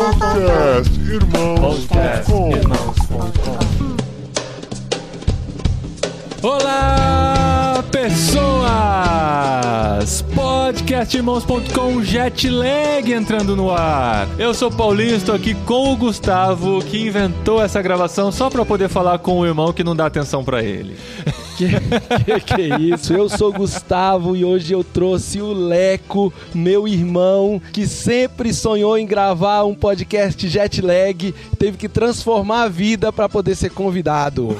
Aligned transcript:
Podcast 0.00 0.90
Irmãos.com 0.98 2.50
Olá, 6.42 7.84
pessoas! 7.92 8.64
Podcastirmãos.com 10.34 12.02
Jetlag 12.02 13.12
entrando 13.12 13.54
no 13.54 13.70
ar. 13.70 14.26
Eu 14.38 14.54
sou 14.54 14.70
o 14.70 14.74
Paulinho, 14.74 15.16
estou 15.16 15.34
aqui 15.34 15.52
com 15.66 15.92
o 15.92 15.96
Gustavo, 15.98 16.82
que 16.82 17.06
inventou 17.06 17.62
essa 17.62 17.82
gravação 17.82 18.32
só 18.32 18.48
para 18.48 18.64
poder 18.64 18.88
falar 18.88 19.18
com 19.18 19.38
o 19.38 19.44
irmão 19.46 19.70
que 19.70 19.84
não 19.84 19.94
dá 19.94 20.06
atenção 20.06 20.42
para 20.42 20.62
ele. 20.62 20.96
Que, 21.60 22.40
que, 22.40 22.40
que 22.40 22.62
é 22.62 22.80
isso? 22.80 23.12
Eu 23.12 23.28
sou 23.28 23.52
Gustavo 23.52 24.34
e 24.34 24.46
hoje 24.46 24.72
eu 24.72 24.82
trouxe 24.82 25.42
o 25.42 25.52
Leco, 25.52 26.32
meu 26.54 26.88
irmão, 26.88 27.60
que 27.70 27.86
sempre 27.86 28.54
sonhou 28.54 28.96
em 28.96 29.04
gravar 29.04 29.64
um 29.64 29.74
podcast 29.74 30.48
jet 30.48 30.80
lag, 30.80 31.34
teve 31.58 31.76
que 31.76 31.86
transformar 31.86 32.62
a 32.62 32.68
vida 32.68 33.12
para 33.12 33.28
poder 33.28 33.54
ser 33.54 33.70
convidado. 33.72 34.56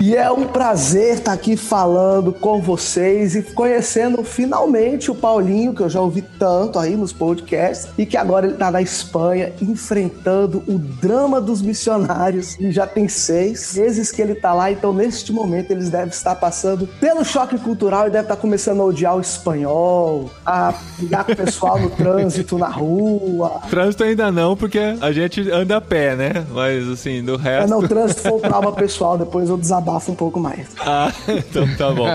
E 0.00 0.16
é 0.16 0.30
um 0.30 0.46
prazer 0.46 1.16
estar 1.16 1.32
aqui 1.32 1.54
falando 1.54 2.32
com 2.32 2.62
vocês 2.62 3.34
e 3.34 3.42
conhecendo 3.42 4.24
finalmente 4.24 5.10
o 5.10 5.14
Paulinho, 5.14 5.74
que 5.74 5.82
eu 5.82 5.90
já 5.90 6.00
ouvi 6.00 6.22
tanto 6.38 6.78
aí 6.78 6.96
nos 6.96 7.12
podcasts, 7.12 7.90
e 7.98 8.06
que 8.06 8.16
agora 8.16 8.46
ele 8.46 8.54
está 8.54 8.70
na 8.70 8.80
Espanha 8.80 9.52
enfrentando 9.60 10.62
o 10.66 10.78
drama 10.78 11.40
dos 11.40 11.60
missionários. 11.60 12.58
E 12.58 12.72
já 12.72 12.86
tem 12.86 13.06
seis 13.06 13.74
meses 13.76 14.10
que 14.10 14.22
ele 14.22 14.32
está 14.32 14.54
lá, 14.54 14.72
então 14.72 14.94
neste 15.10 15.32
momento 15.32 15.72
eles 15.72 15.90
devem 15.90 16.06
estar 16.08 16.36
passando 16.36 16.86
pelo 17.00 17.24
choque 17.24 17.58
cultural 17.58 18.02
e 18.06 18.10
devem 18.10 18.22
estar 18.22 18.36
começando 18.36 18.80
a 18.80 18.84
odiar 18.84 19.16
o 19.16 19.20
espanhol, 19.20 20.30
a 20.46 20.72
ligar 21.00 21.24
com 21.24 21.32
o 21.32 21.36
pessoal 21.36 21.80
no 21.80 21.90
trânsito, 21.90 22.56
na 22.56 22.68
rua. 22.68 23.60
Trânsito 23.68 24.04
ainda 24.04 24.30
não, 24.30 24.56
porque 24.56 24.78
a 25.00 25.10
gente 25.10 25.50
anda 25.50 25.78
a 25.78 25.80
pé, 25.80 26.14
né? 26.14 26.46
Mas 26.52 26.88
assim, 26.88 27.24
do 27.24 27.34
É, 27.34 27.38
resto. 27.58 27.70
não, 27.70 27.80
o 27.80 27.88
trânsito 27.88 28.22
foi 28.22 28.32
um 28.32 28.38
trauma 28.38 28.72
pessoal, 28.72 29.18
depois 29.18 29.48
eu 29.48 29.56
desabafo 29.56 30.12
um 30.12 30.14
pouco 30.14 30.38
mais. 30.38 30.68
Ah, 30.78 31.12
então 31.26 31.66
tá 31.76 31.90
bom. 31.90 32.06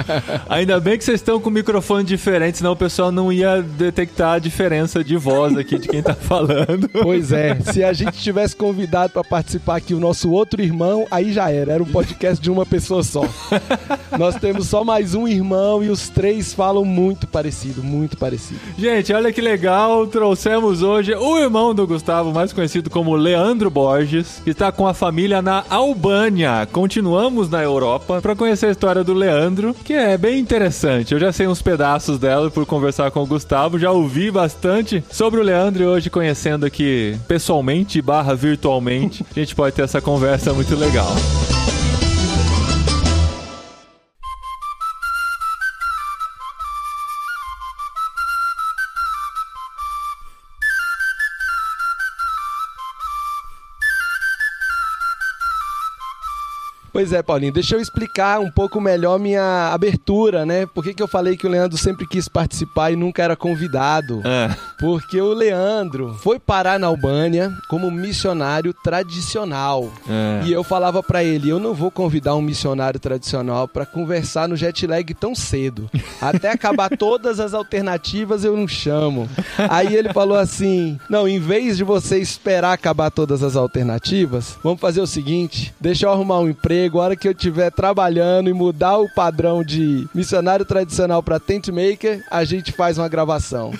Ainda 0.47 0.79
bem 0.79 0.97
que 0.97 1.03
vocês 1.03 1.19
estão 1.19 1.37
com 1.39 1.49
microfone 1.49 2.05
diferente, 2.05 2.59
senão 2.59 2.71
o 2.71 2.75
pessoal 2.77 3.11
não 3.11 3.29
ia 3.31 3.61
detectar 3.61 4.33
a 4.35 4.39
diferença 4.39 5.03
de 5.03 5.17
voz 5.17 5.57
aqui 5.57 5.77
de 5.77 5.89
quem 5.89 6.01
tá 6.01 6.13
falando. 6.17 6.87
Pois 7.03 7.33
é, 7.33 7.55
se 7.73 7.83
a 7.83 7.91
gente 7.91 8.17
tivesse 8.19 8.55
convidado 8.55 9.11
para 9.11 9.23
participar 9.23 9.75
aqui 9.75 9.93
o 9.93 9.99
nosso 9.99 10.31
outro 10.31 10.61
irmão, 10.61 11.05
aí 11.11 11.33
já 11.33 11.51
era, 11.51 11.73
era 11.73 11.83
um 11.83 11.85
podcast 11.85 12.41
de 12.41 12.49
uma 12.49 12.65
pessoa 12.65 12.84
só. 12.85 13.21
Nós 14.17 14.35
temos 14.35 14.67
só 14.67 14.83
mais 14.83 15.13
um 15.13 15.27
irmão 15.27 15.83
e 15.83 15.89
os 15.89 16.09
três 16.09 16.53
falam 16.53 16.85
muito 16.85 17.27
parecido, 17.27 17.83
muito 17.83 18.17
parecido. 18.17 18.59
Gente, 18.77 19.11
olha 19.13 19.31
que 19.31 19.41
legal, 19.41 20.07
trouxemos 20.07 20.81
hoje 20.81 21.13
o 21.13 21.37
irmão 21.37 21.73
do 21.73 21.85
Gustavo, 21.85 22.31
mais 22.31 22.53
conhecido 22.53 22.89
como 22.89 23.15
Leandro 23.15 23.69
Borges, 23.69 24.41
que 24.43 24.51
está 24.51 24.71
com 24.71 24.87
a 24.87 24.93
família 24.93 25.41
na 25.41 25.63
Albânia. 25.69 26.67
Continuamos 26.71 27.49
na 27.49 27.61
Europa 27.61 28.21
para 28.21 28.35
conhecer 28.35 28.67
a 28.67 28.71
história 28.71 29.03
do 29.03 29.13
Leandro, 29.13 29.73
que 29.73 29.93
é 29.93 30.17
bem 30.17 30.39
interessante. 30.39 31.13
Eu 31.13 31.19
já 31.19 31.31
sei 31.31 31.47
uns 31.47 31.61
pedaços 31.61 32.17
dela 32.17 32.49
por 32.49 32.65
conversar 32.65 33.11
com 33.11 33.21
o 33.21 33.27
Gustavo, 33.27 33.79
já 33.79 33.91
ouvi 33.91 34.31
bastante 34.31 35.03
sobre 35.11 35.39
o 35.39 35.43
Leandro 35.43 35.83
e 35.83 35.87
hoje 35.87 36.09
conhecendo 36.09 36.65
aqui 36.65 37.17
pessoalmente 37.27 38.01
barra 38.01 38.35
virtualmente, 38.35 39.25
a 39.29 39.39
gente 39.39 39.55
pode 39.55 39.75
ter 39.75 39.83
essa 39.83 40.01
conversa 40.01 40.53
muito 40.53 40.75
legal. 40.75 41.15
Pois 56.95 57.11
é, 57.11 57.21
Paulinho, 57.21 57.51
deixa 57.51 57.75
eu 57.75 57.81
explicar 57.81 58.39
um 58.39 58.49
pouco 58.49 58.79
melhor 58.79 59.19
minha 59.19 59.69
abertura, 59.73 60.45
né? 60.45 60.65
Por 60.65 60.81
que, 60.81 60.93
que 60.93 61.03
eu 61.03 61.09
falei 61.09 61.35
que 61.35 61.45
o 61.45 61.49
Leandro 61.49 61.77
sempre 61.77 62.07
quis 62.07 62.29
participar 62.29 62.89
e 62.89 62.95
nunca 62.95 63.21
era 63.21 63.35
convidado? 63.35 64.21
Ah, 64.23 64.55
Porque 64.79 65.19
o 65.19 65.33
Leandro 65.33 66.13
foi 66.13 66.39
parar 66.39 66.79
na 66.79 66.87
Albânia 66.87 67.51
como 67.67 67.91
missionário 67.91 68.73
tradicional. 68.81 69.91
É. 70.07 70.47
E 70.47 70.53
eu 70.53 70.63
falava 70.63 71.03
pra 71.03 71.21
ele, 71.21 71.49
eu 71.49 71.59
não 71.59 71.73
vou 71.73 71.91
convidar 71.91 72.33
um 72.33 72.41
missionário 72.41 72.97
tradicional 72.97 73.67
pra 73.67 73.85
conversar 73.85 74.47
no 74.47 74.55
jet 74.55 74.87
lag 74.87 75.13
tão 75.15 75.35
cedo. 75.35 75.89
Até 76.21 76.49
acabar 76.49 76.87
todas 76.97 77.41
as 77.41 77.53
alternativas 77.53 78.45
eu 78.45 78.55
não 78.55 78.69
chamo. 78.69 79.29
Aí 79.69 79.93
ele 79.93 80.13
falou 80.13 80.37
assim: 80.37 80.97
"Não, 81.09 81.27
em 81.27 81.39
vez 81.39 81.75
de 81.75 81.83
você 81.83 82.19
esperar 82.19 82.71
acabar 82.71 83.11
todas 83.11 83.43
as 83.43 83.57
alternativas, 83.57 84.57
vamos 84.63 84.79
fazer 84.79 85.01
o 85.01 85.07
seguinte, 85.07 85.73
deixa 85.77 86.05
eu 86.05 86.11
arrumar 86.11 86.39
um 86.39 86.47
emprego, 86.47 86.84
a 86.93 87.01
hora 87.01 87.15
que 87.15 87.27
eu 87.27 87.31
estiver 87.31 87.71
trabalhando 87.71 88.49
e 88.49 88.53
mudar 88.53 88.97
o 88.97 89.09
padrão 89.13 89.63
de 89.63 90.07
missionário 90.13 90.65
tradicional 90.65 91.21
pra 91.21 91.39
tent 91.39 91.67
maker, 91.69 92.23
a 92.29 92.43
gente 92.43 92.71
faz 92.71 92.97
uma 92.97 93.07
gravação". 93.07 93.71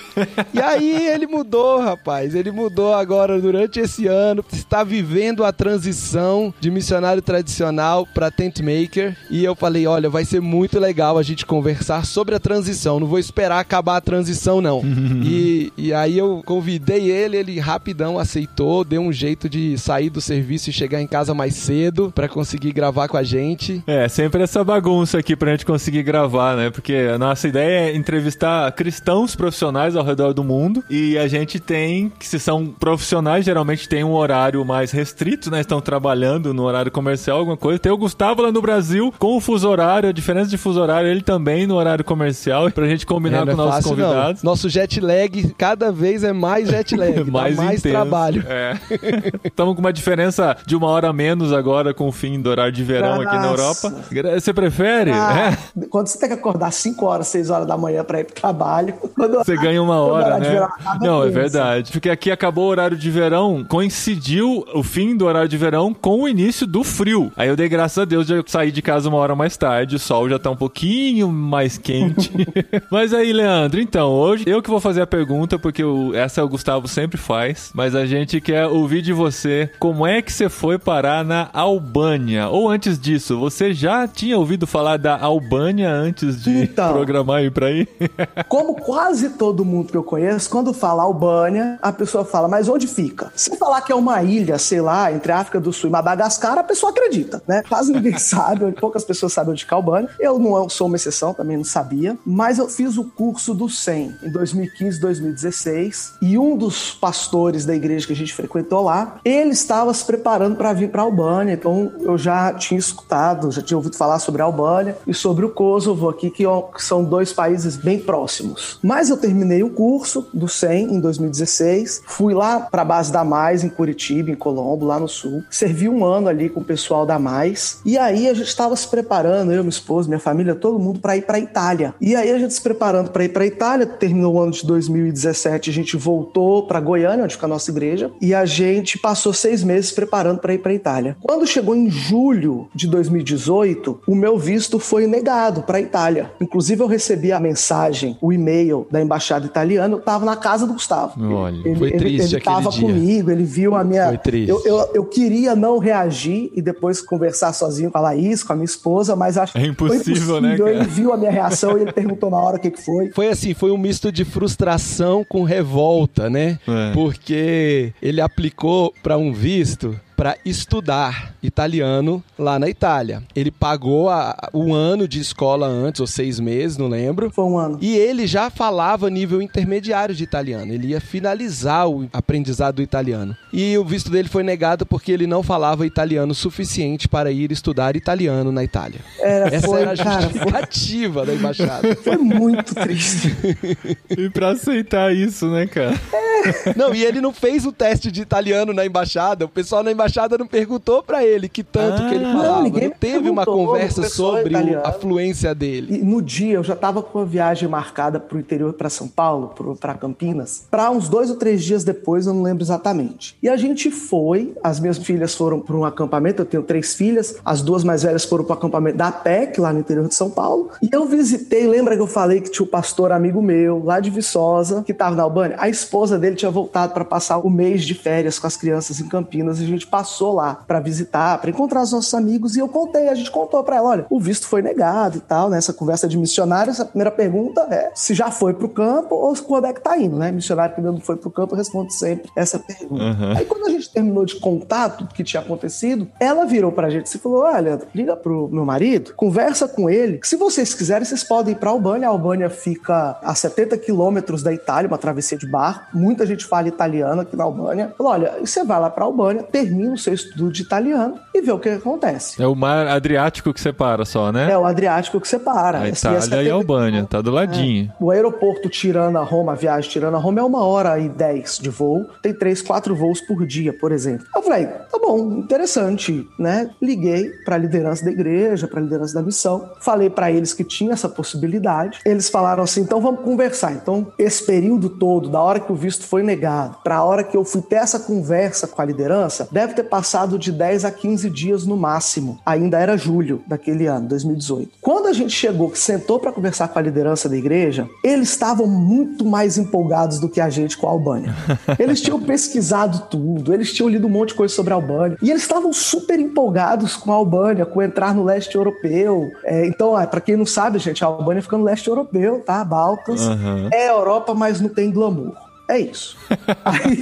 E 0.54 0.60
aí 0.60 1.08
ele 1.08 1.28
mudou, 1.28 1.80
rapaz. 1.80 2.36
Ele 2.36 2.52
mudou 2.52 2.94
agora 2.94 3.40
durante 3.40 3.80
esse 3.80 4.08
ano. 4.08 4.44
Está 4.52 4.84
vivendo 4.84 5.44
a 5.44 5.52
transição 5.52 6.54
de 6.60 6.72
missionário 6.72 7.22
tradicional 7.22 8.08
para 8.14 8.32
tent 8.32 8.60
maker. 8.60 9.16
E 9.30 9.44
eu 9.44 9.56
falei, 9.56 9.86
olha, 9.86 10.10
vai 10.10 10.26
ser 10.26 10.42
muito 10.42 10.80
legal 10.80 11.18
a 11.18 11.24
gente 11.24 11.46
conversar 11.46 12.06
sobre 12.06 12.36
a 12.36 12.40
transição. 12.40 13.00
Não 13.00 13.08
vou 13.08 13.20
esperar 13.20 13.60
acabar 13.60 13.98
a 13.98 14.02
transição, 14.02 14.62
não. 14.62 14.82
e, 15.24 15.72
e 15.78 15.94
aí 15.94 16.18
eu 16.18 16.42
convidei 16.46 17.12
ele, 17.12 17.38
ele 17.38 17.60
rapidão 17.60 18.18
aceitou, 18.18 18.84
deu 18.84 19.02
um 19.02 19.12
jeito 19.12 19.50
de 19.50 19.78
sair 19.78 20.10
do 20.10 20.22
serviço 20.22 20.70
e 20.70 20.74
chegar 20.74 21.02
em 21.02 21.08
casa 21.08 21.34
mais 21.34 21.56
cedo 21.56 22.12
para 22.14 22.30
conseguir 22.30 22.72
gravar 22.72 22.95
com 23.08 23.18
a 23.18 23.24
gente. 23.24 23.84
É, 23.86 24.08
sempre 24.08 24.42
essa 24.44 24.64
bagunça 24.64 25.18
aqui 25.20 25.36
pra 25.36 25.52
gente 25.52 25.66
conseguir 25.66 26.04
gravar, 26.04 26.56
né? 26.56 26.70
Porque 26.70 26.94
a 27.14 27.18
nossa 27.18 27.48
ideia 27.48 27.90
é 27.92 27.96
entrevistar 27.96 28.72
cristãos 28.72 29.36
profissionais 29.36 29.96
ao 29.96 30.04
redor 30.04 30.34
do 30.34 30.44
mundo 30.44 30.84
e 30.90 31.18
a 31.18 31.28
gente 31.28 31.60
tem, 31.60 32.12
que 32.20 32.26
se 32.28 32.40
são 32.40 32.66
profissionais, 32.68 33.44
geralmente 33.46 33.88
tem 33.90 34.04
um 34.04 34.14
horário 34.14 34.64
mais 34.66 34.92
restrito, 34.92 35.52
né? 35.52 35.62
Estão 35.62 35.82
trabalhando 35.82 36.54
no 36.54 36.64
horário 36.64 36.92
comercial, 36.92 37.40
alguma 37.40 37.58
coisa. 37.58 37.80
Tem 37.80 37.92
o 37.92 37.98
Gustavo 37.98 38.42
lá 38.42 38.52
no 38.52 38.62
Brasil 38.62 39.14
com 39.20 39.36
o 39.38 39.42
fuso 39.42 39.68
horário, 39.70 40.10
a 40.10 40.12
diferença 40.12 40.50
de 40.50 40.58
fuso 40.58 40.80
horário, 40.82 41.10
ele 41.10 41.22
também 41.22 41.68
no 41.68 41.76
horário 41.76 42.04
comercial, 42.06 42.72
pra 42.72 42.88
gente 42.88 43.06
combinar 43.06 43.40
É, 43.42 43.46
não 43.46 43.56
com 43.56 43.62
é 43.62 43.66
nossos 43.66 43.76
fácil, 43.86 43.98
não. 43.98 44.06
convidados. 44.08 44.44
Nosso 44.44 44.70
jet 44.70 45.00
lag 45.02 45.54
cada 45.58 45.92
vez 45.92 46.24
é 46.24 46.32
mais 46.34 46.70
jet 46.70 46.96
lag, 46.96 47.30
mais 47.32 47.58
intenso. 47.60 47.90
trabalho. 47.90 48.44
É. 48.48 48.74
Estamos 49.44 49.74
com 49.76 49.82
uma 49.82 49.94
diferença 49.94 50.56
de 50.66 50.76
uma 50.76 50.88
hora 50.88 51.10
a 51.10 51.14
menos 51.14 51.52
agora 51.52 51.94
com 51.94 52.08
o 52.08 52.12
fim 52.12 52.40
do 52.40 52.50
horário 52.50 52.72
de 52.72 52.84
verão 52.86 53.22
aqui 53.22 53.36
na. 53.38 53.46
Europa. 53.48 53.94
Você 54.40 54.54
prefere? 54.54 55.12
Ah, 55.12 55.52
É. 55.76 55.86
Quando 55.90 56.08
você 56.08 56.18
tem 56.20 56.30
que 56.30 56.36
acordar 56.36 56.72
5 56.72 57.06
horas, 57.06 57.28
6 57.28 57.50
horas 57.50 57.68
da 57.68 57.78
manhã 57.78 58.04
pra 58.04 58.20
ir 58.20 58.26
pro 58.26 58.36
trabalho. 58.36 58.94
quando- 59.16 59.38
Você 59.38 59.56
ganha 59.58 59.82
uma 59.82 60.00
hora, 60.00 60.38
né? 60.40 60.50
verão 60.50 60.70
Não, 61.02 61.22
é 61.24 61.28
pensa. 61.28 61.40
verdade. 61.40 61.92
Porque 61.92 62.10
aqui 62.10 62.32
acabou 62.32 62.66
o 62.66 62.70
horário 62.70 62.98
de 62.98 63.10
verão, 63.12 63.64
coincidiu 63.68 64.66
o 64.74 64.84
fim 64.84 65.16
do 65.16 65.26
horário 65.26 65.48
de 65.50 65.58
verão 65.58 65.94
com 65.94 66.22
o 66.22 66.28
início 66.28 66.66
do 66.68 66.84
frio. 66.84 67.32
Aí 67.36 67.48
eu 67.50 67.56
dei 67.56 67.68
graças 67.70 67.98
a 67.98 68.06
Deus 68.06 68.28
de 68.28 68.44
sair 68.48 68.72
de 68.72 68.82
casa 68.82 69.10
uma 69.10 69.18
hora 69.18 69.36
mais 69.36 69.56
tarde, 69.58 69.96
o 69.96 70.00
sol 70.00 70.30
já 70.30 70.38
tá 70.38 70.50
um 70.52 70.56
pouquinho 70.56 71.28
mais 71.30 71.78
quente. 71.78 72.32
mas 72.92 73.14
aí, 73.14 73.32
Leandro, 73.34 73.80
então, 73.82 74.10
hoje 74.12 74.44
eu 74.48 74.62
que 74.62 74.70
vou 74.70 74.80
fazer 74.80 75.02
a 75.02 75.08
pergunta, 75.08 75.58
porque 75.58 75.84
o- 75.84 76.14
essa 76.14 76.44
o 76.44 76.50
Gustavo 76.50 76.88
sempre 76.88 77.18
faz, 77.18 77.72
mas 77.74 77.96
a 77.96 78.06
gente 78.06 78.40
quer 78.42 78.68
ouvir 78.68 79.02
de 79.02 79.14
você 79.14 79.70
como 79.80 80.06
é 80.06 80.22
que 80.22 80.32
você 80.32 80.50
foi 80.50 80.78
parar 80.78 81.24
na 81.24 81.50
Albânia. 81.54 82.48
Ou 82.50 82.70
antes 82.76 83.00
disso, 83.00 83.40
você 83.40 83.74
já 83.74 84.06
tinha 84.08 84.38
ouvido 84.38 84.68
falar 84.68 84.98
da 84.98 85.18
Albânia 85.18 85.90
antes 85.90 86.44
de 86.44 86.64
Então. 86.64 86.92
programar 86.92 87.42
ir 87.42 87.52
pra 87.52 87.68
aí? 87.68 87.88
Como 88.50 88.76
quase 88.76 89.30
todo 89.32 89.64
mundo 89.64 89.90
que 89.92 89.98
eu 89.98 90.04
conheço, 90.04 90.50
quando 90.50 90.74
fala 90.74 91.04
Albânia, 91.04 91.80
a 91.82 91.92
pessoa 91.94 92.26
fala, 92.26 92.48
mas 92.50 92.68
onde 92.68 92.86
fica? 92.86 93.32
Se 93.36 93.56
falar 93.56 93.82
que 93.82 93.92
é 93.92 93.96
uma 93.96 94.22
ilha, 94.24 94.58
sei 94.58 94.82
lá, 94.82 95.12
entre 95.12 95.32
a 95.32 95.40
África 95.40 95.60
do 95.60 95.72
Sul 95.72 95.90
e 95.90 95.92
Madagascar, 95.92 96.58
a 96.58 96.64
pessoa 96.64 96.92
acredita, 96.92 97.42
né? 97.48 97.64
Quase 97.68 97.94
ninguém 97.94 98.18
sabe, 98.20 98.70
poucas 98.74 99.04
pessoas 99.06 99.32
sabem 99.32 99.52
onde 99.52 99.64
fica 99.64 99.76
a 99.76 99.78
Albânia. 99.78 100.10
Eu 100.20 100.38
não 100.38 100.68
sou 100.68 100.88
uma 100.88 100.98
exceção, 100.98 101.34
também 101.34 101.56
não 101.58 101.64
sabia, 101.64 102.18
mas 102.26 102.58
eu 102.60 102.68
fiz 102.68 102.98
o 102.98 103.06
curso 103.06 103.54
do 103.54 103.70
SEM 103.70 104.14
em 104.22 104.30
2015, 104.30 105.00
2016, 105.00 106.16
e 106.22 106.38
um 106.38 106.58
dos 106.58 106.92
pastores 106.94 107.66
da 107.66 107.74
igreja 107.74 108.06
que 108.06 108.14
a 108.14 108.16
gente 108.16 108.34
frequentou 108.34 108.84
lá, 108.84 109.16
ele 109.24 109.52
estava 109.52 109.94
se 109.94 110.04
preparando 110.04 110.58
para 110.58 110.74
vir 110.74 110.90
para 110.90 111.02
a 111.02 111.06
Albânia, 111.06 111.54
então 111.54 111.92
eu 112.02 112.18
já 112.18 112.54
tinha 112.66 112.80
escutado, 112.80 113.52
já 113.52 113.62
tinha 113.62 113.78
ouvido 113.78 113.96
falar 113.96 114.20
sobre 114.20 114.42
a 114.42 114.46
Albânia 114.46 114.98
e 115.06 115.14
sobre 115.14 115.46
o 115.46 115.50
Kosovo 115.50 116.10
aqui, 116.10 116.30
que 116.30 116.46
que 116.76 116.84
são 116.84 117.04
dois 117.04 117.34
países 117.34 117.76
bem 117.76 118.00
próximos. 118.00 118.80
Mas 118.84 119.10
eu 119.10 119.18
terminei 119.18 119.64
o 119.64 119.70
curso 119.70 120.28
do 120.34 120.48
100 120.48 120.96
em 120.96 121.00
2016. 121.00 122.04
Fui 122.06 122.34
lá 122.34 122.60
para 122.60 122.84
a 122.84 122.86
base 122.86 123.12
da 123.12 123.24
Mais, 123.24 123.64
em 123.64 123.70
Curitiba, 123.70 124.30
em 124.30 124.36
Colombo, 124.36 124.86
lá 124.86 125.00
no 125.00 125.08
sul. 125.08 125.44
Servi 125.50 125.90
um 125.90 126.06
ano 126.06 126.28
ali 126.28 126.50
com 126.50 126.60
o 126.60 126.64
pessoal 126.64 127.06
da 127.06 127.18
Mais. 127.18 127.80
E 127.84 127.98
aí 127.98 128.28
a 128.28 128.34
gente 128.34 128.48
estava 128.48 128.76
se 128.76 128.88
preparando, 128.88 129.52
eu, 129.52 129.64
minha 129.64 129.70
esposa, 129.70 130.08
minha 130.08 130.20
família, 130.20 130.54
todo 130.54 130.80
mundo 130.80 131.00
para 131.00 131.18
ir 131.18 131.24
para 131.24 131.40
Itália. 131.40 131.96
E 132.00 132.16
aí 132.16 132.32
a 132.32 132.38
gente 132.38 132.54
se 132.54 132.62
preparando 132.62 133.10
para 133.10 133.24
ir 133.24 133.30
para 133.30 133.46
Itália, 133.46 133.86
terminou 133.86 134.36
o 134.36 134.40
ano 134.40 134.52
de 134.52 134.66
2017, 134.66 135.70
a 135.70 135.74
gente 135.74 135.98
voltou 135.98 136.68
para 136.68 136.80
Goiânia, 136.80 137.24
onde 137.24 137.34
fica 137.34 137.46
a 137.46 137.50
nossa 137.50 137.72
igreja, 137.72 138.12
e 138.22 138.34
a 138.34 138.46
gente 138.46 139.00
passou 139.00 139.34
seis 139.34 139.64
meses 139.64 139.92
preparando 139.92 140.40
para 140.40 140.54
ir 140.54 140.60
para 140.60 140.74
Itália. 140.74 141.18
Quando 141.22 141.48
chegou 141.48 141.76
em 141.76 141.90
julho 141.90 142.55
de 142.74 142.88
2018, 142.88 144.02
o 144.08 144.16
meu 144.16 144.38
visto 144.38 144.80
foi 144.80 145.08
negado 145.08 145.62
para 145.64 145.80
Itália. 145.80 146.32
Inclusive 146.40 146.82
eu 146.82 146.88
recebi 146.88 147.32
a 147.32 147.40
mensagem, 147.40 148.18
o 148.22 148.32
e-mail 148.32 148.88
da 148.92 149.02
embaixada 149.02 149.46
italiana, 149.46 149.94
eu 149.94 150.00
estava 150.00 150.26
na 150.26 150.36
casa 150.36 150.66
do 150.66 150.74
Gustavo. 150.74 151.14
Olha, 151.34 151.62
ele, 151.66 151.76
foi 151.76 151.92
triste 151.92 152.22
ele, 152.22 152.24
ele 152.24 152.38
estava 152.38 152.72
comigo, 152.72 153.32
ele 153.32 153.44
viu 153.44 153.76
a 153.76 153.84
minha. 153.84 154.08
Foi 154.08 154.18
triste. 154.18 154.50
Eu, 154.50 154.62
eu, 154.66 154.90
eu, 154.94 155.06
queria 155.06 155.56
não 155.56 155.78
reagir 155.78 156.52
e 156.54 156.62
depois 156.62 157.02
conversar 157.02 157.54
sozinho 157.54 157.92
com 157.92 157.98
a 157.98 158.02
Laís, 158.02 158.44
com 158.44 158.54
a 158.54 158.56
minha 158.56 158.66
esposa, 158.66 159.16
mas 159.16 159.38
acho 159.38 159.58
é 159.58 159.66
impossível, 159.66 160.04
foi 160.04 160.14
impossível, 160.14 160.42
né? 160.42 160.58
Cara? 160.58 160.72
Ele 160.72 160.86
viu 160.86 161.14
a 161.14 161.18
minha 161.18 161.32
reação 161.32 161.78
e 161.78 161.82
ele 161.82 161.92
perguntou 161.92 162.30
na 162.30 162.38
hora 162.38 162.58
o 162.58 162.60
que, 162.60 162.72
que 162.72 162.82
foi. 162.82 163.12
Foi 163.12 163.28
assim, 163.28 163.54
foi 163.54 163.72
um 163.72 163.78
misto 163.78 164.12
de 164.12 164.26
frustração 164.26 165.26
com 165.28 165.44
revolta, 165.44 166.30
né? 166.30 166.60
É. 166.68 166.94
Porque 166.94 167.94
ele 168.02 168.22
aplicou 168.22 168.94
para 169.02 169.18
um 169.18 169.32
visto 169.34 170.00
para 170.16 170.38
estudar 170.46 171.36
italiano 171.44 172.24
lá 172.40 172.58
na 172.58 172.70
Itália. 172.70 173.22
Ele 173.36 173.52
pagou 173.52 174.10
a, 174.10 174.50
um 174.54 174.74
ano 174.74 175.08
de 175.08 175.20
escola 175.20 175.68
antes, 175.68 176.00
ou 176.00 176.08
seis 176.08 176.40
meses, 176.40 176.78
não 176.78 176.88
lembro. 176.88 177.30
Foi 177.32 177.46
um 177.46 177.58
ano. 177.58 177.78
E 177.82 177.96
ele 177.96 178.26
já 178.26 178.50
falava 178.50 179.10
nível 179.10 179.42
intermediário 179.42 180.16
de 180.16 180.24
italiano. 180.24 180.74
Ele 180.74 180.88
ia 180.88 181.02
finalizar 181.02 181.88
o 181.88 182.08
aprendizado 182.14 182.76
do 182.76 182.82
italiano. 182.82 183.36
E 183.52 183.78
o 183.78 183.84
visto 183.84 184.10
dele 184.10 184.30
foi 184.30 184.44
negado 184.44 184.86
porque 184.86 185.12
ele 185.12 185.28
não 185.28 185.44
falava 185.44 185.86
italiano 185.86 186.34
suficiente 186.34 187.08
para 187.08 187.32
ir 187.32 187.52
estudar 187.52 187.96
italiano 187.96 188.52
na 188.52 188.64
Itália. 188.64 189.00
Era, 189.20 189.48
Essa 189.54 189.68
foi, 189.68 189.82
era 189.82 189.92
a 189.92 189.98
cara, 189.98 190.22
justificativa 190.22 191.26
foi... 191.26 191.28
da 191.28 191.34
embaixada. 191.36 191.96
Foi 192.06 192.18
muito 192.18 192.76
triste. 192.76 193.36
e 194.16 194.30
para 194.30 194.52
aceitar 194.52 195.14
isso, 195.16 195.50
né, 195.50 195.66
cara? 195.66 196.00
É. 196.14 196.74
Não, 196.76 196.94
e 196.94 197.04
ele 197.04 197.20
não 197.20 197.34
fez 197.34 197.66
o 197.66 197.72
teste 197.72 198.12
de 198.12 198.22
italiano 198.22 198.74
na 198.74 198.86
embaixada. 198.86 199.46
O 199.46 199.50
pessoal 199.50 199.82
na 199.82 199.92
embaixada 199.92 200.05
não 200.38 200.48
perguntou 200.48 201.04
para 201.04 201.24
ele 201.24 201.48
que 201.48 201.64
tanto 201.64 202.02
ah, 202.02 202.10
que 202.10 202.16
ele 202.16 202.26
falava. 202.26 202.64
Não, 202.64 202.70
não 202.70 202.90
teve 202.92 203.30
uma 203.30 203.46
conversa 203.46 204.10
sobre 204.10 204.56
a 204.76 204.92
fluência 204.92 205.54
dele. 205.54 205.96
E 205.96 206.04
no 206.04 206.22
dia 206.22 206.56
eu 206.56 206.64
já 206.64 206.74
estava 206.74 207.02
com 207.02 207.20
a 207.20 207.26
viagem 207.26 207.68
marcada 207.68 208.20
para 208.20 208.38
o 208.38 208.40
interior, 208.40 208.74
para 208.74 208.90
São 208.90 209.08
Paulo, 209.08 209.54
para 209.80 209.94
Campinas, 209.94 210.66
para 210.70 210.90
uns 210.92 211.10
dois 211.10 211.30
ou 211.30 211.36
três 211.36 211.64
dias 211.64 211.84
depois, 211.84 212.28
eu 212.28 212.34
não 212.34 212.44
lembro 212.44 212.64
exatamente. 212.64 213.38
E 213.42 213.50
a 213.50 213.58
gente 213.58 213.92
foi, 213.92 214.54
as 214.64 214.80
minhas 214.80 214.98
filhas 214.98 215.36
foram 215.36 215.60
para 215.60 215.76
um 215.76 215.86
acampamento, 215.86 216.42
eu 216.42 216.46
tenho 216.46 216.64
três 216.64 216.94
filhas, 216.94 217.36
as 217.44 217.62
duas 217.62 217.84
mais 217.84 218.04
velhas 218.04 218.26
foram 218.26 218.44
para 218.44 218.54
o 218.54 218.58
acampamento 218.58 218.98
da 218.98 219.12
PEC, 219.12 219.60
lá 219.60 219.72
no 219.72 219.80
interior 219.80 220.08
de 220.08 220.16
São 220.16 220.30
Paulo, 220.30 220.70
e 220.82 220.90
eu 220.92 221.06
visitei, 221.06 221.68
lembra 221.68 221.96
que 221.96 222.02
eu 222.02 222.08
falei 222.08 222.42
que 222.42 222.50
tinha 222.50 222.64
o 222.64 222.68
um 222.68 222.72
pastor 222.72 223.12
amigo 223.12 223.42
meu, 223.42 223.84
lá 223.84 224.00
de 224.00 224.10
Viçosa, 224.10 224.84
que 224.84 224.92
estava 224.92 225.16
na 225.16 225.24
Albânia? 225.24 225.58
A 225.60 225.70
esposa 225.70 226.18
dele 226.18 226.36
tinha 226.36 226.52
voltado 226.52 226.94
para 226.94 227.06
passar 227.06 227.38
o 227.38 227.50
mês 227.50 227.84
de 227.84 227.94
férias 227.94 228.40
com 228.40 228.48
as 228.48 228.58
crianças 228.58 229.00
em 229.00 229.08
Campinas, 229.08 229.60
e 229.60 229.64
a 229.64 229.68
gente 229.68 229.88
passou 229.96 230.34
lá 230.34 230.56
para 230.68 230.82
visitar, 230.82 231.40
para 231.40 231.50
encontrar 231.50 231.82
os 231.82 231.94
nossos 231.94 232.14
amigos. 232.14 232.58
E 232.58 232.60
eu 232.60 232.68
contei, 232.68 233.08
a 233.08 233.16
gente 233.16 233.32
contou 233.32 233.64
para 233.64 233.78
ela: 233.78 233.90
olha, 233.90 234.06
o 234.10 234.20
visto 234.20 234.46
foi 234.46 234.62
negado 234.62 235.18
e 235.18 235.22
tal, 235.22 235.50
nessa 235.50 235.72
né? 235.72 235.78
conversa 235.78 236.06
de 236.06 236.18
missionário. 236.18 236.70
Essa 236.70 236.84
primeira 236.84 237.10
pergunta 237.10 237.62
é 237.72 237.92
se 237.96 238.14
já 238.14 238.30
foi 238.30 238.54
para 238.54 238.66
o 238.66 238.70
campo 238.70 239.16
ou 239.16 239.34
quando 239.38 239.68
é 239.68 239.74
que 239.74 239.80
tá 239.80 239.98
indo, 239.98 240.18
né? 240.18 240.32
Missionário 240.32 240.76
que 240.76 240.82
ainda 240.82 240.92
não 240.92 241.00
foi 241.00 241.16
para 241.16 241.30
o 241.30 241.32
campo 241.32 241.56
responde 241.56 241.94
sempre 241.94 242.30
essa 242.36 242.60
pergunta. 242.60 243.04
Uhum. 243.04 243.38
Aí 243.38 243.46
quando 243.46 243.68
a 243.68 243.70
gente 243.70 243.90
terminou 243.90 244.26
de 244.26 244.36
contar 244.38 244.90
tudo 244.90 245.14
que 245.14 245.24
tinha 245.24 245.42
acontecido, 245.42 246.10
ela 246.20 246.46
virou 246.46 246.74
pra 246.74 246.90
gente 246.90 247.06
e 247.06 247.18
falou: 247.18 247.44
olha, 247.44 247.80
liga 247.94 248.18
pro 248.18 248.50
meu 248.50 248.66
marido, 248.66 249.14
conversa 249.16 249.66
com 249.66 249.90
ele. 249.90 250.20
Se 250.24 250.36
vocês 250.36 250.74
quiserem, 250.74 251.06
vocês 251.06 251.24
podem 251.24 251.54
ir 251.54 251.58
pra 251.58 251.70
Albânia. 251.70 252.10
A 252.10 252.12
Albânia 252.12 252.50
fica 252.50 253.18
a 253.24 253.34
70 253.34 253.78
quilômetros 253.78 254.44
da 254.44 254.52
Itália, 254.52 254.90
uma 254.90 254.98
travessia 254.98 255.38
de 255.38 255.48
barco. 255.48 255.98
Muita 255.98 256.26
gente 256.26 256.46
fala 256.46 256.68
italiano 256.68 257.22
aqui 257.22 257.38
na 257.38 257.46
Albânia. 257.46 257.94
Falou: 257.98 258.12
olha, 258.12 258.34
você 258.42 258.64
vai 258.66 258.80
lá 258.80 258.90
pra 258.90 259.06
Albânia, 259.06 259.44
termina 259.44 259.85
o 259.92 259.98
seu 259.98 260.14
estudo 260.14 260.52
de 260.52 260.62
italiano 260.64 261.16
e 261.34 261.42
vê 261.42 261.52
o 261.52 261.60
que 261.60 261.70
acontece. 261.70 262.42
É 262.42 262.48
o 262.48 262.56
mar 262.56 262.88
Adriático 262.88 263.54
que 263.54 263.60
separa 263.60 264.06
só, 264.06 264.32
né? 264.32 264.52
É 264.52 264.58
o 264.58 264.66
Adriático 264.66 265.20
que 265.20 265.28
separa. 265.28 265.80
A 265.80 265.90
Itália 265.90 266.20
e, 266.20 266.34
a 266.34 266.44
e 266.44 266.50
a 266.50 266.54
Albânia, 266.54 267.06
tá 267.06 267.22
do 267.22 267.32
ladinho. 267.32 267.92
É. 267.92 268.04
O 268.04 268.12
aeroporto 268.12 268.70
Tirana-Roma, 268.70 269.54
a 269.54 269.56
viagem 269.56 269.90
Tirana-Roma 269.90 270.40
é 270.40 270.44
uma 270.44 270.64
hora 270.64 271.00
e 271.00 271.10
dez 271.10 271.60
de 271.60 271.70
voo. 271.70 272.06
Tem 272.22 272.34
três, 272.34 272.62
quatro 272.62 272.96
voos 272.96 273.22
por 273.22 273.46
dia, 273.46 273.74
por 273.74 273.92
exemplo. 273.92 274.26
Eu 274.36 274.42
falei, 274.42 274.66
tá 274.66 274.98
bom, 275.00 275.38
interessante, 275.38 276.28
né? 276.40 276.70
Liguei 276.82 277.30
para 277.44 277.56
a 277.56 277.58
liderança 277.58 278.04
da 278.06 278.12
igreja, 278.12 278.68
para 278.68 278.80
a 278.80 278.84
liderança 278.84 279.14
da 279.14 279.22
missão, 279.22 279.70
falei 279.80 280.10
para 280.10 280.32
eles 280.32 280.54
que 280.54 280.64
tinha 280.64 280.94
essa 280.94 281.10
possibilidade. 281.10 282.00
Eles 282.06 282.30
falaram 282.30 282.64
assim, 282.64 282.82
então 282.82 283.02
vamos 283.02 283.22
conversar. 283.22 283.74
Então, 283.74 284.08
esse 284.18 284.46
período 284.46 284.90
todo, 284.90 285.30
da 285.30 285.42
hora 285.42 285.60
que 285.60 285.72
o 285.72 285.76
visto 285.76 286.06
foi 286.06 286.24
negado, 286.24 286.78
para 286.84 286.98
a 286.98 287.04
hora 287.04 287.24
que 287.24 287.38
eu 287.38 287.44
fui 287.44 287.62
ter 287.62 287.76
essa 287.76 288.00
conversa 288.00 288.68
com 288.68 288.82
a 288.82 288.86
liderança, 288.86 289.48
deve 289.52 289.74
ter 289.76 289.84
passado 289.84 290.40
de 290.40 290.52
10 290.52 290.86
a 290.86 290.92
15 290.92 291.30
dias 291.30 291.66
no 291.66 291.78
máximo. 291.78 292.40
Ainda 292.46 292.80
era 292.80 292.98
julho 292.98 293.44
daquele 293.48 293.86
ano, 293.86 294.08
2018. 294.08 294.72
Quando 294.82 295.08
a 295.08 295.14
gente 295.14 295.34
chegou, 295.34 295.70
que 295.70 295.80
sentou 295.80 296.20
para 296.20 296.32
conversar 296.32 296.68
com 296.68 296.80
a 296.80 296.82
liderança 296.82 297.28
da 297.30 297.36
igreja, 297.36 297.88
eles 298.04 298.30
estavam 298.30 298.68
muito 298.68 299.26
mais 299.26 299.58
empolgados 299.58 300.20
do 300.20 300.30
que 300.30 300.42
a 300.42 300.50
gente 300.50 300.78
com 300.78 300.88
a 300.88 300.92
Albânia. 300.92 301.36
Eles 301.78 302.02
tinham 302.02 302.20
pesquisado 302.20 303.08
tudo, 303.10 303.54
eles 303.54 303.74
tinham 303.74 303.90
lido 303.90 304.08
um 304.08 304.10
monte 304.10 304.30
de 304.30 304.36
coisa 304.36 304.54
sobre 304.54 304.74
a 304.74 304.76
Albânia 304.76 305.18
e 305.22 305.30
eles 305.30 305.42
estavam 305.42 305.74
super 305.74 306.20
empolgados 306.20 306.96
com 306.96 307.12
a 307.12 307.16
Albânia, 307.16 307.66
com 307.66 307.82
entrar 307.82 308.14
no 308.14 308.24
leste 308.24 308.56
europeu. 308.56 309.32
É, 309.44 309.66
então, 309.68 309.94
para 310.08 310.22
quem 310.22 310.36
não 310.36 310.46
sabe, 310.46 310.80
gente, 310.80 311.04
a 311.04 311.08
Albânia 311.08 311.42
fica 311.42 311.58
no 311.58 311.64
leste 311.64 311.88
europeu, 311.88 312.42
tá? 312.46 312.64
Balcãs. 312.64 313.28
Uhum. 313.28 313.70
É 313.72 313.90
Europa, 313.90 314.34
mas 314.34 314.62
não 314.62 314.70
tem 314.70 314.92
glamour. 314.92 315.45
É 315.70 315.80
isso. 315.80 316.18
Aí... 316.64 317.00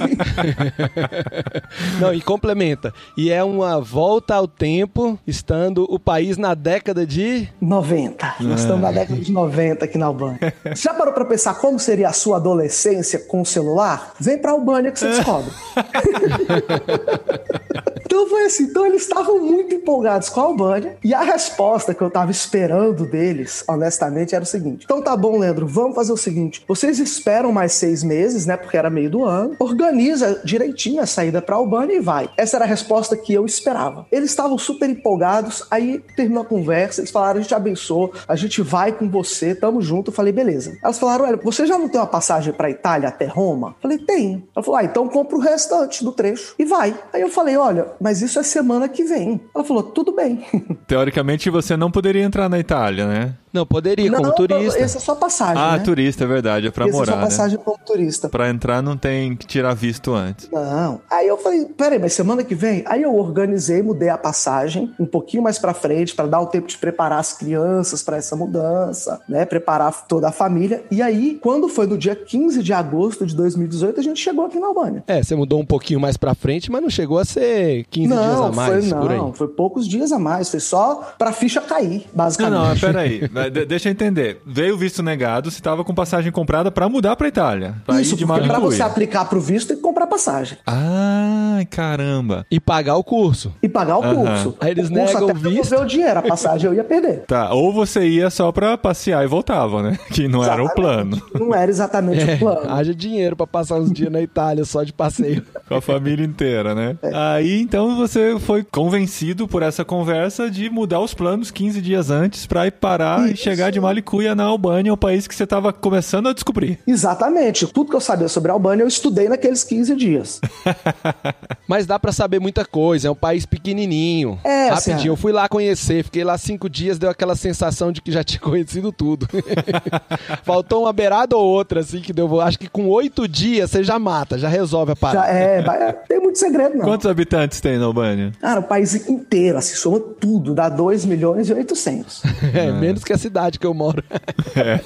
Não, 2.00 2.14
e 2.14 2.20
complementa. 2.20 2.92
E 3.16 3.30
é 3.30 3.44
uma 3.44 3.80
volta 3.80 4.34
ao 4.34 4.48
tempo, 4.48 5.18
estando 5.26 5.86
o 5.88 5.98
país 5.98 6.38
na 6.38 6.54
década 6.54 7.06
de 7.06 7.48
90. 7.60 8.36
Nós 8.40 8.60
estamos 8.60 8.82
na 8.82 8.92
década 8.92 9.20
de 9.20 9.30
90 9.30 9.84
aqui 9.84 9.98
na 9.98 10.06
Albânia. 10.06 10.54
Você 10.64 10.82
já 10.82 10.94
parou 10.94 11.12
para 11.12 11.24
pensar 11.24 11.54
como 11.54 11.78
seria 11.78 12.08
a 12.08 12.12
sua 12.12 12.36
adolescência 12.36 13.18
com 13.18 13.42
o 13.42 13.46
celular? 13.46 14.14
Vem 14.18 14.38
para 14.38 14.50
a 14.50 14.54
Albânia 14.54 14.90
que 14.90 14.98
você 14.98 15.08
descobre. 15.08 15.50
então 18.14 18.28
foi 18.28 18.44
assim. 18.44 18.64
Então 18.64 18.86
eles 18.86 19.02
estavam 19.02 19.40
muito 19.40 19.74
empolgados 19.74 20.28
com 20.28 20.40
a 20.40 20.44
Albânia. 20.44 20.96
E 21.02 21.12
a 21.12 21.22
resposta 21.22 21.92
que 21.92 22.00
eu 22.00 22.06
estava 22.06 22.30
esperando 22.30 23.04
deles, 23.04 23.64
honestamente, 23.68 24.34
era 24.34 24.44
o 24.44 24.46
seguinte: 24.46 24.84
Então 24.84 25.02
tá 25.02 25.16
bom, 25.16 25.38
Leandro, 25.38 25.66
vamos 25.66 25.96
fazer 25.96 26.12
o 26.12 26.16
seguinte. 26.16 26.64
Vocês 26.68 27.00
esperam 27.00 27.50
mais 27.50 27.72
seis 27.72 28.04
meses, 28.04 28.46
né? 28.46 28.56
Porque 28.56 28.76
era 28.76 28.88
meio 28.88 29.10
do 29.10 29.24
ano. 29.24 29.56
Organiza 29.58 30.40
direitinho 30.44 31.02
a 31.02 31.06
saída 31.06 31.42
para 31.42 31.56
Albânia 31.56 31.96
e 31.96 32.00
vai. 32.00 32.30
Essa 32.36 32.56
era 32.56 32.64
a 32.64 32.68
resposta 32.68 33.16
que 33.16 33.34
eu 33.34 33.44
esperava. 33.44 34.06
Eles 34.12 34.30
estavam 34.30 34.56
super 34.56 34.88
empolgados. 34.88 35.66
Aí 35.70 35.98
terminou 36.14 36.44
a 36.44 36.46
conversa. 36.46 37.00
Eles 37.00 37.10
falaram: 37.10 37.40
a 37.40 37.42
gente 37.42 37.54
abençoou, 37.54 38.12
a 38.28 38.36
gente 38.36 38.62
vai 38.62 38.92
com 38.92 39.10
você, 39.10 39.56
tamo 39.56 39.82
junto. 39.82 40.12
Eu 40.12 40.14
falei: 40.14 40.32
beleza. 40.32 40.78
Elas 40.82 41.00
falaram: 41.00 41.24
olha, 41.24 41.36
você 41.36 41.66
já 41.66 41.76
não 41.76 41.88
tem 41.88 42.00
uma 42.00 42.06
passagem 42.06 42.52
para 42.52 42.70
Itália 42.70 43.08
até 43.08 43.26
Roma? 43.26 43.70
Eu 43.70 43.82
falei: 43.82 43.98
tenho. 43.98 44.46
Ela 44.54 44.64
falou: 44.64 44.78
ah, 44.78 44.84
então 44.84 45.08
compra 45.08 45.36
o 45.36 45.40
restante 45.40 46.04
do 46.04 46.12
trecho 46.12 46.54
e 46.56 46.64
vai. 46.64 46.94
Aí 47.12 47.20
eu 47.20 47.28
falei: 47.28 47.56
olha, 47.56 47.88
mas 48.04 48.20
isso 48.20 48.38
é 48.38 48.42
semana 48.42 48.86
que 48.86 49.02
vem. 49.02 49.40
Ela 49.54 49.64
falou: 49.64 49.82
tudo 49.82 50.14
bem. 50.14 50.44
Teoricamente 50.86 51.48
você 51.48 51.74
não 51.74 51.90
poderia 51.90 52.22
entrar 52.22 52.50
na 52.50 52.58
Itália, 52.58 53.06
né? 53.06 53.34
Não, 53.54 53.64
poderia, 53.64 54.10
não, 54.10 54.18
como 54.18 54.34
turista. 54.34 54.80
Essa 54.80 54.98
é 54.98 55.00
só 55.00 55.14
passagem. 55.14 55.62
Ah, 55.62 55.78
né? 55.78 55.84
turista, 55.84 56.24
é 56.24 56.26
verdade. 56.26 56.66
É 56.66 56.70
pra 56.72 56.88
essa 56.88 56.96
morar. 56.96 57.12
É 57.12 57.14
só 57.14 57.20
passagem 57.22 57.56
né? 57.56 57.62
como 57.64 57.78
turista. 57.78 58.28
Pra 58.28 58.50
entrar 58.50 58.82
não 58.82 58.96
tem 58.96 59.36
que 59.36 59.46
tirar 59.46 59.74
visto 59.74 60.12
antes. 60.12 60.50
Não. 60.50 61.00
Aí 61.08 61.28
eu 61.28 61.38
falei, 61.38 61.64
peraí, 61.66 62.00
mas 62.00 62.12
semana 62.14 62.42
que 62.42 62.52
vem? 62.52 62.82
Aí 62.84 63.02
eu 63.02 63.14
organizei, 63.14 63.80
mudei 63.80 64.08
a 64.08 64.18
passagem 64.18 64.92
um 64.98 65.06
pouquinho 65.06 65.40
mais 65.40 65.56
pra 65.56 65.72
frente, 65.72 66.16
para 66.16 66.26
dar 66.26 66.40
o 66.40 66.46
tempo 66.46 66.66
de 66.66 66.76
preparar 66.76 67.20
as 67.20 67.32
crianças 67.32 68.02
para 68.02 68.16
essa 68.16 68.34
mudança, 68.34 69.20
né? 69.28 69.44
Preparar 69.44 70.04
toda 70.08 70.28
a 70.28 70.32
família. 70.32 70.82
E 70.90 71.00
aí, 71.00 71.38
quando 71.40 71.68
foi 71.68 71.86
no 71.86 71.96
dia 71.96 72.16
15 72.16 72.60
de 72.60 72.72
agosto 72.72 73.24
de 73.24 73.36
2018, 73.36 74.00
a 74.00 74.02
gente 74.02 74.18
chegou 74.18 74.46
aqui 74.46 74.58
na 74.58 74.66
Albânia. 74.66 75.04
É, 75.06 75.22
você 75.22 75.36
mudou 75.36 75.60
um 75.60 75.66
pouquinho 75.66 76.00
mais 76.00 76.16
pra 76.16 76.34
frente, 76.34 76.72
mas 76.72 76.82
não 76.82 76.90
chegou 76.90 77.20
a 77.20 77.24
ser 77.24 77.84
15 77.84 78.08
não, 78.08 78.16
dias 78.16 78.40
a 78.40 78.52
mais 78.52 78.84
foi, 78.84 78.92
não, 78.92 79.00
por 79.00 79.10
aí. 79.12 79.18
Não, 79.18 79.32
foi 79.32 79.46
poucos 79.46 79.86
dias 79.86 80.10
a 80.10 80.18
mais. 80.18 80.50
Foi 80.50 80.58
só 80.58 81.14
pra 81.16 81.30
ficha 81.30 81.60
cair, 81.60 82.04
basicamente. 82.12 82.58
Não, 82.58 82.68
não, 82.68 82.76
peraí. 82.76 83.28
Agora, 83.46 83.66
deixa 83.66 83.88
eu 83.88 83.92
entender. 83.92 84.40
Veio 84.46 84.74
o 84.74 84.78
visto 84.78 85.02
negado, 85.02 85.50
você 85.50 85.60
tava 85.60 85.84
com 85.84 85.94
passagem 85.94 86.30
comprada 86.32 86.70
pra 86.70 86.88
mudar 86.88 87.16
pra 87.16 87.28
Itália. 87.28 87.74
Pra 87.86 88.00
Isso, 88.00 88.14
ir 88.14 88.18
de 88.18 88.26
porque 88.26 88.40
pra 88.42 88.52
Malicuia. 88.58 88.76
você 88.76 88.82
aplicar 88.82 89.24
pro 89.26 89.40
visto 89.40 89.68
tem 89.68 89.76
que 89.76 89.82
comprar 89.82 90.06
passagem 90.06 90.58
Ai, 90.66 91.64
caramba. 91.66 92.46
E 92.50 92.58
pagar 92.60 92.96
o 92.96 93.04
curso. 93.04 93.52
e 93.62 93.68
pagar 93.68 93.98
o 93.98 94.02
Aham. 94.04 94.14
curso. 94.14 94.56
Aí 94.60 94.70
eles 94.70 94.88
o 94.88 94.92
curso 94.92 95.04
negam 95.14 95.28
até 95.30 95.38
o 95.48 95.50
visto. 95.50 95.76
o 95.76 95.84
dinheiro, 95.84 96.18
a 96.18 96.22
passagem 96.22 96.66
eu 96.68 96.74
ia 96.74 96.84
perder. 96.84 97.20
Tá, 97.26 97.52
ou 97.52 97.72
você 97.72 98.06
ia 98.06 98.30
só 98.30 98.50
pra 98.52 98.76
passear 98.78 99.24
e 99.24 99.26
voltava, 99.26 99.82
né? 99.82 99.98
Que 100.10 100.28
não 100.28 100.44
era 100.44 100.62
o 100.62 100.72
plano. 100.74 101.20
Não 101.34 101.54
era 101.54 101.70
exatamente 101.70 102.28
É, 102.28 102.34
o 102.34 102.38
plano. 102.38 102.70
haja 102.72 102.94
dinheiro 102.94 103.36
pra 103.36 103.46
passar 103.46 103.76
uns 103.76 103.92
dias 103.92 104.10
na 104.10 104.20
Itália 104.20 104.64
só 104.64 104.82
de 104.82 104.92
passeio. 104.92 105.42
Com 105.68 105.74
a 105.76 105.80
família 105.80 106.24
inteira, 106.24 106.74
né? 106.74 106.96
Aí 107.12 107.60
então 107.60 107.96
você 107.96 108.38
foi 108.38 108.62
convencido 108.62 109.48
por 109.48 109.62
essa 109.62 109.84
conversa 109.84 110.50
de 110.50 110.68
mudar 110.70 111.00
os 111.00 111.14
planos 111.14 111.50
15 111.50 111.80
dias 111.80 112.10
antes 112.10 112.46
pra 112.46 112.66
ir 112.66 112.72
parar 112.72 113.28
e 113.34 113.36
Isso. 113.36 113.44
chegar 113.44 113.70
de 113.70 113.80
Malicuia 113.80 114.34
na 114.34 114.44
Albânia, 114.44 114.92
o 114.92 114.96
país 114.96 115.26
que 115.26 115.34
você 115.34 115.46
tava 115.46 115.72
começando 115.72 116.28
a 116.28 116.32
descobrir. 116.32 116.78
Exatamente. 116.86 117.66
Tudo 117.66 117.90
que 117.90 117.96
eu 117.96 118.00
sabia 118.00 118.28
sobre 118.28 118.50
a 118.50 118.54
Albânia 118.54 118.82
eu 118.84 118.88
estudei 118.88 119.28
naqueles 119.28 119.64
15 119.64 119.94
dias. 119.96 120.40
Mas 121.68 121.86
dá 121.86 121.98
pra 121.98 122.12
saber 122.12 122.38
muita 122.40 122.64
coisa, 122.64 123.08
é 123.08 123.10
um 123.10 123.14
país 123.14 123.46
pequenininho. 123.46 124.38
É, 124.44 124.68
assim, 124.70 124.90
Rapidinho, 124.92 125.12
eu 125.12 125.16
fui 125.16 125.32
lá 125.32 125.48
conhecer, 125.48 126.04
fiquei 126.04 126.22
lá 126.24 126.36
cinco 126.38 126.68
dias, 126.68 126.98
deu 126.98 127.10
aquela 127.10 127.34
sensação 127.36 127.90
de 127.90 128.00
que 128.02 128.12
já 128.12 128.22
tinha 128.22 128.40
conhecido 128.40 128.92
tudo. 128.92 129.26
Faltou 130.44 130.82
uma 130.82 130.92
beirada 130.92 131.36
ou 131.36 131.44
outra, 131.44 131.80
assim, 131.80 132.00
que 132.00 132.12
deu. 132.12 132.40
Acho 132.40 132.58
que 132.58 132.68
com 132.68 132.86
oito 132.88 133.26
dias 133.26 133.70
você 133.70 133.82
já 133.82 133.98
mata, 133.98 134.38
já 134.38 134.48
resolve 134.48 134.92
a 134.92 134.94
Já 134.94 135.00
parada. 135.00 135.28
é, 135.28 135.62
vai- 135.62 135.92
tem 136.08 136.20
muito 136.20 136.38
segredo, 136.38 136.76
não. 136.76 136.84
Quantos 136.84 137.06
habitantes 137.06 137.60
tem 137.60 137.78
na 137.78 137.86
Albânia? 137.86 138.32
Cara, 138.40 138.60
o 138.60 138.64
país 138.64 138.94
inteiro, 139.08 139.58
assim, 139.58 139.74
soma 139.74 139.98
tudo, 140.00 140.54
dá 140.54 140.68
2 140.68 141.04
milhões 141.04 141.48
e 141.48 141.52
800. 141.54 142.22
É, 142.54 142.70
menos 142.72 143.02
que 143.04 143.12
a 143.12 143.18
cidade 143.24 143.58
que 143.58 143.66
eu 143.66 143.74
moro. 143.74 144.02
É, 144.56 144.80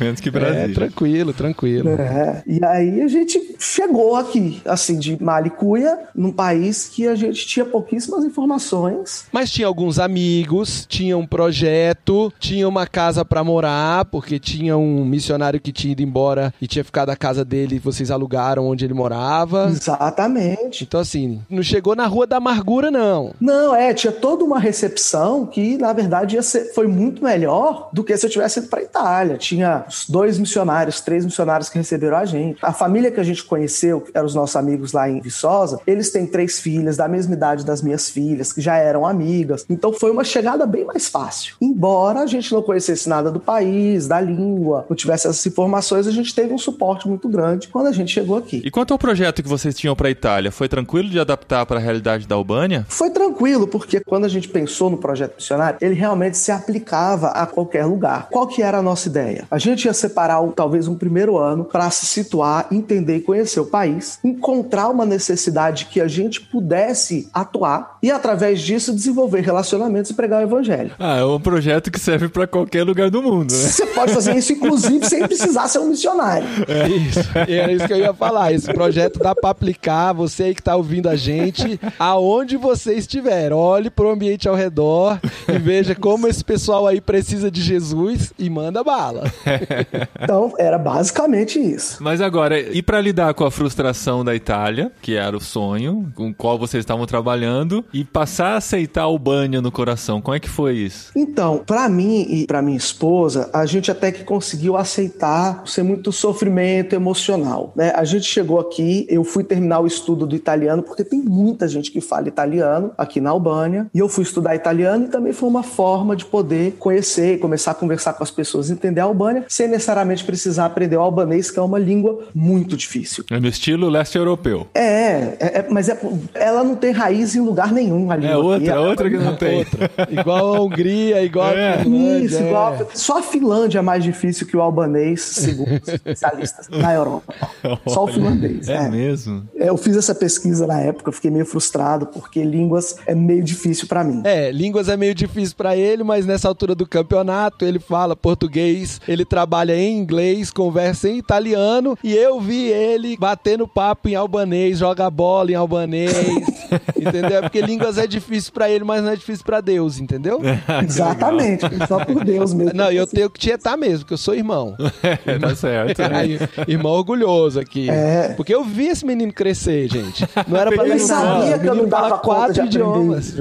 menos 0.00 0.20
que 0.20 0.28
É, 0.28 0.32
Brasília. 0.32 0.74
tranquilo, 0.74 1.32
tranquilo. 1.32 1.90
É. 1.90 2.42
E 2.46 2.64
aí 2.64 3.00
a 3.02 3.08
gente 3.08 3.56
chegou 3.58 4.16
aqui, 4.16 4.60
assim, 4.64 4.98
de 4.98 5.22
Malicuia, 5.22 5.98
num 6.14 6.32
país 6.32 6.88
que 6.88 7.06
a 7.06 7.14
gente 7.14 7.46
tinha 7.46 7.64
pouquíssimas 7.64 8.24
informações. 8.24 9.26
Mas 9.32 9.50
tinha 9.50 9.66
alguns 9.66 9.98
amigos, 9.98 10.84
tinha 10.88 11.16
um 11.16 11.26
projeto, 11.26 12.32
tinha 12.38 12.68
uma 12.68 12.86
casa 12.86 13.24
pra 13.24 13.42
morar, 13.44 14.04
porque 14.06 14.38
tinha 14.38 14.76
um 14.76 15.04
missionário 15.04 15.60
que 15.60 15.72
tinha 15.72 15.92
ido 15.92 16.02
embora 16.02 16.52
e 16.60 16.66
tinha 16.66 16.84
ficado 16.84 17.10
a 17.10 17.16
casa 17.16 17.44
dele, 17.44 17.78
vocês 17.78 18.10
alugaram 18.10 18.66
onde 18.66 18.84
ele 18.84 18.94
morava. 18.94 19.68
Exatamente. 19.70 20.84
Então, 20.84 21.00
assim, 21.00 21.40
não 21.48 21.62
chegou 21.62 21.94
na 21.94 22.06
Rua 22.06 22.26
da 22.26 22.36
Amargura, 22.36 22.90
não. 22.90 23.32
Não, 23.40 23.74
é, 23.74 23.94
tinha 23.94 24.12
toda 24.12 24.44
uma 24.44 24.58
recepção 24.58 25.46
que, 25.46 25.76
na 25.78 25.92
verdade, 25.92 26.36
ia 26.36 26.42
ser, 26.42 26.72
foi 26.74 26.86
muito 26.86 27.22
melhor 27.22 27.55
do 27.92 28.04
que 28.04 28.16
se 28.16 28.26
eu 28.26 28.30
tivesse 28.30 28.58
ido 28.60 28.68
para 28.68 28.82
Itália. 28.82 29.36
Tinha 29.36 29.84
dois 30.08 30.38
missionários, 30.38 31.00
três 31.00 31.24
missionários 31.24 31.68
que 31.68 31.78
receberam 31.78 32.16
a 32.16 32.24
gente. 32.24 32.58
A 32.62 32.72
família 32.72 33.10
que 33.10 33.20
a 33.20 33.24
gente 33.24 33.44
conheceu, 33.44 34.00
que 34.00 34.10
eram 34.14 34.26
os 34.26 34.34
nossos 34.34 34.56
amigos 34.56 34.92
lá 34.92 35.08
em 35.08 35.20
Viçosa, 35.20 35.80
eles 35.86 36.10
têm 36.10 36.26
três 36.26 36.58
filhas, 36.58 36.96
da 36.96 37.08
mesma 37.08 37.34
idade 37.34 37.64
das 37.64 37.82
minhas 37.82 38.08
filhas, 38.08 38.52
que 38.52 38.60
já 38.60 38.76
eram 38.76 39.06
amigas. 39.06 39.64
Então 39.68 39.92
foi 39.92 40.10
uma 40.10 40.24
chegada 40.24 40.66
bem 40.66 40.84
mais 40.84 41.08
fácil. 41.08 41.56
Embora 41.60 42.20
a 42.20 42.26
gente 42.26 42.52
não 42.52 42.62
conhecesse 42.62 43.08
nada 43.08 43.30
do 43.30 43.40
país, 43.40 44.06
da 44.06 44.20
língua, 44.20 44.86
não 44.88 44.96
tivesse 44.96 45.26
essas 45.26 45.44
informações, 45.46 46.06
a 46.06 46.10
gente 46.12 46.34
teve 46.34 46.52
um 46.52 46.58
suporte 46.58 47.08
muito 47.08 47.28
grande 47.28 47.68
quando 47.68 47.86
a 47.86 47.92
gente 47.92 48.12
chegou 48.12 48.36
aqui. 48.36 48.62
E 48.64 48.70
quanto 48.70 48.92
ao 48.92 48.98
projeto 48.98 49.42
que 49.42 49.48
vocês 49.48 49.74
tinham 49.74 49.96
pra 49.96 50.10
Itália, 50.10 50.50
foi 50.50 50.68
tranquilo 50.68 51.08
de 51.08 51.18
adaptar 51.18 51.64
pra 51.66 51.78
realidade 51.78 52.26
da 52.26 52.34
Albânia? 52.34 52.84
Foi 52.88 53.10
tranquilo, 53.10 53.66
porque 53.66 54.00
quando 54.00 54.24
a 54.24 54.28
gente 54.28 54.48
pensou 54.48 54.90
no 54.90 54.98
projeto 54.98 55.36
missionário, 55.36 55.78
ele 55.80 55.94
realmente 55.94 56.36
se 56.36 56.50
aplicava 56.50 57.28
a 57.28 57.45
qualquer 57.46 57.84
lugar. 57.86 58.28
Qual 58.30 58.46
que 58.46 58.62
era 58.62 58.78
a 58.78 58.82
nossa 58.82 59.08
ideia? 59.08 59.44
A 59.50 59.58
gente 59.58 59.84
ia 59.86 59.92
separar 59.92 60.40
um- 60.40 60.50
talvez 60.50 60.88
um 60.88 60.94
primeiro 60.94 61.36
ano 61.38 61.64
para 61.64 61.90
se 61.90 62.06
situar, 62.06 62.66
entender 62.70 63.16
e 63.16 63.20
conhecer 63.20 63.60
o 63.60 63.66
país, 63.66 64.18
encontrar 64.24 64.88
uma 64.88 65.04
necessidade 65.04 65.86
que 65.86 66.00
a 66.00 66.08
gente 66.08 66.40
pudesse 66.40 67.28
atuar 67.32 67.98
e 68.02 68.10
através 68.10 68.60
disso 68.60 68.94
desenvolver 68.94 69.40
relacionamentos 69.40 70.10
e 70.10 70.14
pregar 70.14 70.40
o 70.40 70.44
evangelho. 70.44 70.92
Ah, 70.98 71.18
é 71.18 71.24
um 71.24 71.40
projeto 71.40 71.90
que 71.90 71.98
serve 72.00 72.28
pra 72.28 72.46
qualquer 72.46 72.84
lugar 72.84 73.10
do 73.10 73.22
mundo, 73.22 73.52
né? 73.52 73.58
Você 73.58 73.86
pode 73.86 74.12
fazer 74.12 74.34
isso, 74.36 74.52
inclusive, 74.52 75.04
sem 75.06 75.26
precisar 75.26 75.68
ser 75.68 75.78
um 75.78 75.88
missionário. 75.88 76.46
É 76.68 76.88
isso. 76.88 77.20
E 77.48 77.54
era 77.54 77.72
isso 77.72 77.86
que 77.86 77.92
eu 77.92 77.98
ia 77.98 78.14
falar. 78.14 78.52
Esse 78.52 78.72
projeto 78.72 79.18
dá 79.18 79.34
pra 79.34 79.50
aplicar, 79.50 80.12
você 80.12 80.44
aí 80.44 80.54
que 80.54 80.62
tá 80.62 80.76
ouvindo 80.76 81.08
a 81.08 81.16
gente, 81.16 81.80
aonde 81.98 82.56
você 82.56 82.94
estiver. 82.94 83.52
Olhe 83.52 83.90
pro 83.90 84.10
ambiente 84.10 84.48
ao 84.48 84.54
redor 84.54 85.18
e 85.48 85.58
veja 85.58 85.94
como 85.94 86.26
esse 86.28 86.44
pessoal 86.44 86.86
aí 86.86 87.00
precisa 87.00 87.35
de 87.50 87.62
Jesus 87.62 88.32
e 88.38 88.48
manda 88.50 88.82
bala. 88.82 89.24
Então, 90.20 90.54
era 90.58 90.78
basicamente 90.78 91.58
isso. 91.58 92.02
Mas 92.02 92.20
agora, 92.20 92.58
e 92.58 92.82
pra 92.82 93.00
lidar 93.00 93.34
com 93.34 93.44
a 93.44 93.50
frustração 93.50 94.24
da 94.24 94.34
Itália, 94.34 94.90
que 95.00 95.14
era 95.14 95.36
o 95.36 95.40
sonho 95.40 96.10
com 96.14 96.30
o 96.30 96.34
qual 96.34 96.58
vocês 96.58 96.82
estavam 96.82 97.06
trabalhando, 97.06 97.84
e 97.92 98.04
passar 98.04 98.54
a 98.54 98.56
aceitar 98.56 99.06
o 99.08 99.18
banho 99.18 99.62
no 99.62 99.70
coração, 99.70 100.20
como 100.20 100.34
é 100.34 100.40
que 100.40 100.48
foi 100.48 100.74
isso? 100.74 101.12
Então, 101.14 101.62
pra 101.64 101.88
mim 101.88 102.26
e 102.28 102.46
pra 102.46 102.62
minha 102.62 102.76
esposa, 102.76 103.50
a 103.52 103.66
gente 103.66 103.90
até 103.90 104.10
que 104.10 104.24
conseguiu 104.24 104.76
aceitar 104.76 105.62
sem 105.66 105.84
muito 105.84 106.10
sofrimento 106.12 106.94
emocional, 106.94 107.72
né? 107.76 107.92
A 107.94 108.04
gente 108.04 108.24
chegou 108.24 108.58
aqui, 108.58 109.06
eu 109.08 109.22
fui 109.24 109.44
terminar 109.44 109.80
o 109.80 109.86
estudo 109.86 110.26
do 110.26 110.34
italiano 110.34 110.82
porque 110.82 111.04
tem 111.04 111.20
muita 111.20 111.68
gente 111.68 111.90
que 111.90 112.00
fala 112.00 112.28
italiano 112.28 112.92
aqui 112.96 113.20
na 113.20 113.30
Albânia, 113.30 113.86
e 113.94 113.98
eu 113.98 114.08
fui 114.08 114.24
estudar 114.24 114.54
italiano 114.54 115.04
e 115.04 115.08
também 115.08 115.32
foi 115.32 115.48
uma 115.48 115.62
forma 115.62 116.16
de 116.16 116.24
poder 116.24 116.76
conhecer, 116.78 117.25
começar 117.38 117.72
a 117.72 117.74
conversar 117.74 118.12
com 118.14 118.22
as 118.22 118.30
pessoas, 118.30 118.70
entender 118.70 119.00
a 119.00 119.04
Albânia, 119.04 119.44
sem 119.48 119.68
necessariamente 119.68 120.24
precisar 120.24 120.66
aprender 120.66 120.96
o 120.96 121.00
albanês, 121.00 121.50
que 121.50 121.58
é 121.58 121.62
uma 121.62 121.78
língua 121.78 122.24
muito 122.34 122.76
difícil. 122.76 123.24
É 123.30 123.40
no 123.40 123.48
estilo 123.48 123.88
leste 123.88 124.16
europeu. 124.18 124.66
É, 124.74 124.80
é, 124.80 125.36
é, 125.40 125.66
mas 125.70 125.88
é, 125.88 125.98
ela 126.34 126.62
não 126.62 126.76
tem 126.76 126.92
raiz 126.92 127.34
em 127.34 127.40
lugar 127.40 127.72
nenhum. 127.72 128.10
A 128.10 128.16
língua 128.16 128.32
É 128.32 128.36
outra, 128.36 128.56
aqui, 128.56 128.68
é 128.68 128.78
outra 128.78 129.10
que 129.10 129.16
não 129.18 129.36
tem. 129.36 129.66
Igual 130.10 130.54
a 130.54 130.60
Hungria, 130.60 131.22
igual 131.22 131.50
É. 131.56 131.74
a 131.74 131.78
Finlândia. 131.78 132.24
Isso, 132.26 132.36
é. 132.36 132.46
igual. 132.46 132.90
Só 132.94 133.18
a 133.18 133.22
Finlândia 133.22 133.78
é 133.78 133.82
mais 133.82 134.04
difícil 134.04 134.46
que 134.46 134.56
o 134.56 134.60
albanês, 134.60 135.22
segundo 135.22 135.80
os 135.82 135.88
especialistas 135.88 136.68
na 136.68 136.94
Europa. 136.94 137.34
Só 137.86 138.04
o 138.04 138.06
finlandês. 138.08 138.68
É, 138.68 138.76
é. 138.76 138.88
mesmo? 138.88 139.44
É, 139.56 139.68
Eu 139.68 139.76
fiz 139.76 139.96
essa 139.96 140.14
pesquisa 140.14 140.66
na 140.66 140.80
época, 140.80 141.10
fiquei 141.12 141.30
meio 141.30 141.46
frustrado, 141.46 142.06
porque 142.06 142.42
línguas 142.44 142.96
é 143.06 143.14
meio 143.14 143.42
difícil 143.42 143.86
pra 143.86 144.04
mim. 144.04 144.22
É, 144.24 144.50
línguas 144.50 144.88
é 144.88 144.96
meio 144.96 145.14
difícil 145.14 145.56
pra 145.56 145.76
ele, 145.76 146.02
mas 146.04 146.26
nessa 146.26 146.48
altura 146.48 146.74
do 146.74 146.86
campeonato 147.16 147.64
ele 147.64 147.78
fala 147.78 148.14
português, 148.14 149.00
ele 149.08 149.24
trabalha 149.24 149.74
em 149.76 149.96
inglês, 149.98 150.50
conversa 150.50 151.08
em 151.08 151.16
italiano 151.18 151.96
e 152.04 152.14
eu 152.14 152.38
vi 152.40 152.68
ele 152.68 153.16
batendo 153.16 153.66
papo 153.66 154.08
em 154.08 154.14
albanês, 154.14 154.78
joga 154.78 155.08
bola 155.10 155.50
em 155.50 155.54
albanês, 155.54 156.12
entendeu? 156.96 157.38
É 157.38 157.40
Porque 157.42 157.60
línguas 157.62 157.96
é 157.96 158.06
difícil 158.06 158.52
pra 158.52 158.68
ele, 158.68 158.84
mas 158.84 159.02
não 159.02 159.10
é 159.10 159.16
difícil 159.16 159.44
pra 159.44 159.60
Deus, 159.60 159.98
entendeu? 159.98 160.40
Exatamente, 160.84 161.64
só 161.88 162.04
por 162.04 162.22
Deus 162.24 162.52
mesmo. 162.52 162.72
Não, 162.74 162.90
eu 162.92 163.06
tenho 163.06 163.30
que 163.30 163.38
tietar 163.40 163.78
mesmo, 163.78 164.00
porque 164.00 164.14
eu 164.14 164.18
sou 164.18 164.34
irmão. 164.34 164.76
É, 165.26 165.38
tá 165.38 165.54
certo. 165.54 166.00
Aí, 166.00 166.38
irmão 166.68 166.92
orgulhoso 166.92 167.58
aqui. 167.60 167.88
É. 167.90 168.34
Porque 168.36 168.54
eu 168.54 168.64
vi 168.64 168.88
esse 168.88 169.04
menino 169.06 169.32
crescer, 169.32 169.88
gente. 169.88 170.24
Não 170.46 170.58
era 170.58 170.70
pra 170.70 170.86
Eu 170.86 170.98
sabia 170.98 171.50
nada. 171.50 171.58
que 171.58 171.66
eu 171.66 171.74
não 171.74 171.88
dava 171.88 172.08
fala 172.08 172.18
conta 172.18 172.52
de 172.52 172.60
quatro 172.60 172.66
idiomas. 172.66 173.34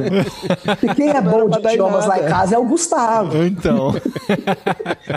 E 0.83 0.93
quem 0.95 1.09
é 1.09 1.21
Não 1.21 1.31
bom 1.31 1.49
de 1.49 1.59
idiomas 1.73 2.05
lá 2.05 2.17
em 2.17 2.21
nada. 2.21 2.33
casa 2.33 2.55
é 2.55 2.57
o 2.57 2.65
Gustavo. 2.65 3.31
Então, 3.65 3.95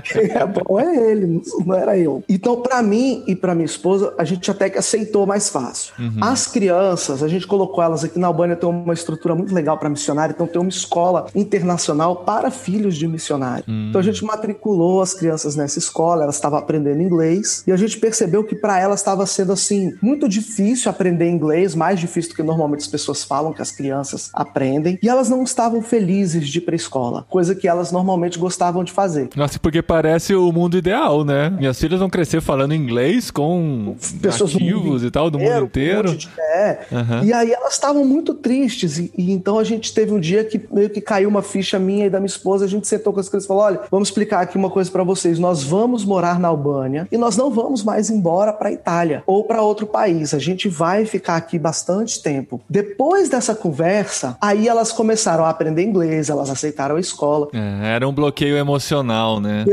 Quem 0.05 0.31
é 0.31 0.47
bom 0.47 0.81
é 0.81 1.11
ele, 1.11 1.43
não 1.65 1.75
era 1.75 1.99
eu. 1.99 2.23
Então, 2.29 2.61
pra 2.63 2.83
mim 2.83 3.23
e 3.27 3.37
pra 3.37 3.55
minha 3.55 3.67
esposa, 3.67 4.15
a 4.17 4.25
gente 4.25 4.51
até 4.51 4.71
que 4.71 4.79
aceitou 4.79 5.27
mais 5.27 5.49
fácil. 5.49 5.95
As 6.21 6.47
crianças, 6.47 7.23
a 7.23 7.29
gente 7.29 7.47
colocou 7.47 7.83
elas 7.83 8.05
aqui 8.05 8.19
na 8.19 8.27
Albânia, 8.27 8.57
tem 8.57 8.69
uma 8.69 8.95
estrutura 8.95 9.35
muito 9.35 9.55
legal 9.55 9.77
para 9.79 9.89
missionário, 9.89 10.33
então 10.33 10.47
tem 10.47 10.61
uma 10.61 10.69
escola 10.69 11.27
internacional 11.35 12.17
para 12.17 12.51
filhos 12.51 12.97
de 12.97 13.07
missionário. 13.07 13.65
Então 13.69 14.01
a 14.01 14.05
gente 14.05 14.25
matriculou 14.25 15.03
as 15.03 15.15
crianças 15.15 15.57
nessa 15.57 15.79
escola, 15.79 16.23
elas 16.23 16.37
estavam 16.37 16.59
aprendendo 16.59 17.03
inglês, 17.03 17.63
e 17.67 17.73
a 17.73 17.77
gente 17.77 17.99
percebeu 17.99 18.45
que 18.45 18.55
para 18.55 18.79
elas 18.79 19.01
estava 19.01 19.27
sendo 19.27 19.53
assim 19.53 19.95
muito 20.01 20.29
difícil 20.29 20.91
aprender 20.91 21.29
inglês, 21.29 21.75
mais 21.75 22.01
difícil 22.01 22.31
do 22.31 22.37
que 22.37 22.43
normalmente 22.43 22.81
as 22.81 22.87
pessoas 22.87 23.25
falam 23.25 23.53
que 23.53 23.63
as 23.63 23.71
crianças 23.71 24.31
aprendem, 24.33 24.99
e 25.03 25.09
elas 25.09 25.29
não 25.29 25.43
estavam 25.43 25.83
felizes 25.83 26.49
de 26.49 26.59
ir 26.59 26.63
para 26.63 26.77
escola, 26.77 27.27
coisa 27.29 27.55
que 27.55 27.69
elas 27.69 27.93
normalmente 27.93 28.38
gostavam 28.39 28.83
de 28.85 28.93
fazer. 28.93 29.29
nossa, 29.37 29.59
porque 29.59 29.83
parece 29.83 30.35
o 30.35 30.51
mundo 30.53 30.77
ideal, 30.77 31.25
né? 31.25 31.51
Minhas 31.51 31.79
filhas 31.79 31.99
vão 32.01 32.09
crescer 32.09 32.41
falando 32.41 32.75
inglês 32.75 33.31
com 33.31 33.97
pessoas 34.23 34.53
nativos 34.55 35.03
e 35.05 35.11
tal, 35.11 35.31
do 35.31 35.39
mundo 35.39 35.63
um 35.63 35.65
inteiro. 35.65 36.11
monte 36.11 36.29
de- 36.29 36.41
é. 36.41 36.87
Aham. 36.93 37.25
E 37.25 37.33
aí 37.33 37.53
elas 37.53 37.75
estavam 37.75 38.05
muito 38.05 38.35
tristes. 38.35 38.99
E, 38.99 39.13
e 39.17 39.33
então 39.33 39.59
a 39.59 39.65
gente 39.65 39.93
teve 39.93 40.13
um 40.13 40.21
dia 40.21 40.45
que 40.45 40.61
meio 40.73 40.89
que 40.91 41.01
caiu 41.01 41.29
uma 41.29 41.43
ficha 41.43 41.79
minha 41.79 42.07
e 42.07 42.11
da 42.11 42.19
minha 42.19 42.27
esposa. 42.27 42.65
A 42.65 42.69
gente 42.69 42.87
sentou 42.89 43.13
com 43.13 43.21
as 43.21 43.29
crianças 43.29 43.45
e 43.45 43.49
falou: 43.49 43.63
olha, 43.63 43.81
vamos 43.91 44.09
explicar 44.09 44.41
aqui 44.41 44.57
uma 44.57 44.71
coisa 44.71 44.91
pra 44.91 45.03
vocês. 45.03 45.39
Nós 45.39 45.63
vamos 45.63 46.05
morar 46.05 46.39
na 46.39 46.49
Albânia 46.49 47.07
e 47.11 47.17
nós 47.19 47.37
não 47.37 47.51
vamos 47.51 47.83
mais 47.85 48.11
embora 48.11 48.53
pra 48.53 48.73
Itália 48.73 49.23
ou 49.27 49.45
pra 49.45 49.63
outro 49.63 49.87
país. 49.87 50.33
A 50.35 50.39
gente 50.39 50.69
vai 50.69 51.05
ficar 51.05 51.37
aqui 51.37 51.59
bastante 51.59 52.23
tempo. 52.23 52.61
Depois 52.69 53.29
dessa 53.29 53.55
conversa, 53.55 54.37
aí 54.41 54.69
elas 54.69 54.93
começaram 54.93 55.45
a 55.45 55.51
aprender 55.51 55.83
inglês, 55.83 56.29
elas 56.31 56.51
aceitaram 56.51 56.97
a 56.97 57.01
escola. 57.01 57.49
É, 57.53 57.95
eram 57.95 58.13
bloqueio 58.13 58.28
emocional, 58.57 59.41
né? 59.41 59.65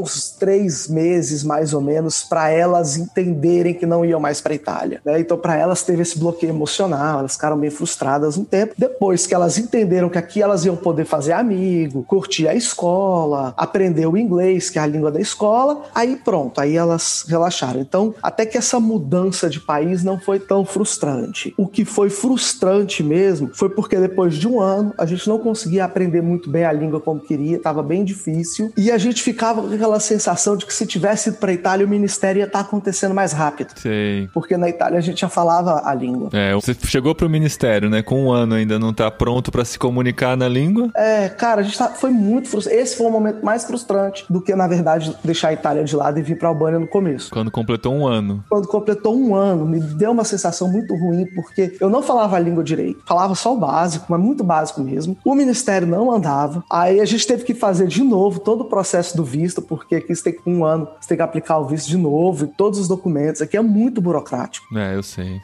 Uns 0.00 0.30
três 0.30 0.88
meses, 0.88 1.44
mais 1.44 1.74
ou 1.74 1.80
menos, 1.80 2.22
para 2.22 2.50
elas 2.50 2.96
entenderem 2.96 3.74
que 3.74 3.86
não 3.86 4.04
iam 4.04 4.18
mais 4.18 4.40
para 4.40 4.54
Itália. 4.54 5.00
Né? 5.04 5.20
Então, 5.20 5.36
para 5.36 5.56
elas 5.56 5.82
teve 5.82 6.02
esse 6.02 6.18
bloqueio 6.18 6.50
emocional, 6.50 7.20
elas 7.20 7.34
ficaram 7.34 7.58
bem 7.58 7.70
frustradas 7.70 8.36
um 8.36 8.44
tempo. 8.44 8.74
Depois 8.76 9.26
que 9.26 9.34
elas 9.34 9.58
entenderam 9.58 10.08
que 10.08 10.18
aqui 10.18 10.42
elas 10.42 10.64
iam 10.64 10.76
poder 10.76 11.04
fazer 11.04 11.32
amigo, 11.32 12.02
curtir 12.04 12.48
a 12.48 12.54
escola, 12.54 13.52
aprender 13.56 14.06
o 14.06 14.16
inglês, 14.16 14.70
que 14.70 14.78
é 14.78 14.82
a 14.82 14.86
língua 14.86 15.10
da 15.10 15.20
escola, 15.20 15.82
aí 15.94 16.16
pronto, 16.16 16.60
aí 16.60 16.76
elas 16.76 17.24
relaxaram. 17.28 17.80
Então, 17.80 18.14
até 18.22 18.46
que 18.46 18.56
essa 18.56 18.80
mudança 18.80 19.48
de 19.48 19.60
país 19.60 20.02
não 20.02 20.18
foi 20.18 20.40
tão 20.40 20.64
frustrante. 20.64 21.54
O 21.56 21.66
que 21.66 21.84
foi 21.84 22.10
frustrante 22.10 23.02
mesmo 23.02 23.50
foi 23.54 23.68
porque 23.68 23.96
depois 23.96 24.34
de 24.34 24.48
um 24.48 24.60
ano 24.60 24.94
a 24.96 25.06
gente 25.06 25.28
não 25.28 25.38
conseguia 25.38 25.84
aprender 25.84 26.22
muito 26.22 26.50
bem 26.50 26.64
a 26.64 26.72
língua 26.72 27.00
como 27.00 27.20
queria, 27.20 27.56
estava 27.56 27.82
bem 27.82 28.04
difícil, 28.04 28.72
e 28.76 28.90
a 28.90 28.98
gente 28.98 29.22
ficava 29.22 29.62
aquela 29.90 30.00
sensação 30.00 30.56
de 30.56 30.64
que 30.64 30.72
se 30.72 30.86
tivesse 30.86 31.30
ido 31.30 31.38
para 31.38 31.52
Itália 31.52 31.84
o 31.84 31.88
ministério 31.88 32.40
ia 32.40 32.46
estar 32.46 32.60
tá 32.60 32.64
acontecendo 32.64 33.14
mais 33.14 33.32
rápido. 33.32 33.72
Sei. 33.76 34.28
Porque 34.32 34.56
na 34.56 34.68
Itália 34.68 34.98
a 34.98 35.02
gente 35.02 35.20
já 35.20 35.28
falava 35.28 35.82
a 35.84 35.94
língua. 35.94 36.30
É, 36.32 36.54
você 36.54 36.74
chegou 36.84 37.14
pro 37.14 37.28
ministério, 37.28 37.90
né? 37.90 38.02
Com 38.02 38.26
um 38.26 38.32
ano 38.32 38.54
ainda 38.54 38.78
não 38.78 38.94
tá 38.94 39.10
pronto 39.10 39.50
para 39.50 39.64
se 39.64 39.78
comunicar 39.78 40.36
na 40.36 40.48
língua? 40.48 40.90
É, 40.94 41.28
cara, 41.28 41.60
a 41.60 41.64
gente 41.64 41.76
tá, 41.76 41.88
foi 41.88 42.10
muito 42.10 42.48
frustrante. 42.48 42.80
Esse 42.80 42.96
foi 42.96 43.06
o 43.06 43.10
momento 43.10 43.44
mais 43.44 43.64
frustrante 43.64 44.24
do 44.30 44.40
que, 44.40 44.54
na 44.54 44.68
verdade, 44.68 45.14
deixar 45.24 45.48
a 45.48 45.52
Itália 45.52 45.84
de 45.84 45.96
lado 45.96 46.18
e 46.18 46.22
vir 46.22 46.38
pra 46.38 46.48
Albânia 46.48 46.78
no 46.78 46.86
começo. 46.86 47.30
Quando 47.30 47.50
completou 47.50 47.92
um 47.94 48.06
ano. 48.06 48.44
Quando 48.48 48.68
completou 48.68 49.16
um 49.16 49.34
ano, 49.34 49.66
me 49.66 49.80
deu 49.80 50.12
uma 50.12 50.24
sensação 50.24 50.70
muito 50.70 50.94
ruim, 50.94 51.26
porque 51.34 51.76
eu 51.80 51.90
não 51.90 52.02
falava 52.02 52.36
a 52.36 52.38
língua 52.38 52.62
direito. 52.62 53.02
Falava 53.06 53.34
só 53.34 53.54
o 53.54 53.58
básico, 53.58 54.06
mas 54.08 54.20
muito 54.20 54.44
básico 54.44 54.80
mesmo. 54.80 55.16
O 55.24 55.34
ministério 55.34 55.86
não 55.86 56.10
andava. 56.10 56.62
Aí 56.70 57.00
a 57.00 57.04
gente 57.04 57.26
teve 57.26 57.44
que 57.44 57.54
fazer 57.54 57.86
de 57.86 58.02
novo 58.02 58.40
todo 58.40 58.62
o 58.62 58.68
processo 58.68 59.16
do 59.16 59.24
visto, 59.24 59.62
porque 59.62 59.79
aqui 59.94 60.14
você 60.14 60.24
tem 60.24 60.32
que 60.32 60.48
um 60.48 60.64
ano, 60.64 60.88
você 61.00 61.08
tem 61.08 61.16
que 61.16 61.22
aplicar 61.22 61.58
o 61.58 61.66
visto 61.66 61.88
de 61.88 61.96
novo, 61.96 62.44
e 62.44 62.48
todos 62.48 62.78
os 62.78 62.88
documentos. 62.88 63.42
Aqui 63.42 63.56
é 63.56 63.62
muito 63.62 64.00
burocrático. 64.00 64.66
É, 64.76 64.94
eu 64.94 65.02
sei. 65.02 65.40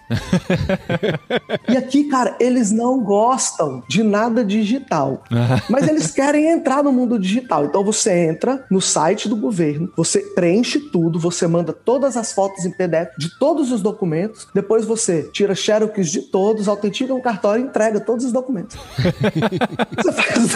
e 1.68 1.76
aqui, 1.76 2.04
cara, 2.04 2.36
eles 2.40 2.70
não 2.70 3.00
gostam 3.02 3.82
de 3.88 4.02
nada 4.02 4.44
digital. 4.44 5.22
mas 5.68 5.88
eles 5.88 6.10
querem 6.10 6.46
entrar 6.46 6.82
no 6.82 6.92
mundo 6.92 7.18
digital. 7.18 7.64
Então 7.64 7.84
você 7.84 8.26
entra 8.28 8.64
no 8.70 8.80
site 8.80 9.28
do 9.28 9.36
governo, 9.36 9.90
você 9.96 10.20
preenche 10.20 10.78
tudo, 10.90 11.18
você 11.18 11.46
manda 11.46 11.72
todas 11.72 12.16
as 12.16 12.32
fotos 12.32 12.64
em 12.64 12.70
PDF 12.70 13.16
de 13.18 13.38
todos 13.38 13.72
os 13.72 13.80
documentos, 13.82 14.46
depois 14.54 14.84
você 14.84 15.28
tira 15.32 15.54
xerox 15.54 16.10
de 16.10 16.22
todos, 16.22 16.68
autentica 16.68 17.14
o 17.14 17.22
cartório 17.22 17.64
e 17.64 17.68
entrega 17.68 18.00
todos 18.00 18.24
os 18.24 18.32
documentos. 18.32 18.76
você 19.96 20.12
faz... 20.12 20.52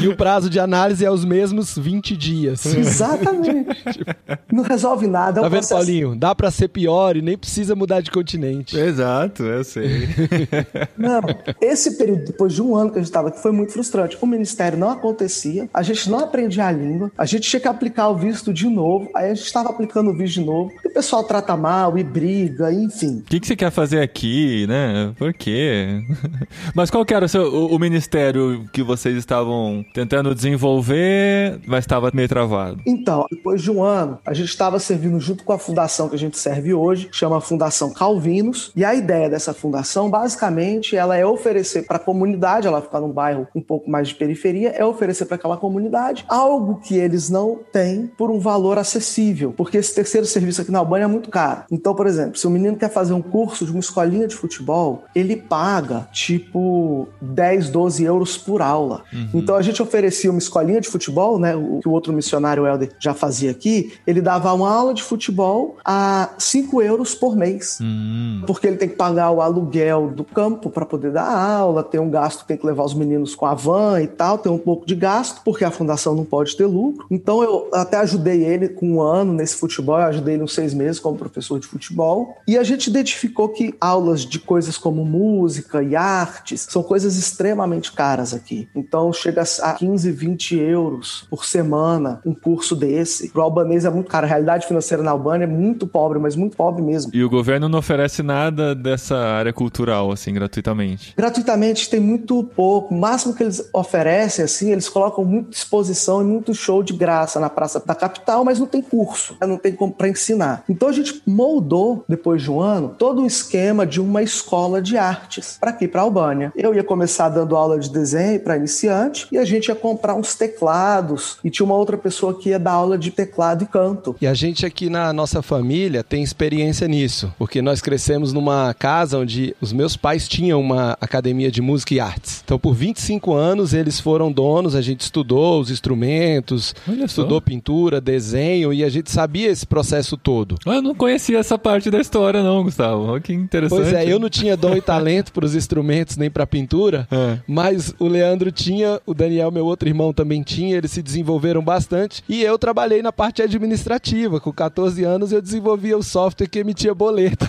e 0.00 0.08
o 0.08 0.16
prazo 0.16 0.48
de 0.48 0.58
análise 0.58 1.04
é 1.04 1.10
os 1.10 1.24
mesmos 1.24 1.76
20 1.76 2.13
dias. 2.16 2.64
Exatamente. 2.66 4.04
Não 4.52 4.62
resolve 4.62 5.06
nada. 5.06 5.40
É 5.40 5.42
tá 5.42 5.48
vendo, 5.48 5.58
processo... 5.58 5.74
Paulinho? 5.74 6.16
Dá 6.16 6.34
para 6.34 6.50
ser 6.50 6.68
pior 6.68 7.16
e 7.16 7.22
nem 7.22 7.36
precisa 7.36 7.74
mudar 7.74 8.00
de 8.00 8.10
continente. 8.10 8.78
Exato, 8.78 9.42
eu 9.42 9.64
sei. 9.64 10.08
Não, 10.96 11.20
esse 11.60 11.96
período, 11.96 12.26
depois 12.26 12.52
de 12.52 12.62
um 12.62 12.76
ano 12.76 12.90
que 12.90 12.98
a 12.98 13.00
gente 13.00 13.08
estava 13.08 13.28
aqui, 13.28 13.40
foi 13.40 13.52
muito 13.52 13.72
frustrante. 13.72 14.16
O 14.20 14.26
ministério 14.26 14.78
não 14.78 14.90
acontecia, 14.90 15.68
a 15.72 15.82
gente 15.82 16.08
não 16.08 16.20
aprendia 16.20 16.66
a 16.66 16.72
língua, 16.72 17.10
a 17.16 17.26
gente 17.26 17.48
tinha 17.48 17.60
que 17.60 17.68
aplicar 17.68 18.08
o 18.08 18.16
visto 18.16 18.52
de 18.52 18.68
novo, 18.68 19.10
aí 19.14 19.30
a 19.30 19.34
gente 19.34 19.46
estava 19.46 19.70
aplicando 19.70 20.10
o 20.10 20.16
visto 20.16 20.40
de 20.40 20.46
novo, 20.46 20.72
e 20.84 20.88
o 20.88 20.92
pessoal 20.92 21.24
trata 21.24 21.56
mal 21.56 21.98
e 21.98 22.04
briga, 22.04 22.72
enfim. 22.72 23.18
O 23.18 23.22
que, 23.22 23.40
que 23.40 23.46
você 23.46 23.56
quer 23.56 23.70
fazer 23.70 24.00
aqui, 24.00 24.66
né? 24.66 25.12
Por 25.18 25.32
quê? 25.32 26.02
Mas 26.74 26.90
qual 26.90 27.04
que 27.04 27.14
era 27.14 27.26
o, 27.26 27.28
seu, 27.28 27.42
o, 27.42 27.74
o 27.74 27.78
ministério 27.78 28.64
que 28.72 28.82
vocês 28.82 29.16
estavam 29.16 29.84
tentando 29.92 30.34
desenvolver, 30.34 31.60
mas 31.66 31.84
estava 31.84 32.03
meio 32.12 32.28
travado? 32.28 32.80
Então, 32.86 33.26
depois 33.30 33.62
de 33.62 33.70
um 33.70 33.82
ano, 33.82 34.18
a 34.26 34.34
gente 34.34 34.48
estava 34.48 34.78
servindo 34.78 35.18
junto 35.20 35.44
com 35.44 35.52
a 35.52 35.58
fundação 35.58 36.08
que 36.08 36.14
a 36.14 36.18
gente 36.18 36.36
serve 36.38 36.74
hoje, 36.74 37.08
chama 37.12 37.40
Fundação 37.40 37.92
Calvinos, 37.92 38.72
e 38.74 38.84
a 38.84 38.94
ideia 38.94 39.30
dessa 39.30 39.54
fundação, 39.54 40.10
basicamente, 40.10 40.96
ela 40.96 41.16
é 41.16 41.24
oferecer 41.24 41.86
para 41.86 41.96
a 41.96 42.00
comunidade, 42.00 42.66
ela 42.66 42.82
fica 42.82 43.00
num 43.00 43.10
bairro 43.10 43.46
um 43.54 43.60
pouco 43.60 43.90
mais 43.90 44.08
de 44.08 44.14
periferia, 44.14 44.70
é 44.70 44.84
oferecer 44.84 45.26
para 45.26 45.36
aquela 45.36 45.56
comunidade 45.56 46.24
algo 46.28 46.80
que 46.80 46.96
eles 46.96 47.30
não 47.30 47.60
têm 47.72 48.10
por 48.18 48.30
um 48.30 48.38
valor 48.38 48.78
acessível, 48.78 49.52
porque 49.56 49.78
esse 49.78 49.94
terceiro 49.94 50.26
serviço 50.26 50.62
aqui 50.62 50.70
na 50.70 50.78
Albânia 50.78 51.04
é 51.04 51.08
muito 51.08 51.30
caro. 51.30 51.64
Então, 51.70 51.94
por 51.94 52.06
exemplo, 52.06 52.38
se 52.38 52.46
o 52.46 52.50
menino 52.50 52.76
quer 52.76 52.90
fazer 52.90 53.12
um 53.12 53.22
curso 53.22 53.64
de 53.64 53.70
uma 53.70 53.80
escolinha 53.80 54.26
de 54.26 54.34
futebol, 54.34 55.04
ele 55.14 55.36
paga 55.36 56.08
tipo 56.12 57.08
10, 57.20 57.70
12 57.70 58.04
euros 58.04 58.36
por 58.36 58.62
aula. 58.62 59.02
Uhum. 59.12 59.30
Então 59.34 59.56
a 59.56 59.62
gente 59.62 59.82
oferecia 59.82 60.30
uma 60.30 60.38
escolinha 60.38 60.80
de 60.80 60.88
futebol, 60.88 61.38
né? 61.38 61.54
O 61.54 61.80
que 61.80 61.88
o 61.88 61.92
outro 61.94 62.12
missionário 62.12 62.66
Helder 62.66 62.90
já 62.98 63.14
fazia 63.14 63.50
aqui, 63.50 63.94
ele 64.06 64.20
dava 64.20 64.52
uma 64.52 64.70
aula 64.70 64.94
de 64.94 65.02
futebol 65.02 65.76
a 65.84 66.30
5 66.38 66.82
euros 66.82 67.14
por 67.14 67.36
mês. 67.36 67.78
Uhum. 67.80 68.42
Porque 68.46 68.66
ele 68.66 68.76
tem 68.76 68.88
que 68.88 68.96
pagar 68.96 69.30
o 69.30 69.40
aluguel 69.40 70.08
do 70.08 70.24
campo 70.24 70.70
para 70.70 70.84
poder 70.84 71.12
dar 71.12 71.26
aula, 71.26 71.82
tem 71.82 72.00
um 72.00 72.10
gasto, 72.10 72.44
tem 72.44 72.56
que 72.56 72.66
levar 72.66 72.84
os 72.84 72.94
meninos 72.94 73.34
com 73.34 73.46
a 73.46 73.54
van 73.54 74.00
e 74.00 74.06
tal, 74.06 74.38
tem 74.38 74.50
um 74.50 74.58
pouco 74.58 74.86
de 74.86 74.94
gasto, 74.94 75.40
porque 75.44 75.64
a 75.64 75.70
fundação 75.70 76.14
não 76.14 76.24
pode 76.24 76.56
ter 76.56 76.66
lucro. 76.66 77.06
Então 77.10 77.42
eu 77.42 77.68
até 77.72 77.96
ajudei 77.98 78.44
ele 78.44 78.68
com 78.68 78.94
um 78.94 79.00
ano 79.00 79.32
nesse 79.32 79.56
futebol, 79.56 79.98
eu 79.98 80.06
ajudei 80.06 80.34
ele 80.34 80.42
uns 80.42 80.54
seis 80.54 80.74
meses 80.74 80.98
como 80.98 81.16
professor 81.16 81.58
de 81.58 81.66
futebol. 81.66 82.36
E 82.46 82.58
a 82.58 82.62
gente 82.62 82.88
identificou 82.88 83.48
que 83.48 83.74
aulas 83.80 84.22
de 84.22 84.38
coisas 84.38 84.76
como 84.76 85.04
música 85.04 85.82
e 85.82 85.94
artes 85.96 86.66
são 86.68 86.82
coisas 86.82 87.16
extremamente 87.16 87.92
caras 87.92 88.34
aqui. 88.34 88.68
Então 88.74 89.12
chega 89.12 89.42
a 89.62 89.72
15, 89.74 90.10
20 90.10 90.56
euros 90.56 91.26
por 91.30 91.44
semana 91.44 91.83
um 92.24 92.34
curso 92.34 92.74
desse. 92.74 93.30
Pro 93.30 93.42
albanês 93.42 93.84
é 93.84 93.90
muito 93.90 94.10
caro. 94.10 94.26
A 94.26 94.28
realidade 94.28 94.66
financeira 94.66 95.02
na 95.02 95.10
Albânia 95.10 95.44
é 95.44 95.48
muito 95.48 95.86
pobre, 95.86 96.18
mas 96.18 96.36
muito 96.36 96.56
pobre 96.56 96.82
mesmo. 96.82 97.10
E 97.14 97.22
o 97.22 97.30
governo 97.30 97.68
não 97.68 97.78
oferece 97.78 98.22
nada 98.22 98.74
dessa 98.74 99.16
área 99.16 99.52
cultural, 99.52 100.10
assim, 100.10 100.32
gratuitamente? 100.32 101.14
Gratuitamente 101.16 101.88
tem 101.88 102.00
muito 102.00 102.42
pouco. 102.44 102.94
O 102.94 102.98
máximo 102.98 103.34
que 103.34 103.42
eles 103.42 103.68
oferecem, 103.72 104.44
assim, 104.44 104.72
eles 104.72 104.88
colocam 104.88 105.24
muita 105.24 105.50
exposição 105.50 106.22
e 106.22 106.24
muito 106.24 106.54
show 106.54 106.82
de 106.82 106.92
graça 106.92 107.38
na 107.40 107.50
praça 107.50 107.82
da 107.84 107.94
capital, 107.94 108.44
mas 108.44 108.58
não 108.58 108.66
tem 108.66 108.82
curso, 108.82 109.36
né? 109.40 109.46
não 109.46 109.56
tem 109.56 109.72
como 109.72 109.92
para 109.92 110.08
ensinar. 110.08 110.64
Então 110.68 110.88
a 110.88 110.92
gente 110.92 111.22
moldou, 111.26 112.04
depois 112.08 112.42
de 112.42 112.50
um 112.50 112.60
ano, 112.60 112.94
todo 112.98 113.22
um 113.22 113.26
esquema 113.26 113.86
de 113.86 114.00
uma 114.00 114.22
escola 114.22 114.80
de 114.80 114.96
artes 114.96 115.56
para 115.60 115.70
aqui, 115.70 115.88
para 115.88 116.02
Albânia. 116.02 116.52
Eu 116.56 116.74
ia 116.74 116.84
começar 116.84 117.28
dando 117.28 117.56
aula 117.56 117.78
de 117.78 117.90
desenho 117.90 118.40
para 118.40 118.56
iniciante 118.56 119.26
e 119.30 119.38
a 119.38 119.44
gente 119.44 119.68
ia 119.68 119.74
comprar 119.74 120.14
uns 120.14 120.34
teclados 120.34 121.38
e 121.42 121.50
tinha 121.50 121.64
uma 121.64 121.73
outra 121.74 121.96
pessoa 121.96 122.34
que 122.34 122.50
ia 122.50 122.58
dar 122.58 122.72
aula 122.72 122.98
de 122.98 123.10
teclado 123.10 123.64
e 123.64 123.66
canto. 123.66 124.16
E 124.20 124.26
a 124.26 124.34
gente 124.34 124.64
aqui 124.64 124.88
na 124.88 125.12
nossa 125.12 125.42
família 125.42 126.02
tem 126.02 126.22
experiência 126.22 126.86
nisso, 126.88 127.32
porque 127.38 127.60
nós 127.60 127.80
crescemos 127.80 128.32
numa 128.32 128.72
casa 128.74 129.18
onde 129.18 129.54
os 129.60 129.72
meus 129.72 129.96
pais 129.96 130.28
tinham 130.28 130.60
uma 130.60 130.96
academia 131.00 131.50
de 131.50 131.60
música 131.60 131.94
e 131.94 132.00
artes. 132.00 132.42
Então 132.44 132.58
por 132.58 132.74
25 132.74 133.34
anos 133.34 133.74
eles 133.74 134.00
foram 134.00 134.30
donos, 134.30 134.74
a 134.74 134.80
gente 134.80 135.00
estudou 135.00 135.60
os 135.60 135.70
instrumentos, 135.70 136.74
estudou 137.04 137.40
pintura, 137.40 138.00
desenho 138.00 138.72
e 138.72 138.84
a 138.84 138.88
gente 138.88 139.10
sabia 139.10 139.50
esse 139.50 139.66
processo 139.66 140.16
todo. 140.16 140.56
Eu 140.66 140.82
não 140.82 140.94
conhecia 140.94 141.38
essa 141.38 141.58
parte 141.58 141.90
da 141.90 142.00
história 142.00 142.42
não, 142.42 142.62
Gustavo. 142.62 143.20
Que 143.20 143.32
interessante. 143.32 143.80
Pois 143.80 143.92
é, 143.92 144.10
eu 144.10 144.18
não 144.18 144.28
tinha 144.28 144.56
dom 144.56 144.76
e 144.76 144.80
talento 144.80 145.32
para 145.32 145.44
os 145.44 145.54
instrumentos 145.54 146.16
nem 146.16 146.30
para 146.30 146.46
pintura, 146.46 147.08
é. 147.10 147.38
mas 147.46 147.94
o 147.98 148.06
Leandro 148.06 148.52
tinha, 148.52 149.00
o 149.06 149.14
Daniel, 149.14 149.50
meu 149.50 149.64
outro 149.64 149.88
irmão, 149.88 150.12
também 150.12 150.42
tinha, 150.42 150.76
eles 150.76 150.90
se 150.90 151.02
desenvolveram 151.02 151.62
bastante 151.64 152.22
e 152.28 152.42
eu 152.42 152.58
trabalhei 152.58 153.02
na 153.02 153.12
parte 153.12 153.42
administrativa. 153.42 154.40
Com 154.40 154.52
14 154.52 155.02
anos 155.04 155.32
eu 155.32 155.40
desenvolvia 155.40 155.96
o 155.96 156.02
software 156.02 156.48
que 156.48 156.58
emitia 156.58 156.94
boleto. 156.94 157.48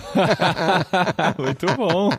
Muito 1.38 1.66
bom. 1.76 2.10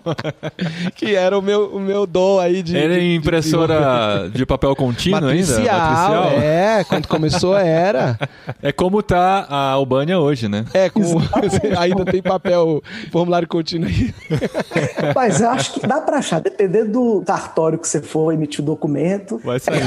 que 0.95 1.15
era 1.15 1.37
o 1.37 1.41
meu, 1.41 1.75
o 1.75 1.79
meu 1.79 2.05
dom 2.05 2.39
aí 2.39 2.61
de. 2.61 2.77
Era 2.77 2.99
de, 2.99 3.15
impressora 3.15 4.29
de, 4.29 4.37
de, 4.37 4.45
papel 4.45 4.75
contínuo 4.75 5.21
Matricial, 5.21 5.59
ainda? 5.59 5.73
Matricial. 5.73 6.41
É, 6.41 6.83
quando 6.83 7.07
começou 7.07 7.57
era. 7.57 8.17
É 8.61 8.71
como 8.71 9.01
tá 9.01 9.45
a 9.49 9.71
Albânia 9.71 10.19
hoje, 10.19 10.47
né? 10.47 10.65
É, 10.73 10.89
como 10.89 11.21
ainda 11.77 12.05
tem 12.05 12.21
papel, 12.21 12.81
formulário 13.11 13.47
contínuo 13.47 13.87
aí. 13.87 14.13
Mas 15.15 15.41
eu 15.41 15.49
acho 15.49 15.73
que 15.73 15.87
dá 15.87 16.01
pra 16.01 16.17
achar, 16.17 16.39
depender 16.39 16.85
do 16.85 17.23
cartório 17.25 17.77
que 17.77 17.87
você 17.87 18.01
for 18.01 18.33
emitir 18.33 18.61
o 18.61 18.65
documento. 18.65 19.39
Vai 19.43 19.59
sair. 19.59 19.83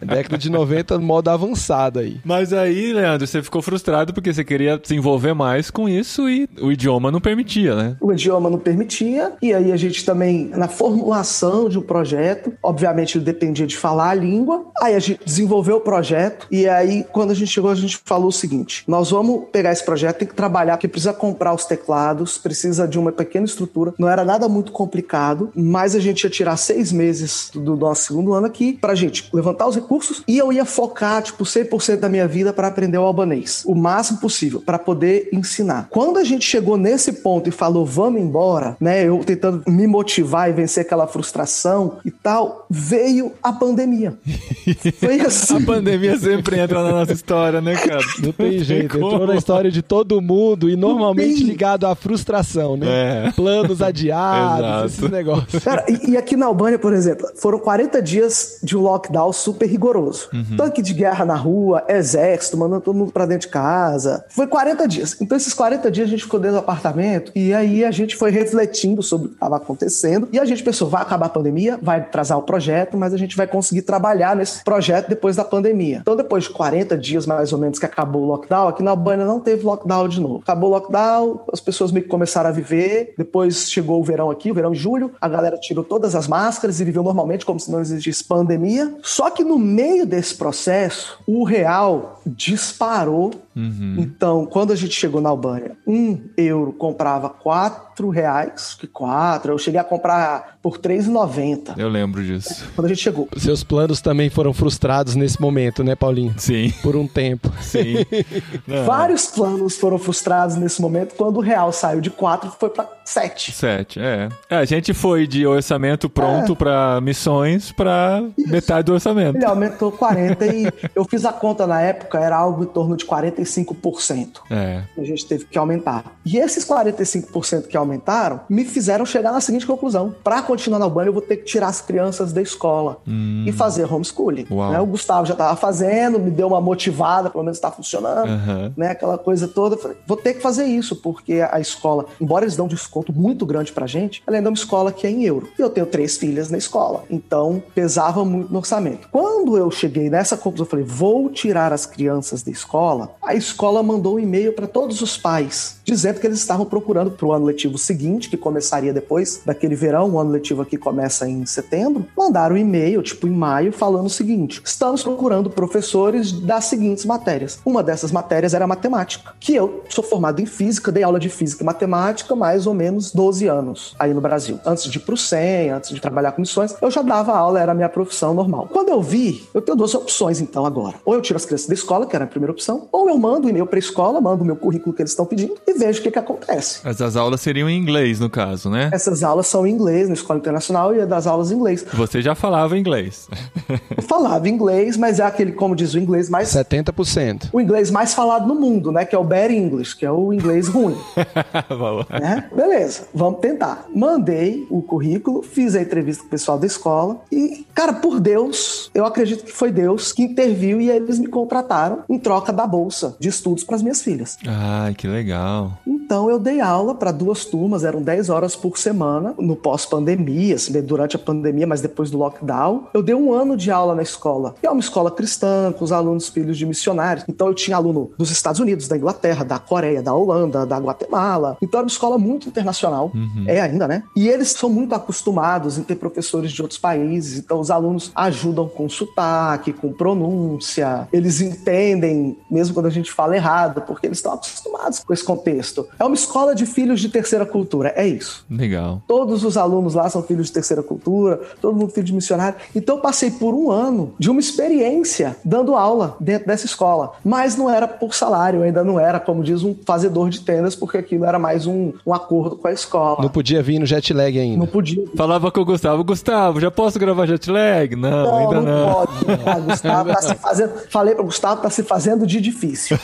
É 0.00 0.04
década 0.04 0.38
de 0.38 0.50
90, 0.50 0.71
modo 1.00 1.28
avançado 1.28 1.98
aí. 1.98 2.20
Mas 2.24 2.52
aí, 2.52 2.92
Leandro, 2.92 3.26
você 3.26 3.42
ficou 3.42 3.60
frustrado 3.60 4.14
porque 4.14 4.32
você 4.32 4.44
queria 4.44 4.80
se 4.82 4.94
envolver 4.94 5.34
mais 5.34 5.70
com 5.70 5.88
isso 5.88 6.28
e 6.28 6.48
o 6.60 6.70
idioma 6.70 7.10
não 7.10 7.20
permitia, 7.20 7.74
né? 7.74 7.96
O 8.00 8.12
idioma 8.12 8.48
não 8.48 8.58
permitia, 8.58 9.32
e 9.42 9.52
aí 9.52 9.72
a 9.72 9.76
gente 9.76 10.04
também, 10.04 10.50
na 10.54 10.68
formulação 10.68 11.68
de 11.68 11.78
um 11.78 11.82
projeto, 11.82 12.52
obviamente 12.62 13.18
ele 13.18 13.24
dependia 13.24 13.66
de 13.66 13.76
falar 13.76 14.10
a 14.10 14.14
língua, 14.14 14.66
aí 14.80 14.94
a 14.94 14.98
gente 14.98 15.20
desenvolveu 15.24 15.76
o 15.76 15.80
projeto, 15.80 16.46
e 16.50 16.68
aí 16.68 17.04
quando 17.12 17.32
a 17.32 17.34
gente 17.34 17.50
chegou, 17.50 17.70
a 17.70 17.74
gente 17.74 18.00
falou 18.04 18.28
o 18.28 18.32
seguinte: 18.32 18.84
nós 18.86 19.10
vamos 19.10 19.46
pegar 19.50 19.72
esse 19.72 19.84
projeto, 19.84 20.18
tem 20.18 20.28
que 20.28 20.34
trabalhar, 20.34 20.76
porque 20.76 20.88
precisa 20.88 21.12
comprar 21.12 21.54
os 21.54 21.64
teclados, 21.64 22.38
precisa 22.38 22.86
de 22.86 22.98
uma 22.98 23.10
pequena 23.10 23.44
estrutura, 23.44 23.92
não 23.98 24.08
era 24.08 24.24
nada 24.24 24.48
muito 24.48 24.70
complicado, 24.72 25.50
mas 25.54 25.96
a 25.96 26.00
gente 26.00 26.24
ia 26.24 26.30
tirar 26.30 26.56
seis 26.56 26.92
meses 26.92 27.50
do 27.52 27.72
do 27.76 27.86
nosso 27.86 28.04
segundo 28.04 28.32
ano 28.32 28.46
aqui 28.46 28.74
pra 28.74 28.94
gente 28.94 29.28
levantar 29.32 29.66
os 29.66 29.74
recursos 29.74 30.22
e 30.26 30.38
eu 30.38 30.52
ia 30.52 30.61
focar, 30.64 31.22
tipo, 31.22 31.44
100% 31.44 31.96
da 31.96 32.08
minha 32.08 32.26
vida 32.26 32.52
para 32.52 32.68
aprender 32.68 32.98
o 32.98 33.02
albanês. 33.02 33.62
O 33.66 33.74
máximo 33.74 34.18
possível, 34.20 34.62
para 34.64 34.78
poder 34.78 35.28
ensinar. 35.32 35.88
Quando 35.90 36.18
a 36.18 36.24
gente 36.24 36.44
chegou 36.44 36.76
nesse 36.76 37.12
ponto 37.12 37.48
e 37.48 37.52
falou, 37.52 37.84
vamos 37.84 38.20
embora, 38.20 38.76
né? 38.80 39.06
Eu 39.06 39.18
tentando 39.24 39.62
me 39.66 39.86
motivar 39.86 40.48
e 40.48 40.52
vencer 40.52 40.84
aquela 40.84 41.06
frustração 41.06 41.98
e 42.04 42.10
tal, 42.10 42.66
veio 42.70 43.32
a 43.42 43.52
pandemia. 43.52 44.14
Foi 44.98 45.20
assim. 45.20 45.56
a 45.56 45.60
pandemia 45.60 46.18
sempre 46.18 46.58
entra 46.58 46.82
na 46.82 46.90
nossa 46.90 47.12
história, 47.12 47.60
né, 47.60 47.74
cara? 47.74 48.00
Não 48.22 48.32
tem 48.32 48.58
jeito. 48.58 48.96
Entrou 48.96 49.26
na 49.26 49.36
história 49.36 49.70
de 49.70 49.82
todo 49.82 50.20
mundo 50.20 50.68
e 50.68 50.76
normalmente 50.76 51.42
ligado 51.42 51.86
à 51.86 51.94
frustração, 51.94 52.76
né? 52.76 53.28
É. 53.28 53.32
Planos 53.32 53.80
adiados, 53.82 54.66
Exato. 54.66 54.86
esses 54.86 55.10
negócios. 55.10 55.64
Cara, 55.64 55.84
e, 55.88 56.10
e, 56.10 56.16
aqui 56.16 56.36
na 56.36 56.46
Albânia, 56.46 56.78
por 56.78 56.92
exemplo, 56.92 57.28
foram 57.36 57.58
40 57.58 58.00
dias 58.02 58.58
de 58.62 58.76
um 58.76 58.80
lockdown 58.80 59.32
super 59.32 59.66
rigoroso. 59.66 60.28
Uhum. 60.32 60.41
Tanque 60.56 60.82
de 60.82 60.94
guerra 60.94 61.24
na 61.24 61.36
rua, 61.36 61.84
exército, 61.88 62.56
mandando 62.56 62.80
todo 62.80 62.96
mundo 62.96 63.12
pra 63.12 63.26
dentro 63.26 63.46
de 63.46 63.52
casa. 63.52 64.24
Foi 64.28 64.46
40 64.46 64.86
dias. 64.88 65.16
Então, 65.20 65.36
esses 65.36 65.54
40 65.54 65.90
dias 65.90 66.08
a 66.08 66.10
gente 66.10 66.24
ficou 66.24 66.40
dentro 66.40 66.56
do 66.56 66.60
apartamento 66.60 67.32
e 67.34 67.52
aí 67.54 67.84
a 67.84 67.90
gente 67.90 68.16
foi 68.16 68.30
refletindo 68.30 69.02
sobre 69.02 69.26
o 69.26 69.28
que 69.30 69.36
estava 69.36 69.56
acontecendo 69.56 70.28
e 70.32 70.38
a 70.38 70.44
gente 70.44 70.62
pensou, 70.62 70.88
vai 70.88 71.02
acabar 71.02 71.26
a 71.26 71.30
pandemia, 71.30 71.78
vai 71.80 72.00
atrasar 72.00 72.38
o 72.38 72.42
projeto, 72.42 72.96
mas 72.96 73.14
a 73.14 73.16
gente 73.16 73.36
vai 73.36 73.46
conseguir 73.46 73.82
trabalhar 73.82 74.36
nesse 74.36 74.62
projeto 74.64 75.08
depois 75.08 75.36
da 75.36 75.44
pandemia. 75.44 75.98
Então, 76.00 76.16
depois 76.16 76.44
de 76.44 76.50
40 76.50 76.96
dias 76.96 77.26
mais 77.26 77.52
ou 77.52 77.58
menos 77.58 77.78
que 77.78 77.86
acabou 77.86 78.22
o 78.22 78.26
lockdown, 78.26 78.68
aqui 78.68 78.82
na 78.82 78.90
Albânia 78.90 79.24
não 79.24 79.40
teve 79.40 79.64
lockdown 79.64 80.08
de 80.08 80.20
novo. 80.20 80.40
Acabou 80.42 80.70
o 80.70 80.72
lockdown, 80.72 81.40
as 81.52 81.60
pessoas 81.60 81.92
meio 81.92 82.04
que 82.04 82.10
começaram 82.10 82.48
a 82.48 82.52
viver, 82.52 83.14
depois 83.16 83.70
chegou 83.70 84.00
o 84.00 84.04
verão 84.04 84.30
aqui, 84.30 84.50
o 84.50 84.54
verão 84.54 84.72
em 84.72 84.76
julho, 84.76 85.12
a 85.20 85.28
galera 85.28 85.56
tirou 85.58 85.84
todas 85.84 86.14
as 86.14 86.26
máscaras 86.26 86.80
e 86.80 86.84
viveu 86.84 87.02
normalmente 87.02 87.44
como 87.44 87.58
se 87.60 87.70
não 87.70 87.80
existisse 87.80 88.24
pandemia. 88.24 88.94
Só 89.02 89.30
que 89.30 89.44
no 89.44 89.58
meio 89.58 90.06
desse 90.06 90.31
processo, 90.34 91.18
o 91.26 91.44
real 91.44 92.20
disparou. 92.26 93.32
Uhum. 93.54 93.96
Então, 93.98 94.46
quando 94.46 94.72
a 94.72 94.76
gente 94.76 94.94
chegou 94.94 95.20
na 95.20 95.28
Albânia, 95.28 95.72
um 95.86 96.18
euro 96.36 96.72
comprava 96.72 97.28
quatro 97.28 98.08
reais, 98.08 98.74
que 98.78 98.86
quatro, 98.86 99.52
eu 99.52 99.58
cheguei 99.58 99.78
a 99.78 99.84
comprar 99.84 100.56
por 100.62 100.76
R$3,90. 100.76 101.76
Eu 101.76 101.88
lembro 101.88 102.24
disso. 102.24 102.64
Quando 102.74 102.86
a 102.86 102.88
gente 102.88 103.02
chegou. 103.02 103.28
Seus 103.36 103.62
planos 103.62 104.00
também 104.00 104.30
foram 104.30 104.52
frustrados 104.54 105.14
nesse 105.14 105.40
momento, 105.40 105.82
né, 105.82 105.94
Paulinho? 105.94 106.34
Sim. 106.38 106.72
Por 106.82 106.96
um 106.96 107.06
tempo. 107.06 107.52
Sim. 107.60 107.96
Vários 108.86 109.26
planos 109.26 109.76
foram 109.76 109.98
frustrados 109.98 110.56
nesse 110.56 110.80
momento 110.80 111.14
quando 111.16 111.38
o 111.38 111.40
real 111.40 111.72
saiu 111.72 112.00
de 112.00 112.10
quatro 112.10 112.48
e 112.48 112.60
foi 112.60 112.70
para 112.70 112.88
sete. 113.04 113.52
Sete, 113.52 114.00
é. 114.00 114.28
é. 114.48 114.56
A 114.56 114.64
gente 114.64 114.94
foi 114.94 115.26
de 115.26 115.46
orçamento 115.46 116.08
pronto 116.08 116.52
é. 116.52 116.56
para 116.56 117.00
missões 117.00 117.72
para 117.72 118.22
metade 118.38 118.86
do 118.86 118.92
orçamento. 118.92 119.36
Ele 119.36 119.44
aumentou 119.44 119.90
40 119.90 120.20
e 120.26 120.88
eu 120.94 121.04
fiz 121.04 121.24
a 121.24 121.32
conta 121.32 121.66
na 121.66 121.80
época, 121.80 122.18
era 122.18 122.36
algo 122.36 122.64
em 122.64 122.66
torno 122.66 122.96
de 122.96 123.04
45%. 123.06 124.40
É. 124.50 124.82
A 124.96 125.04
gente 125.04 125.26
teve 125.26 125.44
que 125.44 125.58
aumentar. 125.58 126.04
E 126.24 126.38
esses 126.38 126.64
45% 126.64 127.66
que 127.66 127.76
aumentaram 127.76 128.40
me 128.48 128.64
fizeram 128.64 129.04
chegar 129.04 129.32
na 129.32 129.40
seguinte 129.40 129.66
conclusão: 129.66 130.14
para 130.22 130.42
continuar 130.42 130.78
na 130.78 130.84
Albânia, 130.84 131.08
eu 131.08 131.12
vou 131.12 131.22
ter 131.22 131.38
que 131.38 131.44
tirar 131.44 131.68
as 131.68 131.80
crianças 131.80 132.32
da 132.32 132.42
escola 132.42 132.98
hum. 133.06 133.44
e 133.46 133.52
fazer 133.52 133.92
homeschooling. 133.92 134.46
Né? 134.50 134.80
O 134.80 134.86
Gustavo 134.86 135.26
já 135.26 135.34
estava 135.34 135.56
fazendo, 135.56 136.18
me 136.18 136.30
deu 136.30 136.46
uma 136.46 136.60
motivada, 136.60 137.30
pelo 137.30 137.44
menos 137.44 137.58
está 137.58 137.70
funcionando, 137.70 138.28
uhum. 138.28 138.72
né? 138.76 138.90
Aquela 138.90 139.18
coisa 139.18 139.48
toda. 139.48 139.76
Falei, 139.76 139.96
vou 140.06 140.16
ter 140.16 140.34
que 140.34 140.40
fazer 140.40 140.64
isso, 140.64 140.96
porque 140.96 141.40
a 141.50 141.60
escola, 141.60 142.06
embora 142.20 142.44
eles 142.44 142.56
dão 142.56 142.66
desconto 142.66 143.12
muito 143.12 143.44
grande 143.46 143.72
pra 143.72 143.86
gente, 143.86 144.22
ela 144.26 144.36
ainda 144.36 144.48
é 144.48 144.50
uma 144.50 144.56
escola 144.56 144.92
que 144.92 145.06
é 145.06 145.10
em 145.10 145.24
euro. 145.24 145.48
E 145.58 145.62
eu 145.62 145.70
tenho 145.70 145.86
três 145.86 146.16
filhas 146.16 146.50
na 146.50 146.58
escola. 146.58 147.04
Então, 147.10 147.62
pesava 147.74 148.24
muito 148.24 148.52
no 148.52 148.58
orçamento. 148.58 149.08
Quando 149.10 149.56
eu 149.56 149.70
cheguei 149.70 150.10
nessa 150.12 150.36
conclusão, 150.36 150.66
eu 150.66 150.70
falei, 150.70 150.84
vou 150.84 151.30
tirar 151.30 151.72
as 151.72 151.86
crianças 151.86 152.42
da 152.42 152.50
escola, 152.50 153.14
a 153.22 153.34
escola 153.34 153.82
mandou 153.82 154.16
um 154.16 154.18
e-mail 154.18 154.52
para 154.52 154.66
todos 154.66 155.00
os 155.00 155.16
pais, 155.16 155.78
dizendo 155.86 156.20
que 156.20 156.26
eles 156.26 156.38
estavam 156.38 156.66
procurando 156.66 157.12
para 157.12 157.26
o 157.26 157.32
ano 157.32 157.46
letivo 157.46 157.78
seguinte, 157.78 158.28
que 158.28 158.36
começaria 158.36 158.92
depois 158.92 159.40
daquele 159.42 159.74
verão, 159.74 160.10
o 160.10 160.18
ano 160.18 160.30
letivo 160.30 160.60
aqui 160.60 160.76
começa 160.76 161.26
em 161.26 161.46
setembro. 161.46 162.06
Mandaram 162.14 162.56
um 162.56 162.58
e-mail, 162.58 163.02
tipo 163.02 163.26
em 163.26 163.30
maio, 163.30 163.72
falando 163.72 164.04
o 164.04 164.10
seguinte: 164.10 164.60
estamos 164.62 165.02
procurando 165.02 165.48
professores 165.48 166.30
das 166.30 166.66
seguintes 166.66 167.06
matérias. 167.06 167.58
Uma 167.64 167.82
dessas 167.82 168.12
matérias 168.12 168.52
era 168.52 168.66
matemática, 168.66 169.32
que 169.40 169.54
eu 169.54 169.82
sou 169.88 170.04
formado 170.04 170.42
em 170.42 170.46
física, 170.46 170.92
dei 170.92 171.02
aula 171.02 171.18
de 171.18 171.30
física 171.30 171.62
e 171.62 171.66
matemática 171.66 172.36
mais 172.36 172.66
ou 172.66 172.74
menos 172.74 173.12
12 173.12 173.46
anos 173.46 173.96
aí 173.98 174.12
no 174.12 174.20
Brasil. 174.20 174.60
Antes 174.66 174.84
de 174.84 174.98
ir 174.98 175.00
pro 175.00 175.16
SEM, 175.16 175.70
antes 175.70 175.88
de 175.88 176.00
trabalhar 176.00 176.32
com 176.32 176.42
missões, 176.42 176.74
eu 176.82 176.90
já 176.90 177.00
dava 177.00 177.32
aula, 177.32 177.58
era 177.58 177.72
a 177.72 177.74
minha 177.74 177.88
profissão 177.88 178.34
normal. 178.34 178.68
Quando 178.70 178.90
eu 178.90 179.00
vi, 179.00 179.48
eu 179.54 179.62
tenho 179.62 179.76
duas 179.76 180.01
opções 180.02 180.40
então 180.40 180.66
agora. 180.66 180.96
Ou 181.04 181.14
eu 181.14 181.22
tiro 181.22 181.36
as 181.36 181.44
crianças 181.44 181.66
da 181.66 181.74
escola, 181.74 182.06
que 182.06 182.14
era 182.14 182.24
a 182.24 182.28
primeira 182.28 182.52
opção, 182.52 182.88
ou 182.92 183.08
eu 183.08 183.16
mando 183.16 183.46
um 183.46 183.50
e-mail 183.50 183.66
para 183.66 183.78
a 183.78 183.80
escola, 183.80 184.20
mando 184.20 184.42
o 184.42 184.46
meu 184.46 184.56
currículo 184.56 184.94
que 184.94 185.02
eles 185.02 185.12
estão 185.12 185.24
pedindo 185.24 185.54
e 185.66 185.72
vejo 185.74 186.00
o 186.00 186.02
que, 186.02 186.10
que 186.10 186.18
acontece. 186.18 186.80
Essas 186.86 187.16
aulas 187.16 187.40
seriam 187.40 187.68
em 187.68 187.78
inglês, 187.78 188.20
no 188.20 188.28
caso, 188.28 188.68
né? 188.68 188.90
Essas 188.92 189.22
aulas 189.22 189.46
são 189.46 189.66
em 189.66 189.72
inglês, 189.72 190.08
na 190.08 190.14
escola 190.14 190.38
internacional, 190.38 190.94
e 190.94 191.00
é 191.00 191.06
das 191.06 191.26
aulas 191.26 191.50
em 191.50 191.54
inglês. 191.54 191.84
Você 191.94 192.20
já 192.20 192.34
falava 192.34 192.76
inglês. 192.76 193.28
eu 193.96 194.02
falava 194.02 194.48
inglês, 194.48 194.96
mas 194.96 195.18
é 195.18 195.24
aquele, 195.24 195.52
como 195.52 195.74
diz 195.74 195.94
o 195.94 195.98
inglês 195.98 196.28
mais. 196.28 196.48
70%. 196.48 197.50
O 197.52 197.60
inglês 197.60 197.90
mais 197.90 198.14
falado 198.14 198.46
no 198.46 198.54
mundo, 198.54 198.90
né? 198.90 199.04
Que 199.04 199.14
é 199.14 199.18
o 199.18 199.24
bad 199.24 199.54
English, 199.54 199.96
que 199.96 200.04
é 200.04 200.10
o 200.10 200.32
inglês 200.32 200.68
ruim. 200.68 200.96
né? 202.20 202.48
Beleza, 202.54 203.08
vamos 203.14 203.40
tentar. 203.40 203.86
Mandei 203.94 204.66
o 204.70 204.82
currículo, 204.82 205.42
fiz 205.42 205.74
a 205.74 205.82
entrevista 205.82 206.22
com 206.22 206.28
o 206.28 206.30
pessoal 206.30 206.58
da 206.58 206.66
escola 206.66 207.20
e, 207.30 207.66
cara, 207.74 207.92
por 207.92 208.20
Deus, 208.20 208.90
eu 208.94 209.04
acredito 209.04 209.44
que 209.44 209.52
foi 209.52 209.70
Deus 209.70 209.91
que 210.12 210.22
interviu 210.22 210.80
e 210.80 210.90
eles 210.90 211.18
me 211.18 211.26
contrataram 211.26 212.04
em 212.08 212.18
troca 212.18 212.52
da 212.52 212.66
bolsa 212.66 213.16
de 213.18 213.28
estudos 213.28 213.64
para 213.64 213.76
as 213.76 213.82
minhas 213.82 214.02
filhas. 214.02 214.38
Ai, 214.46 214.94
que 214.94 215.06
legal. 215.06 215.78
Então 215.86 216.28
eu 216.28 216.38
dei 216.38 216.60
aula 216.60 216.94
para 216.94 217.10
duas 217.10 217.44
turmas, 217.44 217.84
eram 217.84 218.02
10 218.02 218.28
horas 218.28 218.54
por 218.54 218.76
semana, 218.76 219.34
no 219.38 219.56
pós-pandemia, 219.56 220.54
assim, 220.54 220.72
durante 220.82 221.16
a 221.16 221.18
pandemia, 221.18 221.66
mas 221.66 221.80
depois 221.80 222.10
do 222.10 222.18
lockdown. 222.18 222.88
Eu 222.92 223.02
dei 223.02 223.14
um 223.14 223.32
ano 223.32 223.56
de 223.56 223.70
aula 223.70 223.94
na 223.94 224.02
escola. 224.02 224.54
E 224.62 224.66
é 224.66 224.70
uma 224.70 224.80
escola 224.80 225.10
cristã, 225.10 225.72
com 225.72 225.84
os 225.84 225.92
alunos 225.92 226.28
filhos 226.28 226.58
de 226.58 226.66
missionários. 226.66 227.24
Então 227.28 227.48
eu 227.48 227.54
tinha 227.54 227.76
aluno 227.76 228.10
dos 228.18 228.30
Estados 228.30 228.60
Unidos, 228.60 228.88
da 228.88 228.96
Inglaterra, 228.96 229.44
da 229.44 229.58
Coreia, 229.58 230.02
da 230.02 230.12
Holanda, 230.12 230.66
da 230.66 230.78
Guatemala. 230.78 231.56
Então 231.62 231.78
era 231.78 231.84
uma 231.84 231.90
escola 231.90 232.18
muito 232.18 232.48
internacional. 232.48 233.10
Uhum. 233.14 233.44
É 233.46 233.60
ainda, 233.60 233.88
né? 233.88 234.02
E 234.14 234.28
eles 234.28 234.50
são 234.50 234.68
muito 234.68 234.94
acostumados 234.94 235.78
em 235.78 235.82
ter 235.82 235.96
professores 235.96 236.52
de 236.52 236.60
outros 236.60 236.78
países. 236.78 237.38
Então 237.38 237.58
os 237.58 237.70
alunos 237.70 238.12
ajudam 238.14 238.68
com 238.68 238.88
sotaque, 238.88 239.72
com 239.82 239.92
pronúncia. 239.92 241.08
Eles 241.12 241.40
entendem, 241.40 242.38
mesmo 242.48 242.72
quando 242.72 242.86
a 242.86 242.90
gente 242.90 243.10
fala 243.12 243.34
errado, 243.34 243.82
porque 243.82 244.06
eles 244.06 244.18
estão 244.18 244.34
acostumados 244.34 245.00
com 245.00 245.12
esse 245.12 245.24
contexto. 245.24 245.88
É 245.98 246.04
uma 246.04 246.14
escola 246.14 246.54
de 246.54 246.64
filhos 246.64 247.00
de 247.00 247.08
terceira 247.08 247.44
cultura, 247.44 247.92
é 247.96 248.06
isso. 248.06 248.46
Legal. 248.48 249.02
Todos 249.08 249.44
os 249.44 249.56
alunos 249.56 249.94
lá 249.94 250.08
são 250.08 250.22
filhos 250.22 250.46
de 250.46 250.52
terceira 250.52 250.82
cultura, 250.82 251.40
todo 251.60 251.76
mundo 251.76 251.90
filho 251.90 252.06
de 252.06 252.14
missionário. 252.14 252.56
Então 252.74 252.96
eu 252.96 253.02
passei 253.02 253.30
por 253.30 253.54
um 253.54 253.70
ano 253.70 254.14
de 254.18 254.30
uma 254.30 254.38
experiência 254.40 255.36
dando 255.44 255.74
aula 255.74 256.16
dentro 256.20 256.46
dessa 256.46 256.64
escola. 256.64 257.12
Mas 257.24 257.56
não 257.56 257.68
era 257.68 257.88
por 257.88 258.14
salário, 258.14 258.62
ainda 258.62 258.84
não 258.84 259.00
era, 259.00 259.18
como 259.18 259.42
diz, 259.42 259.64
um 259.64 259.74
fazedor 259.84 260.30
de 260.30 260.40
tendas, 260.40 260.76
porque 260.76 260.98
aquilo 260.98 261.24
era 261.24 261.38
mais 261.38 261.66
um, 261.66 261.92
um 262.06 262.14
acordo 262.14 262.56
com 262.56 262.68
a 262.68 262.72
escola. 262.72 263.20
Não 263.20 263.28
podia 263.28 263.62
vir 263.62 263.80
no 263.80 263.86
jet 263.86 264.12
lag 264.14 264.38
ainda. 264.38 264.58
Não 264.58 264.66
podia. 264.66 265.04
Falava 265.16 265.50
com 265.50 265.60
o 265.60 265.64
Gustavo, 265.64 266.04
Gustavo, 266.04 266.60
já 266.60 266.70
posso 266.70 266.98
gravar 266.98 267.26
jet 267.26 267.50
lag? 267.50 267.96
Não, 267.96 268.10
não 268.10 268.36
ainda 268.36 268.60
não. 268.60 268.86
não. 268.86 268.92
Pode. 268.94 269.71
Gustavo 269.72 270.12
tá 270.12 270.22
se 270.22 270.34
fazendo. 270.34 270.72
Falei 270.90 271.14
para 271.14 271.24
Gustavo, 271.24 271.62
tá 271.62 271.70
se 271.70 271.82
fazendo 271.82 272.26
de 272.26 272.40
difícil. 272.40 272.98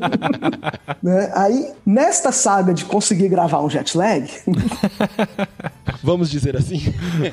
né? 1.02 1.32
Aí, 1.34 1.70
nesta 1.84 2.32
saga 2.32 2.72
de 2.72 2.84
conseguir 2.84 3.28
gravar 3.28 3.60
um 3.60 3.70
jet 3.70 3.96
lag. 3.96 4.28
Vamos 6.02 6.30
dizer 6.30 6.56
assim. 6.56 6.80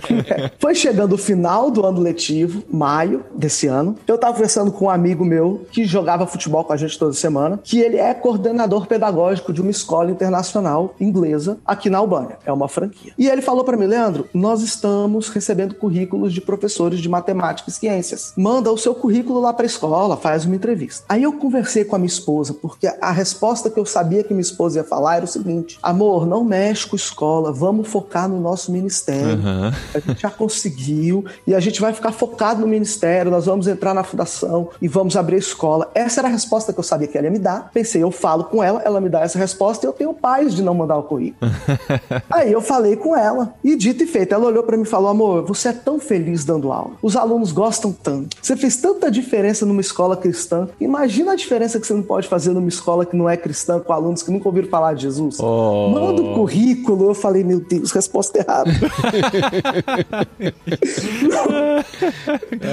foi 0.60 0.75
chegando 0.75 1.13
o 1.13 1.17
final 1.17 1.71
do 1.71 1.86
ano 1.86 1.99
letivo, 1.99 2.63
maio 2.71 3.25
desse 3.36 3.67
ano. 3.67 3.97
Eu 4.08 4.17
tava 4.17 4.34
conversando 4.34 4.71
com 4.71 4.86
um 4.86 4.89
amigo 4.89 5.25
meu 5.25 5.65
que 5.71 5.86
jogava 5.86 6.28
futebol 6.28 6.63
com 6.63 6.73
a 6.73 6.78
gente 6.78 6.97
toda 6.97 7.13
semana, 7.13 7.60
que 7.63 7.80
ele 7.80 7.97
é 7.97 8.13
coordenador 8.13 8.86
pedagógico 8.86 9.52
de 9.52 9.62
uma 9.62 9.71
escola 9.71 10.12
internacional 10.12 10.95
inglesa 10.99 11.58
aqui 11.65 11.89
na 11.89 11.97
Albânia. 11.97 12.38
É 12.45 12.52
uma 12.52 12.67
franquia. 12.67 13.13
E 13.17 13.28
ele 13.28 13.41
falou 13.41 13.63
para 13.63 13.78
mim, 13.78 13.86
Leandro, 13.86 14.28
nós 14.34 14.62
estamos 14.62 15.30
recebendo 15.30 15.75
currículos 15.75 16.34
de 16.34 16.41
professores 16.41 16.99
de 16.99 17.10
matemática 17.10 17.69
e 17.69 17.73
ciências. 17.73 18.18
Manda 18.36 18.71
o 18.71 18.77
seu 18.77 18.93
currículo 18.93 19.39
lá 19.39 19.53
para 19.53 19.65
a 19.65 19.67
escola, 19.67 20.17
faz 20.17 20.45
uma 20.45 20.55
entrevista. 20.55 21.03
Aí 21.08 21.23
eu 21.23 21.34
conversei 21.34 21.84
com 21.84 21.95
a 21.95 21.99
minha 21.99 22.08
esposa, 22.08 22.53
porque 22.53 22.88
a 22.88 23.12
resposta 23.12 23.69
que 23.69 23.79
eu 23.79 23.86
sabia 23.86 24.23
que 24.23 24.34
minha 24.34 24.41
esposa 24.41 24.79
ia 24.79 24.84
falar 24.84 25.17
era 25.17 25.25
o 25.25 25.27
seguinte: 25.27 25.79
amor, 25.82 26.25
não 26.25 26.43
mexe 26.43 26.88
com 26.88 26.95
escola, 26.95 27.51
vamos 27.51 27.88
focar 27.88 28.27
no 28.27 28.39
nosso 28.39 28.71
ministério. 28.71 29.34
Aham. 29.34 29.73
A 29.93 29.99
gente 29.99 30.21
já 30.21 30.29
conseguiu 30.29 31.25
e 31.45 31.55
a 31.55 31.60
gente 31.60 31.82
vai 31.82 31.93
ficar 31.93 32.12
focado 32.12 32.62
no 32.62 32.67
ministério. 32.67 33.32
Nós 33.32 33.45
vamos 33.45 33.67
entrar 33.67 33.93
na 33.93 34.03
fundação 34.03 34.69
e 34.82 34.88
vamos 34.88 35.15
abrir 35.15 35.36
a 35.36 35.39
escola. 35.39 35.89
Essa 35.93 36.21
era 36.21 36.27
a 36.27 36.32
resposta 36.32 36.73
que 36.73 36.79
eu 36.79 36.84
sabia 36.84 37.08
que 37.08 37.17
ela 37.17 37.27
ia 37.27 37.32
me 37.32 37.39
dar. 37.39 37.69
Pensei, 37.73 38.03
eu 38.03 38.12
falo 38.12 38.43
com 38.45 38.63
ela, 38.63 38.82
ela 38.84 39.01
me 39.01 39.10
dá 39.10 39.21
essa 39.21 39.38
resposta 39.38 39.86
e 39.86 39.88
eu 39.88 39.93
tenho 39.93 40.13
paz 40.13 40.53
de 40.53 40.62
não 40.62 40.73
mandar 40.73 40.97
o 40.97 41.03
currículo. 41.03 41.51
Aí 42.29 42.51
eu 42.51 42.62
falei 42.62 42.95
com 42.95 43.15
ela 43.15 43.53
e 43.63 43.75
dito 43.75 44.03
e 44.03 44.08
feito, 44.08 44.34
ela 44.34 44.45
olhou 44.45 44.63
pra 44.63 44.77
mim 44.77 44.84
e 44.84 44.86
falou: 44.86 45.10
"Amor, 45.10 45.45
você 45.45 45.69
é 45.69 45.73
tão 45.73 45.99
feliz 45.99 46.43
dando 46.43 46.71
aula. 46.71 46.91
Os 47.01 47.15
alunos 47.15 47.51
gostam 47.51 47.91
tanto. 47.91 48.09
Você 48.41 48.56
fez 48.56 48.78
tanta 48.78 49.10
diferença 49.12 49.65
numa 49.65 49.82
escola 49.82 50.15
cristã. 50.17 50.67
Imagina 50.80 51.34
a 51.34 51.36
diferença 51.36 51.80
que 51.80 51.88
você 51.88 51.93
não 51.93 52.02
pode 52.04 52.28
fazer 52.28 52.52
numa 52.52 52.67
escola 52.69 53.06
que 53.06 53.15
não 53.15 53.30
é 53.30 53.36
cristã 53.38 53.80
com 53.80 53.91
alunos 53.93 54.22
que 54.24 54.32
nunca 54.32 54.48
ouviram 54.48 54.67
falar 54.69 54.93
de 54.93 55.04
Jesus. 55.04 55.38
Oh. 55.39 55.89
Manda 55.89 56.22
o 56.22 56.34
currículo". 56.34 57.10
Eu 57.10 57.13
falei: 57.13 57.43
"Meu 57.43 57.60
Deus, 57.60 57.91
resposta 57.91 58.39
errada". 58.39 58.72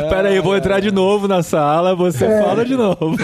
Pera 0.09 0.29
aí, 0.29 0.37
eu 0.37 0.43
vou 0.43 0.57
entrar 0.57 0.81
de 0.81 0.91
novo 0.91 1.29
na 1.29 1.43
sala, 1.43 1.95
você 1.95 2.25
É. 2.25 2.43
fala 2.43 2.65
de 2.65 2.77
novo. 2.77 3.17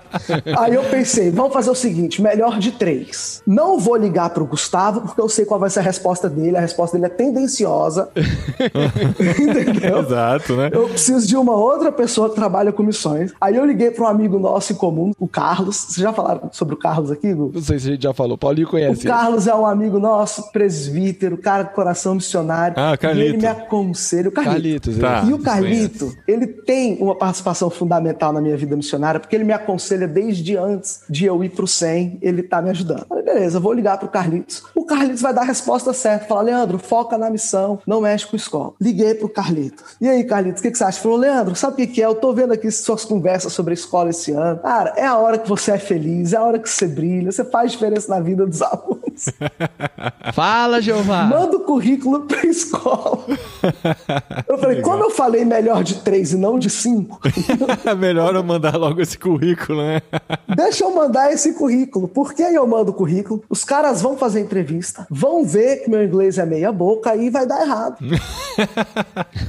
Aí 0.58 0.74
eu 0.74 0.82
pensei, 0.84 1.30
vamos 1.30 1.52
fazer 1.52 1.70
o 1.70 1.74
seguinte, 1.74 2.20
melhor 2.22 2.58
de 2.58 2.72
três. 2.72 3.42
Não 3.46 3.78
vou 3.78 3.96
ligar 3.96 4.30
pro 4.30 4.44
Gustavo, 4.44 5.00
porque 5.02 5.20
eu 5.20 5.28
sei 5.28 5.44
qual 5.44 5.58
vai 5.60 5.70
ser 5.70 5.80
a 5.80 5.82
resposta 5.82 6.28
dele. 6.28 6.56
A 6.56 6.60
resposta 6.60 6.96
dele 6.98 7.06
é 7.12 7.14
tendenciosa. 7.14 8.08
Entendeu? 9.20 10.00
Exato, 10.00 10.56
né? 10.56 10.70
Eu 10.72 10.88
preciso 10.88 11.26
de 11.26 11.36
uma 11.36 11.56
outra 11.60 11.92
pessoa 11.92 12.28
que 12.28 12.34
trabalha 12.34 12.72
com 12.72 12.82
missões. 12.82 13.32
Aí 13.40 13.56
eu 13.56 13.64
liguei 13.64 13.90
para 13.90 14.04
um 14.04 14.08
amigo 14.08 14.38
nosso 14.38 14.72
em 14.72 14.76
comum, 14.76 15.12
o 15.18 15.26
Carlos. 15.28 15.76
Vocês 15.76 15.96
já 15.96 16.12
falaram 16.12 16.48
sobre 16.52 16.74
o 16.74 16.78
Carlos 16.78 17.10
aqui, 17.10 17.32
Gu? 17.32 17.50
Não 17.54 17.62
sei 17.62 17.78
se 17.78 17.88
a 17.88 17.92
gente 17.92 18.02
já 18.02 18.12
falou. 18.14 18.36
Paulinho 18.38 18.66
O 18.66 18.70
conhece. 18.70 19.02
ele. 19.02 19.08
Carlos 19.08 19.46
é 19.46 19.54
um 19.54 19.66
amigo 19.66 19.98
nosso, 19.98 20.50
presbítero, 20.52 21.36
cara 21.38 21.64
de 21.64 21.74
coração 21.74 22.14
missionário. 22.14 22.74
Ah, 22.78 22.92
e 22.94 22.98
Carlito. 22.98 23.28
ele 23.28 23.38
me 23.38 23.46
aconselha. 23.46 24.28
O 24.28 24.32
Carlito. 24.32 24.90
Carlitos. 24.90 24.98
Tá. 24.98 25.24
E 25.26 25.32
o 25.32 25.38
Carlito, 25.38 26.16
ele 26.26 26.46
tem 26.46 26.96
uma 27.00 27.14
participação 27.14 27.70
fundamental 27.70 28.32
na 28.32 28.40
minha 28.40 28.56
vida 28.56 28.76
missionária, 28.76 29.20
porque 29.20 29.34
ele 29.36 29.44
me 29.44 29.52
aconselha 29.52 30.06
desde 30.06 30.56
antes 30.56 31.00
de 31.08 31.24
eu 31.26 31.42
ir 31.44 31.50
pro 31.50 31.66
100, 31.66 32.18
ele 32.22 32.42
tá 32.42 32.60
me 32.62 32.70
ajudando. 32.70 33.06
Falei, 33.08 33.24
beleza, 33.24 33.58
vou 33.60 33.72
ligar 33.72 33.98
pro 33.98 34.08
Carlitos. 34.08 34.62
O 34.74 34.84
Carlitos 34.84 35.22
vai 35.22 35.32
dar 35.34 35.42
a 35.42 35.44
resposta 35.44 35.92
certa. 35.92 36.26
Fala, 36.26 36.42
Leandro, 36.42 36.78
foca 36.78 37.16
na 37.18 37.30
missão, 37.30 37.78
não 37.86 38.00
mexe 38.00 38.26
com 38.26 38.36
escola. 38.36 38.72
Liguei 38.80 39.14
pro 39.14 39.28
Carlitos. 39.28 39.96
E 40.00 40.08
aí, 40.08 40.24
Carlitos, 40.24 40.60
o 40.60 40.62
que, 40.62 40.70
que 40.70 40.78
você 40.78 40.84
acha? 40.84 41.00
Falou, 41.00 41.18
Leandro, 41.18 41.49
sabe 41.54 41.74
o 41.74 41.76
que, 41.76 41.86
que 41.86 42.02
é? 42.02 42.06
Eu 42.06 42.14
tô 42.14 42.32
vendo 42.32 42.52
aqui 42.52 42.70
suas 42.70 43.04
conversas 43.04 43.52
sobre 43.52 43.72
a 43.72 43.74
escola 43.74 44.10
esse 44.10 44.32
ano. 44.32 44.58
Cara, 44.60 44.92
é 44.96 45.06
a 45.06 45.16
hora 45.16 45.38
que 45.38 45.48
você 45.48 45.72
é 45.72 45.78
feliz, 45.78 46.32
é 46.32 46.36
a 46.36 46.42
hora 46.42 46.58
que 46.58 46.68
você 46.68 46.86
brilha, 46.86 47.30
você 47.32 47.44
faz 47.44 47.72
diferença 47.72 48.08
na 48.14 48.20
vida 48.20 48.46
dos 48.46 48.60
alunos. 48.62 49.26
Fala, 50.34 50.80
Jeová. 50.80 51.24
Manda 51.24 51.56
o 51.56 51.60
currículo 51.60 52.20
pra 52.22 52.44
escola. 52.46 53.24
Eu 54.48 54.58
falei, 54.58 54.80
como 54.82 55.04
eu 55.04 55.10
falei 55.10 55.44
melhor 55.44 55.82
de 55.82 55.96
três 55.96 56.32
e 56.32 56.36
não 56.36 56.58
de 56.58 56.70
cinco, 56.70 57.20
É 57.84 57.94
melhor 57.94 58.34
eu 58.34 58.42
mandar 58.42 58.76
logo 58.76 59.00
esse 59.00 59.18
currículo, 59.18 59.82
né? 59.82 60.00
deixa 60.54 60.84
eu 60.84 60.94
mandar 60.94 61.32
esse 61.32 61.52
currículo. 61.54 62.08
Porque 62.08 62.42
aí 62.42 62.54
eu 62.54 62.66
mando 62.66 62.90
o 62.90 62.94
currículo, 62.94 63.42
os 63.48 63.64
caras 63.64 64.00
vão 64.00 64.16
fazer 64.16 64.40
entrevista, 64.40 65.06
vão 65.10 65.44
ver 65.44 65.84
que 65.84 65.90
meu 65.90 66.02
inglês 66.04 66.38
é 66.38 66.46
meia 66.46 66.72
boca 66.72 67.14
e 67.16 67.30
vai 67.30 67.46
dar 67.46 67.60
errado. 67.62 67.96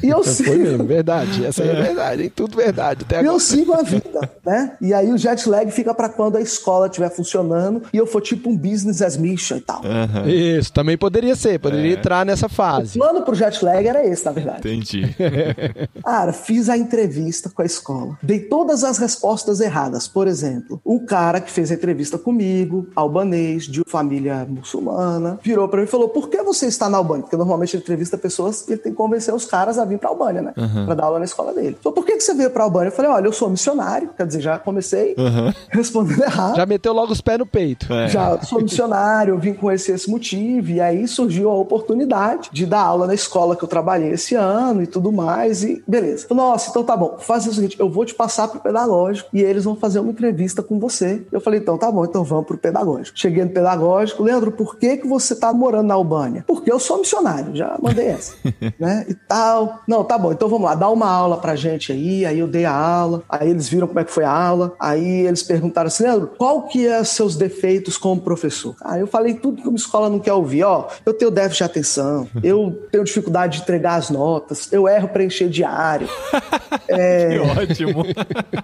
E 0.03 0.09
eu 0.09 0.23
Foi 0.23 0.33
sigo, 0.33 0.57
mesmo, 0.57 0.83
verdade. 0.85 1.45
Essa 1.45 1.63
aí 1.63 1.69
é 1.69 1.81
verdade, 1.93 2.23
hein? 2.23 2.31
Tudo 2.35 2.55
verdade. 2.57 3.03
Até 3.05 3.15
e 3.15 3.19
agora. 3.19 3.35
eu 3.35 3.39
sigo 3.39 3.73
a 3.73 3.81
vida, 3.83 4.29
né? 4.45 4.75
E 4.81 4.93
aí 4.93 5.11
o 5.11 5.17
jet 5.17 5.47
lag 5.49 5.69
fica 5.71 5.93
pra 5.93 6.09
quando 6.09 6.37
a 6.37 6.41
escola 6.41 6.87
estiver 6.87 7.09
funcionando 7.09 7.83
e 7.93 7.97
eu 7.97 8.05
for 8.05 8.21
tipo 8.21 8.49
um 8.49 8.57
business 8.57 9.01
as 9.01 9.17
mission 9.17 9.57
e 9.57 9.61
tal. 9.61 9.81
Isso, 10.27 10.71
também 10.73 10.97
poderia 10.97 11.35
ser. 11.35 11.59
Poderia 11.59 11.93
entrar 11.93 12.25
nessa 12.25 12.45
O 12.47 12.49
fase. 12.49 12.97
plano 12.97 13.21
pro 13.23 13.35
jet 13.35 13.63
lag 13.63 13.85
era 13.85 14.05
esse, 14.05 14.25
na 14.25 14.31
verdade. 14.31 14.59
Entendi. 14.59 15.15
Cara, 16.03 16.33
fiz 16.33 16.69
a 16.69 16.77
entrevista 16.77 17.49
com 17.49 17.61
a 17.61 17.65
escola. 17.65 18.17
Dei 18.21 18.39
todas 18.39 18.83
as 18.83 18.97
respostas 18.97 19.59
erradas. 19.59 20.07
Por 20.07 20.27
exemplo, 20.27 20.79
o 20.83 21.05
cara 21.05 21.39
que 21.39 21.51
fez 21.51 21.71
a 21.71 21.73
entrevista 21.75 22.17
comigo, 22.17 22.87
albanês, 22.95 23.63
de 23.65 23.81
família 23.87 24.45
muçulmana, 24.49 25.39
virou 25.43 25.67
pra 25.67 25.79
mim 25.79 25.85
e 25.85 25.89
falou: 25.89 26.09
Por 26.09 26.29
que 26.29 26.41
você 26.41 26.65
está 26.67 26.89
na 26.89 26.97
Albânia? 26.97 27.23
Porque 27.23 27.37
normalmente 27.37 27.75
ele 27.75 27.83
entrevista 27.83 28.17
pessoas 28.17 28.67
e 28.67 28.73
ele 28.73 28.81
tem 28.81 28.91
que 28.91 28.97
convencer 28.97 29.33
os 29.33 29.45
caras 29.45 29.77
a 29.77 29.85
vir 29.85 29.97
pra 29.99 30.09
Albânia, 30.09 30.41
né? 30.41 30.53
Pra 30.85 30.95
dar 30.95 31.05
aula 31.05 31.19
na 31.19 31.25
escola 31.25 31.53
dele. 31.53 31.77
Falou: 31.81 31.93
Por 31.93 32.05
que 32.05 32.13
que 32.13 32.21
você 32.21 32.33
veio 32.33 32.49
pra 32.49 32.63
Albânia? 32.63 32.89
Eu 32.89 32.91
falei: 32.91 33.11
Olha, 33.11 33.25
eu 33.25 33.33
sou 33.33 33.49
missionário. 33.49 34.09
Quer 34.15 34.27
dizer, 34.27 34.41
já 34.41 34.59
comecei 34.59 35.15
respondendo 35.69 36.23
errado. 36.23 36.55
Já 36.55 36.65
meteu 36.65 36.93
logo 36.93 37.11
os 37.11 37.21
pés 37.21 37.39
no 37.39 37.45
peito. 37.45 37.91
É. 37.93 38.07
Já 38.07 38.41
sou 38.41 38.61
missionário, 38.61 39.33
eu 39.33 39.39
vim 39.39 39.53
com 39.53 39.71
esse, 39.71 39.91
esse 39.91 40.09
motivo, 40.09 40.71
e 40.71 40.81
aí 40.81 41.07
surgiu 41.07 41.49
a 41.49 41.55
oportunidade 41.55 42.49
de 42.51 42.65
dar 42.65 42.81
aula 42.81 43.07
na 43.07 43.13
escola 43.13 43.55
que 43.55 43.63
eu 43.63 43.67
trabalhei 43.67 44.11
esse 44.11 44.35
ano 44.35 44.81
e 44.81 44.87
tudo 44.87 45.11
mais, 45.11 45.63
e 45.63 45.83
beleza. 45.87 46.27
Falei, 46.27 46.43
Nossa, 46.43 46.69
então 46.69 46.83
tá 46.83 46.95
bom, 46.95 47.17
faz 47.19 47.47
o 47.47 47.53
seguinte, 47.53 47.79
eu 47.79 47.89
vou 47.89 48.05
te 48.05 48.13
passar 48.13 48.47
pro 48.47 48.59
pedagógico 48.59 49.29
e 49.33 49.41
eles 49.41 49.63
vão 49.63 49.75
fazer 49.75 49.99
uma 49.99 50.11
entrevista 50.11 50.61
com 50.61 50.79
você. 50.79 51.25
Eu 51.31 51.41
falei, 51.41 51.59
então 51.59 51.77
tá 51.77 51.91
bom, 51.91 52.05
então 52.05 52.23
vamos 52.23 52.45
pro 52.45 52.57
pedagógico. 52.57 53.17
Cheguei 53.17 53.43
no 53.43 53.51
pedagógico, 53.51 54.23
Leandro, 54.23 54.51
por 54.51 54.77
que 54.77 54.97
que 54.97 55.07
você 55.07 55.35
tá 55.35 55.53
morando 55.53 55.87
na 55.87 55.93
Albânia? 55.93 56.43
Porque 56.47 56.71
eu 56.71 56.79
sou 56.79 56.99
missionário, 56.99 57.55
já 57.55 57.77
mandei 57.81 58.07
essa, 58.07 58.35
né, 58.79 59.05
e 59.07 59.13
tal. 59.13 59.79
Não, 59.87 60.03
tá 60.03 60.17
bom, 60.17 60.31
então 60.31 60.47
vamos 60.47 60.65
lá, 60.65 60.75
dá 60.75 60.89
uma 60.89 61.09
aula 61.09 61.37
pra 61.37 61.55
gente 61.55 61.70
aí, 61.91 62.25
aí 62.25 62.39
eu 62.39 62.47
dei 62.47 62.65
a 62.65 62.73
aula, 62.73 63.23
aí 63.29 63.49
eles 63.49 63.69
viram 63.69 63.87
como 63.87 63.99
é 63.99 64.03
que 64.03 64.11
foi 64.11 64.23
a 64.23 64.31
aula, 64.31 64.73
aí 64.79 65.25
eles 65.25 65.43
perguntaram 65.43 65.87
assim, 65.87 66.03
Leandro, 66.03 66.31
qual 66.37 66.63
que 66.63 66.87
é 66.87 67.03
seus 67.03 67.35
defeitos 67.35 67.97
como 67.97 68.21
professor? 68.21 68.75
Aí 68.81 69.01
eu 69.01 69.07
falei 69.07 69.35
tudo 69.35 69.61
que 69.61 69.67
uma 69.67 69.77
escola 69.77 70.09
não 70.09 70.19
quer 70.19 70.33
ouvir, 70.33 70.63
ó, 70.63 70.87
eu 71.05 71.13
tenho 71.13 71.31
déficit 71.31 71.57
de 71.59 71.63
atenção, 71.63 72.27
eu 72.43 72.87
tenho 72.91 73.03
dificuldade 73.03 73.57
de 73.57 73.63
entregar 73.63 73.95
as 73.95 74.09
notas, 74.09 74.71
eu 74.71 74.87
erro 74.87 75.07
preencher 75.09 75.49
diário, 75.49 76.07
Que 76.87 77.39
ótimo. 77.61 78.05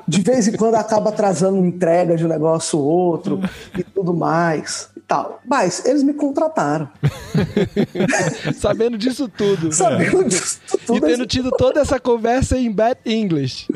de 0.08 0.22
vez 0.22 0.48
em 0.48 0.54
quando 0.54 0.76
acaba 0.76 1.10
atrasando 1.10 1.58
entrega 1.66 2.16
de 2.16 2.26
um 2.26 2.28
negócio 2.28 2.80
ou 2.80 2.86
outro 2.86 3.40
e 3.78 3.84
tudo 3.84 4.14
mais 4.14 4.90
tal. 5.08 5.40
Mas 5.46 5.86
eles 5.86 6.04
me 6.04 6.14
contrataram, 6.14 6.90
Sabendo 8.58 8.98
disso 8.98 9.28
tudo. 9.28 9.72
sabendo 9.72 10.24
disso 10.26 10.60
E 10.74 10.78
tudo. 10.80 11.02
tendo 11.02 11.08
eles- 11.22 11.28
tido 11.28 11.52
toda 11.52 11.80
essa 11.82 12.00
conversa 12.00 12.58
em 12.58 12.72
bad 12.72 13.00
English. 13.06 13.68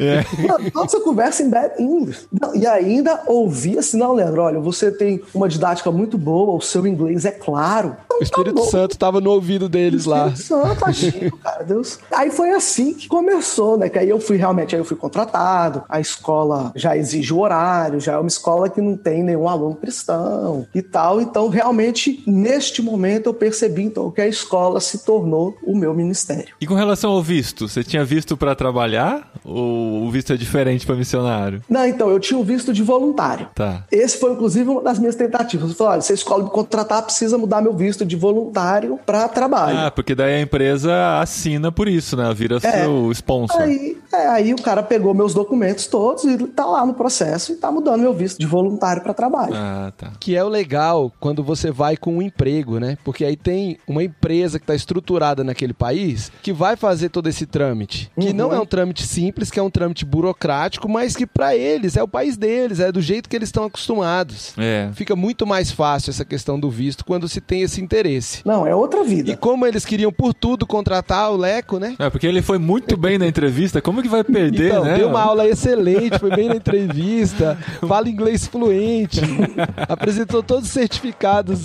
Não, 0.47 0.69
Toda 0.71 0.85
essa 0.85 0.99
conversa 0.99 1.43
em 1.43 1.49
bad 1.49 1.81
English. 1.81 2.27
Não, 2.39 2.55
e 2.55 2.65
ainda 2.67 3.21
ouvi 3.27 3.77
assim, 3.77 3.97
não, 3.97 4.13
Leandro, 4.13 4.41
olha, 4.41 4.59
você 4.59 4.91
tem 4.91 5.21
uma 5.33 5.47
didática 5.47 5.91
muito 5.91 6.17
boa, 6.17 6.55
o 6.55 6.61
seu 6.61 6.85
inglês 6.87 7.25
é 7.25 7.31
claro. 7.31 7.95
Então, 8.05 8.17
O 8.19 8.23
Espírito 8.23 8.55
tá. 8.63 8.69
Santo 8.69 8.97
tava 8.97 9.19
no 9.21 9.31
ouvido 9.31 9.67
deles 9.69 10.05
lá. 10.05 10.27
Espírito 10.27 10.47
Santo, 10.47 10.85
agindo, 10.85 11.37
cara, 11.43 11.63
Deus. 11.63 11.99
Aí 12.11 12.29
foi 12.31 12.51
assim 12.51 12.93
que 12.93 13.07
começou, 13.07 13.77
né? 13.77 13.89
Que 13.89 13.99
aí 13.99 14.09
eu 14.09 14.19
fui 14.19 14.37
realmente, 14.37 14.75
aí 14.75 14.81
eu 14.81 14.85
fui 14.85 14.97
contratado, 14.97 15.83
a 15.89 15.99
escola 15.99 16.71
já 16.75 16.95
exige 16.97 17.33
o 17.33 17.39
horário, 17.39 17.99
já 17.99 18.13
é 18.13 18.17
uma 18.17 18.27
escola 18.27 18.69
que 18.69 18.81
não 18.81 18.95
tem 18.97 19.23
nenhum 19.23 19.47
aluno 19.47 19.75
cristão 19.75 20.65
e 20.73 20.81
tal. 20.81 21.20
Então, 21.21 21.49
realmente, 21.49 22.23
neste 22.25 22.81
momento, 22.81 23.27
eu 23.27 23.33
percebi 23.33 23.83
então 23.83 24.09
que 24.11 24.21
a 24.21 24.27
escola 24.27 24.79
se 24.79 24.99
tornou 24.99 25.55
o 25.63 25.75
meu 25.75 25.93
ministério. 25.93 26.55
E 26.59 26.65
com 26.65 26.73
relação 26.73 27.11
ao 27.11 27.21
visto, 27.21 27.67
você 27.67 27.83
tinha 27.83 28.03
visto 28.03 28.35
pra 28.35 28.55
trabalhar 28.55 29.31
ou 29.43 30.03
o 30.03 30.11
visto 30.11 30.33
é 30.33 30.37
diferente 30.37 30.85
pra 30.85 30.95
missionário? 30.95 31.61
Não, 31.69 31.85
então, 31.85 32.09
eu 32.09 32.19
tinha 32.19 32.39
o 32.39 32.43
visto 32.43 32.73
de 32.73 32.83
voluntário. 32.83 33.47
Tá. 33.55 33.85
Esse 33.91 34.17
foi, 34.17 34.33
inclusive, 34.33 34.69
uma 34.69 34.81
das 34.81 34.99
minhas 34.99 35.15
tentativas. 35.15 35.69
Eu 35.69 35.75
falei, 35.75 35.93
olha, 35.93 36.01
se 36.01 36.11
a 36.11 36.15
escola 36.15 36.43
me 36.43 36.49
contratar, 36.49 37.03
precisa 37.03 37.37
mudar 37.37 37.61
meu 37.61 37.73
visto 37.73 38.05
de 38.05 38.15
voluntário 38.15 38.99
para 39.05 39.27
trabalho. 39.27 39.77
Ah, 39.77 39.91
porque 39.91 40.15
daí 40.15 40.35
a 40.35 40.41
empresa 40.41 41.19
assina 41.19 41.71
por 41.71 41.87
isso, 41.87 42.17
né? 42.17 42.33
Vira 42.33 42.59
seu 42.59 43.11
sponsor. 43.11 43.61
Aí, 43.61 43.97
é, 44.11 44.27
aí 44.27 44.53
o 44.53 44.61
cara 44.61 44.83
pegou 44.83 45.13
meus 45.13 45.33
documentos 45.33 45.87
todos 45.87 46.23
e 46.23 46.37
tá 46.47 46.65
lá 46.65 46.85
no 46.85 46.93
processo 46.93 47.51
e 47.53 47.55
tá 47.55 47.71
mudando 47.71 48.01
meu 48.01 48.13
visto 48.13 48.39
de 48.39 48.45
voluntário 48.45 49.01
para 49.01 49.13
trabalho. 49.13 49.53
Ah, 49.55 49.91
tá. 49.97 50.11
Que 50.19 50.35
é 50.35 50.43
o 50.43 50.49
legal 50.49 51.10
quando 51.19 51.43
você 51.43 51.71
vai 51.71 51.95
com 51.97 52.17
um 52.17 52.21
emprego, 52.21 52.79
né? 52.79 52.97
Porque 53.03 53.23
aí 53.25 53.35
tem 53.35 53.77
uma 53.87 54.03
empresa 54.03 54.57
que 54.59 54.63
está 54.63 54.75
estruturada 54.75 55.43
naquele 55.43 55.73
país 55.73 56.31
que 56.41 56.51
vai 56.53 56.75
fazer 56.75 57.09
todo 57.09 57.27
esse 57.27 57.45
trâmite. 57.45 58.11
Que 58.19 58.27
Uhum. 58.29 58.33
não 58.33 58.53
é 58.53 58.59
um 58.59 58.65
trâmite 58.65 59.03
simples, 59.05 59.51
que 59.51 59.59
é 59.59 59.63
um 59.63 59.69
trâmite 59.69 60.05
burocrático, 60.05 60.89
mas 60.89 61.15
que 61.15 61.25
para 61.27 61.55
eles 61.55 61.95
é 61.97 62.03
o 62.03 62.07
país 62.07 62.37
deles, 62.37 62.79
é 62.79 62.91
do 62.91 63.01
jeito 63.01 63.29
que 63.29 63.35
eles 63.35 63.49
estão 63.49 63.65
acostumados. 63.65 64.53
É. 64.57 64.89
Fica 64.93 65.15
muito 65.15 65.45
mais 65.45 65.71
fácil 65.71 66.09
essa 66.11 66.25
questão 66.25 66.59
do 66.59 66.69
visto 66.69 67.05
quando 67.05 67.27
se 67.27 67.39
tem 67.41 67.61
esse 67.61 67.81
interesse. 67.81 68.41
Não, 68.45 68.65
é 68.65 68.75
outra 68.75 69.01
E 69.01 69.07
vida. 69.07 69.37
como 69.37 69.65
eles 69.65 69.85
queriam 69.85 70.11
por 70.11 70.33
tudo 70.33 70.65
contratar 70.65 71.31
o 71.31 71.37
Leco, 71.37 71.77
né? 71.79 71.95
É, 71.99 72.09
porque 72.09 72.25
ele 72.27 72.41
foi 72.41 72.57
muito 72.57 72.95
bem 72.97 73.17
na 73.17 73.27
entrevista, 73.27 73.81
como 73.81 74.01
que 74.01 74.07
vai 74.09 74.23
perder, 74.23 74.67
Então, 74.71 74.83
né? 74.83 74.95
deu 74.97 75.09
uma 75.09 75.21
aula 75.21 75.47
excelente, 75.47 76.17
foi 76.19 76.35
bem 76.35 76.47
na 76.47 76.55
entrevista, 76.55 77.57
fala 77.87 78.09
inglês 78.09 78.47
fluente, 78.47 79.21
apresentou 79.87 80.41
todos 80.43 80.65
os 80.65 80.71
certificados 80.71 81.00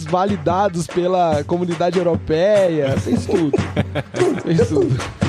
validados 0.05 0.87
pela 0.87 1.45
comunidade 1.45 1.99
europeia, 1.99 2.97
fez 2.99 3.27
tudo. 3.27 3.53
Fez 4.43 4.69
tudo. 4.69 5.26